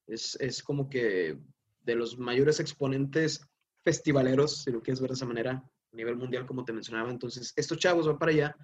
[0.08, 1.38] es, es como que
[1.82, 3.42] de los mayores exponentes
[3.84, 7.10] festivaleros, si lo quieres ver de esa manera, a nivel mundial, como te mencionaba.
[7.10, 8.58] Entonces, estos chavos van para allá,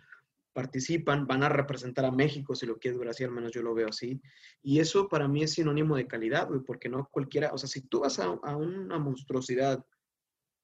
[0.51, 3.73] participan, van a representar a México, si lo quieres ver así, al menos yo lo
[3.73, 4.21] veo así.
[4.61, 8.01] Y eso para mí es sinónimo de calidad, porque no cualquiera, o sea, si tú
[8.01, 9.83] vas a, a una monstruosidad,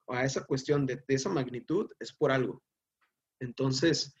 [0.08, 2.62] a esa cuestión de, de esa magnitud, es por algo.
[3.38, 4.14] Entonces,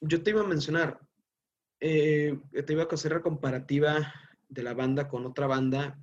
[0.00, 1.00] yo te iba a mencionar,
[1.80, 4.12] eh, te iba a hacer la comparativa
[4.50, 5.98] de la banda con otra banda.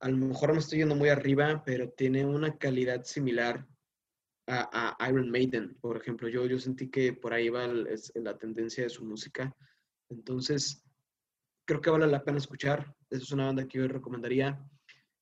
[0.00, 3.66] A lo mejor me estoy yendo muy arriba, pero tiene una calidad similar
[4.48, 6.28] a, Iron Maiden, por ejemplo.
[6.28, 9.54] Yo, yo sentí que por ahí va es la tendencia de su música.
[10.08, 10.84] Entonces,
[11.64, 12.92] creo que vale la pena escuchar.
[13.10, 14.58] Esa es una banda que yo recomendaría.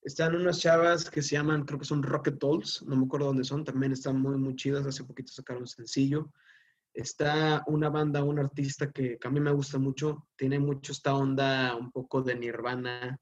[0.03, 3.45] Están unas chavas que se llaman, creo que son Rocket Dolls, no me acuerdo dónde
[3.45, 4.87] son, también están muy, muy chidas.
[4.87, 6.33] Hace poquito sacaron un sencillo.
[6.93, 11.15] Está una banda, un artista que, que a mí me gusta mucho, tiene mucho esta
[11.15, 13.19] onda un poco de Nirvana.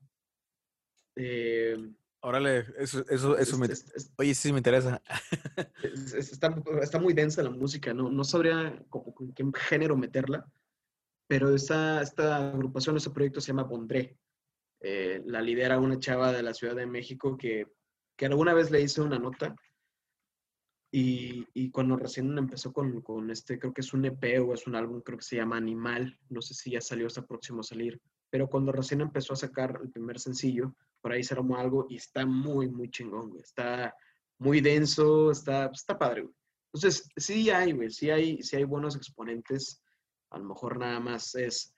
[1.17, 1.77] Eh,
[2.21, 3.67] Órale, eso, eso, eso es- me...
[3.67, 5.01] es- es- Oye, sí me interesa.
[5.83, 9.97] es- es- está, está muy densa la música, no, no sabría como con qué género
[9.97, 10.51] meterla,
[11.29, 14.17] pero esta, esta agrupación, este proyecto se llama Bondré.
[14.81, 17.67] Eh, la lidera una chava de la Ciudad de México que,
[18.17, 19.55] que alguna vez le hice una nota
[20.91, 24.75] y, cuando recién empezó con, con este, creo que es un EP o es un
[24.75, 28.01] álbum, creo que se llama Animal, no sé si ya salió, está próximo a salir,
[28.31, 31.97] pero cuando recién empezó a sacar el primer sencillo, por ahí se armó algo y
[31.97, 33.43] está muy, muy chingón, güey.
[33.43, 33.95] Está
[34.39, 36.35] muy denso, está, está padre, güey.
[36.73, 39.83] Entonces, sí hay, güey, sí hay, sí hay buenos exponentes.
[40.31, 41.75] A lo mejor nada más es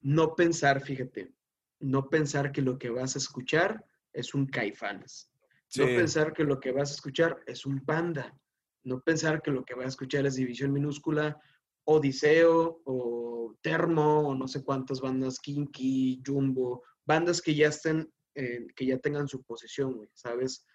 [0.00, 1.32] no pensar, fíjate,
[1.80, 5.29] no pensar que lo que vas a escuchar es un caifanes.
[5.76, 8.36] No pensar que lo que vas a escuchar es un panda.
[8.84, 11.38] No pensar que lo que vas a escuchar es División Minúscula,
[11.84, 18.66] Odiseo o Termo o no sé cuántas bandas, Kinky, Jumbo, bandas que ya estén, eh,
[18.74, 20.66] que ya tengan su posición, güey, ¿sabes?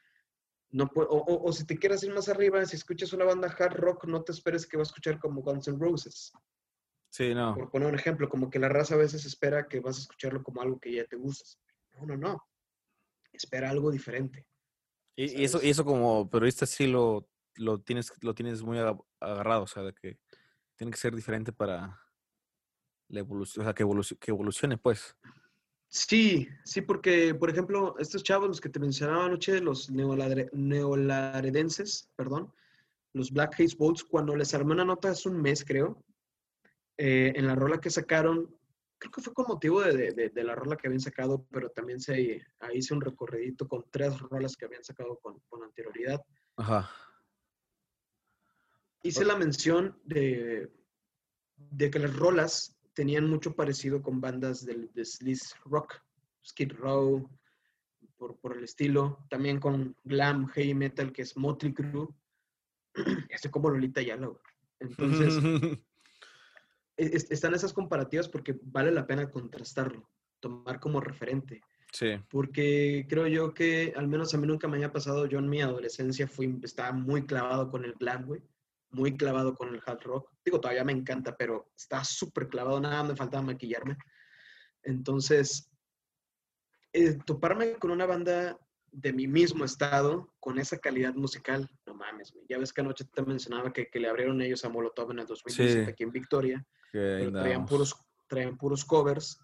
[0.71, 3.75] No o, o- o si te quieres ir más arriba, si escuchas una banda hard
[3.77, 6.31] rock, no te esperes que va a escuchar como Guns N' Roses.
[7.09, 7.55] Sí, no.
[7.55, 10.43] Por poner un ejemplo, como que la raza a veces espera que vas a escucharlo
[10.43, 11.45] como algo que ya te gusta.
[11.93, 12.43] No, no, no.
[13.31, 14.45] Espera algo diferente.
[15.15, 19.63] Y, eso, y eso como periodista sí lo, lo tienes, lo tienes muy aga- agarrado,
[19.63, 20.19] o sea, de que
[20.75, 22.01] tiene que ser diferente para
[23.07, 25.15] la evolución, o sea, que, evolucione, que evolucione, pues.
[25.87, 32.51] Sí, sí, porque, por ejemplo, estos chavos, los que te mencionaba anoche, los neolaredenses, perdón,
[33.13, 36.03] los Black Haze Bolts, cuando les armé una nota hace un mes, creo,
[36.97, 38.53] eh, en la rola que sacaron,
[39.05, 41.99] creo que fue con motivo de, de- de- la rola que habían sacado, pero también
[41.99, 46.21] se, ahí hice un recorridito con tres rolas que habían sacado con, con anterioridad.
[46.57, 46.89] Ajá.
[49.03, 50.71] hice la mención de,
[51.57, 56.01] de que las rolas tenían mucho parecido con bandas del, de sleaze rock,
[56.43, 57.29] Skid Row,
[58.17, 62.07] por, por el estilo, también con glam, heavy metal, que es Motley Crue,
[63.29, 64.31] estoy como Lolita Yala.
[64.79, 65.33] Entonces,
[66.97, 70.09] es- están esas comparativas porque vale la pena contrastarlo,
[70.39, 71.61] tomar como referente.
[71.91, 72.07] Sí.
[72.29, 75.61] porque creo yo que, al menos a mí nunca me había pasado, yo en mi
[75.61, 78.41] adolescencia fui, estaba muy clavado con el glam, güey,
[78.89, 80.29] muy clavado con el hard rock.
[80.43, 83.95] Digo, todavía me encanta, pero estaba súper clavado, nada me faltaba maquillarme.
[84.83, 85.69] Entonces,
[86.91, 88.59] eh, toparme con una banda
[88.91, 92.45] de mi mismo estado, con esa calidad musical, no mames, güey.
[92.49, 95.27] Ya ves que anoche te mencionaba que, que le abrieron ellos a Molotov en el
[95.27, 95.91] 2017 Sí.
[95.91, 96.65] aquí en Victoria
[96.99, 97.95] pero traían puros,
[98.27, 99.39] traían puros covers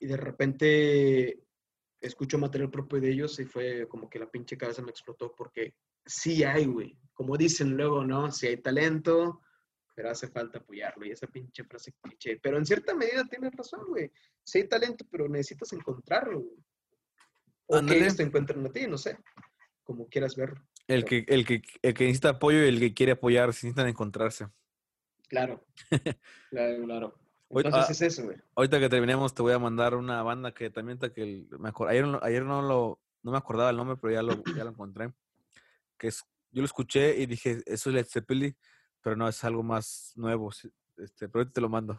[0.00, 1.44] y de repente
[2.00, 5.74] escucho material propio de ellos y fue como que la pinche cabeza me explotó porque
[6.04, 6.98] sí hay, güey.
[7.12, 8.30] Como dicen luego, ¿no?
[8.30, 9.40] Si hay talento,
[9.94, 11.06] pero hace falta apoyarlo.
[11.06, 12.38] Y esa pinche frase cliché.
[12.42, 14.10] Pero en cierta medida tienes razón, güey.
[14.42, 16.58] Sí hay talento, pero necesitas encontrarlo, güey.
[17.66, 19.18] O que ellos te encuentren a ti, no sé.
[19.84, 20.60] Como quieras verlo.
[20.86, 24.48] El que, el, que, el que necesita apoyo y el que quiere apoyar necesitan encontrarse.
[25.40, 25.64] Claro.
[26.50, 27.14] claro, claro.
[27.50, 28.36] Entonces ah, es eso, güey.
[28.56, 31.70] Ahorita que terminemos te voy a mandar una banda que también está que el- me
[31.70, 34.64] acor- ayer, no- ayer no lo no me acordaba el nombre, pero ya lo, ya
[34.64, 35.12] lo encontré.
[35.96, 38.54] Que es, yo lo escuché y dije, eso es Led Zeppelin,
[39.00, 40.50] pero no, es algo más nuevo.
[40.96, 41.98] Este, pero ahorita te lo mando.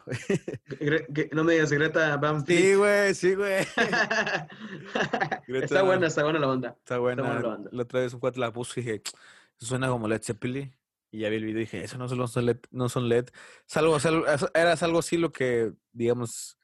[1.32, 3.66] No me digas Greta Van Sí, güey, sí, güey.
[5.48, 6.76] está buena, está buena la banda.
[6.78, 7.22] Está buena.
[7.22, 7.70] buena la banda.
[7.72, 10.72] la otra vez un cuate la puso y dije, "Eso suena como Led Zeppelin.
[11.16, 13.30] Y ya vi el video y dije, eso no son, LED, no son LED.
[13.74, 16.58] Algo- es- era algo así lo que, digamos,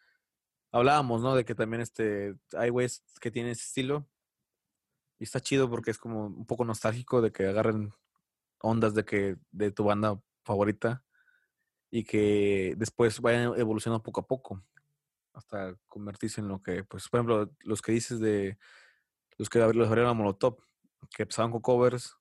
[0.70, 1.34] hablábamos, ¿no?
[1.34, 4.06] De que también este, hay güeyes que tienen ese estilo.
[5.18, 7.94] Y está chido porque es como un poco nostálgico de que agarren
[8.60, 11.02] ondas de que de tu banda favorita
[11.90, 14.62] y que después vayan evolucionando poco a poco
[15.32, 18.58] hasta convertirse en lo que, pues, por ejemplo, los que dices de
[19.38, 20.58] los que los abrieron a Molotov,
[21.16, 22.18] que empezaban con covers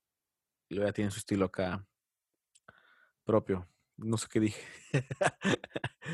[0.69, 1.85] y luego ya tienen su estilo acá
[3.23, 3.67] propio.
[3.97, 4.61] No sé qué dije.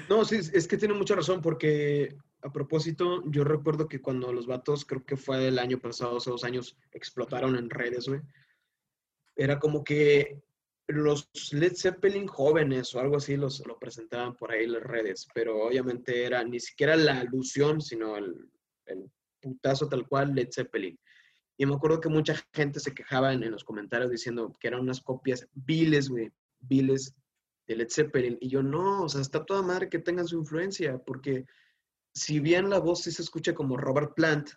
[0.09, 4.45] No, sí, es que tiene mucha razón porque a propósito, yo recuerdo que cuando los
[4.45, 8.21] vatos, creo que fue el año pasado, hace dos años, explotaron en redes, güey.
[9.35, 10.41] Era como que
[10.87, 15.27] los Led Zeppelin jóvenes o algo así los, lo presentaban por ahí en las redes,
[15.33, 18.49] pero obviamente era ni siquiera la alusión, sino el,
[18.85, 19.11] el
[19.41, 20.97] putazo tal cual Led Zeppelin.
[21.57, 24.81] Y me acuerdo que mucha gente se quejaba en, en los comentarios diciendo que eran
[24.81, 27.13] unas copias viles, güey, viles
[27.67, 28.37] de Led Zeppelin.
[28.39, 31.45] Y yo, no, o sea, está toda madre que tengan su influencia, porque
[32.13, 34.49] si bien la voz sí se escucha como Robert Plant,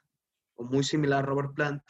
[0.54, 1.82] o muy similar a Robert Plant,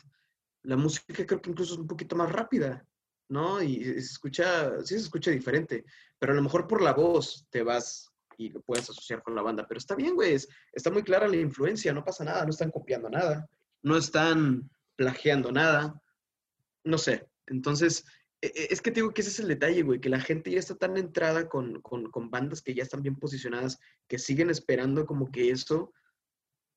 [0.63, 2.87] la música creo que incluso es un poquito más rápida,
[3.29, 3.63] ¿no?
[3.63, 5.85] Y se escucha, sí se escucha diferente,
[6.19, 9.43] pero a lo mejor por la voz te vas y lo puedes asociar con la
[9.43, 12.51] banda, pero está bien, güey, es- está muy clara la influencia, no pasa nada, no
[12.51, 13.49] están copiando nada,
[13.83, 16.01] no están plagiando nada,
[16.85, 17.29] no sé.
[17.47, 18.05] Entonces,
[18.41, 20.75] es que te digo que ese es el detalle, güey, que la gente ya está
[20.75, 25.31] tan entrada con, con, con bandas que ya están bien posicionadas, que siguen esperando como
[25.31, 25.93] que eso,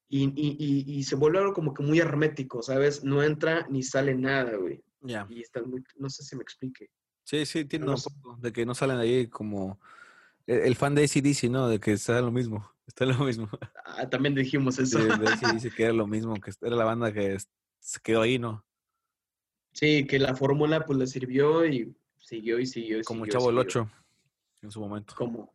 [0.09, 3.03] y, y, y, y se vuelve algo como que muy hermético, ¿sabes?
[3.03, 4.83] No entra ni sale nada, güey.
[5.01, 5.25] Ya.
[5.29, 6.89] Y está muy, no sé si me explique.
[7.23, 9.79] Sí, sí, no un poco de que no salen ahí como
[10.45, 11.67] el, el fan de ACDC, ¿no?
[11.67, 12.69] De que está lo mismo.
[12.85, 13.47] Está lo mismo.
[13.85, 14.99] Ah, también dijimos Sí, eso.
[14.99, 17.37] de ACDC que era lo mismo, que era la banda que
[17.79, 18.65] se quedó ahí, ¿no?
[19.73, 22.99] Sí, que la fórmula pues le sirvió y siguió y siguió.
[22.99, 23.81] y Como siguió y Chavo el siguió.
[23.83, 23.91] 8
[24.61, 25.13] en su momento.
[25.15, 25.53] Como.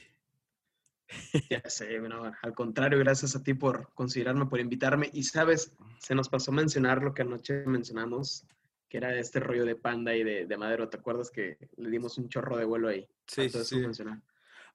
[1.49, 5.09] Ya sé, bueno, al contrario, gracias a ti por considerarme, por invitarme.
[5.13, 8.47] Y sabes, se nos pasó mencionar lo que anoche mencionamos,
[8.89, 10.89] que era este rollo de panda y de, de madero.
[10.89, 13.07] ¿Te acuerdas que le dimos un chorro de vuelo ahí?
[13.27, 13.77] Sí, sí, sí.
[13.77, 14.21] mencionar.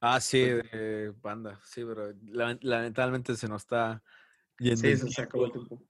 [0.00, 4.00] Ah, sí, de Panda, sí, pero lament- lamentablemente se nos está
[4.58, 5.82] yendo Sí, el se, acabó el tiempo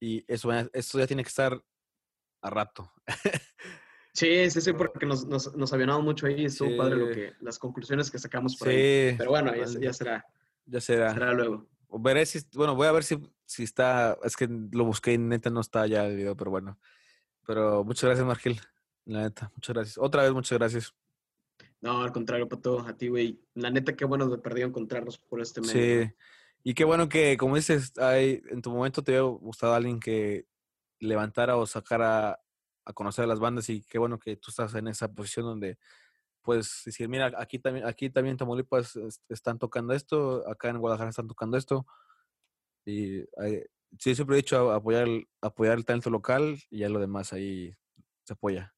[0.00, 1.60] y eso, esto ya tiene que estar
[2.42, 2.92] a rato.
[4.12, 7.14] Sí, sí, sí, porque nos, nos, nos avionamos mucho ahí y estuvo padre lo Sí.
[7.14, 9.10] que, las conclusiones que sacamos por ahí.
[9.10, 10.26] Sí, Pero bueno, ya, será,
[10.66, 11.12] ya será.
[11.12, 11.68] será luego.
[12.00, 15.50] Veré si, bueno, voy a ver si, si está, es que lo busqué y neta
[15.50, 16.80] no está ya el video, pero bueno.
[17.46, 18.60] Pero muchas gracias, Margil.
[19.04, 19.98] La neta, muchas gracias.
[19.98, 20.94] Otra vez, muchas gracias.
[21.80, 23.40] No, al contrario, Pato, a ti, güey.
[23.54, 26.06] La neta, qué bueno de perdido encontrarnos por este medio.
[26.06, 26.12] Sí.
[26.62, 30.46] Y qué bueno que, como dices, hay, en tu momento te hubiera gustado alguien que
[31.00, 32.40] levantara o sacara
[32.84, 35.78] a conocer a las bandas y qué bueno que tú estás en esa posición donde
[36.42, 40.78] puedes decir, mira, aquí también, aquí también en Tamaulipas es- están tocando esto, acá en
[40.78, 41.86] Guadalajara están tocando esto.
[42.84, 43.20] Y
[43.98, 45.06] sí, siempre he dicho apoyar,
[45.42, 47.74] apoyar el talento local y ya lo demás ahí
[48.24, 48.74] se apoya.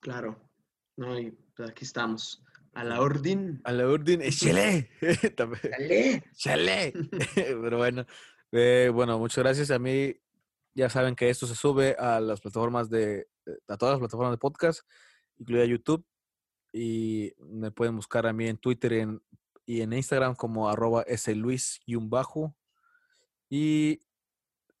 [0.00, 0.48] Claro.
[0.96, 2.44] No, y aquí estamos.
[2.74, 3.60] A la orden.
[3.64, 4.20] A la orden.
[5.36, 5.70] También.
[5.70, 6.24] ¡Dale!
[6.34, 6.92] ¡Chale!
[7.34, 8.06] Pero bueno,
[8.52, 9.70] eh, bueno, muchas gracias.
[9.70, 10.14] A mí
[10.74, 14.32] ya saben que esto se sube a las plataformas de, eh, a todas las plataformas
[14.32, 14.80] de podcast,
[15.38, 16.04] incluida YouTube.
[16.72, 19.22] Y me pueden buscar a mí en Twitter y en,
[19.66, 22.56] y en Instagram como arroba sluis y un bajo.
[23.50, 24.00] Y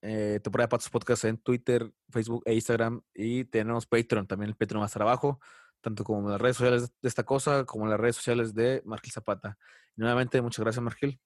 [0.00, 3.02] eh, temporada de Patos Podcast en Twitter, Facebook e Instagram.
[3.14, 5.38] Y tenemos Patreon, también el Patreon más trabajo,
[5.82, 8.80] tanto como en las redes sociales de esta cosa, como en las redes sociales de
[8.86, 9.58] Margil Zapata.
[9.96, 11.20] Y nuevamente, muchas gracias, Margil.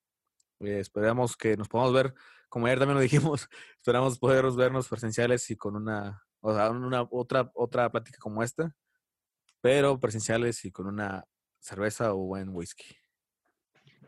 [0.60, 2.14] Eh, esperamos que nos podamos ver,
[2.48, 7.06] como ayer también lo dijimos, esperamos poderos vernos presenciales y con una, o sea, una
[7.10, 8.74] otra, otra plática como esta,
[9.60, 11.24] pero presenciales y con una
[11.60, 12.96] cerveza o buen whisky.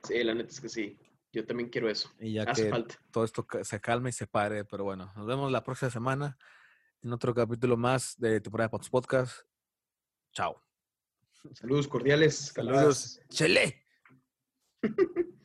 [0.02, 0.98] Sí, la neta es que sí.
[1.30, 2.10] Yo también quiero eso.
[2.18, 2.94] Y ya Hace que falta.
[3.10, 6.38] todo esto se calme y se pare, pero bueno, nos vemos la próxima semana
[7.02, 9.42] en otro capítulo más de temporada Pots Podcast.
[10.38, 10.62] Chao.
[11.52, 12.52] Saludos cordiales.
[12.54, 13.20] Saludos.
[13.28, 13.84] Chele.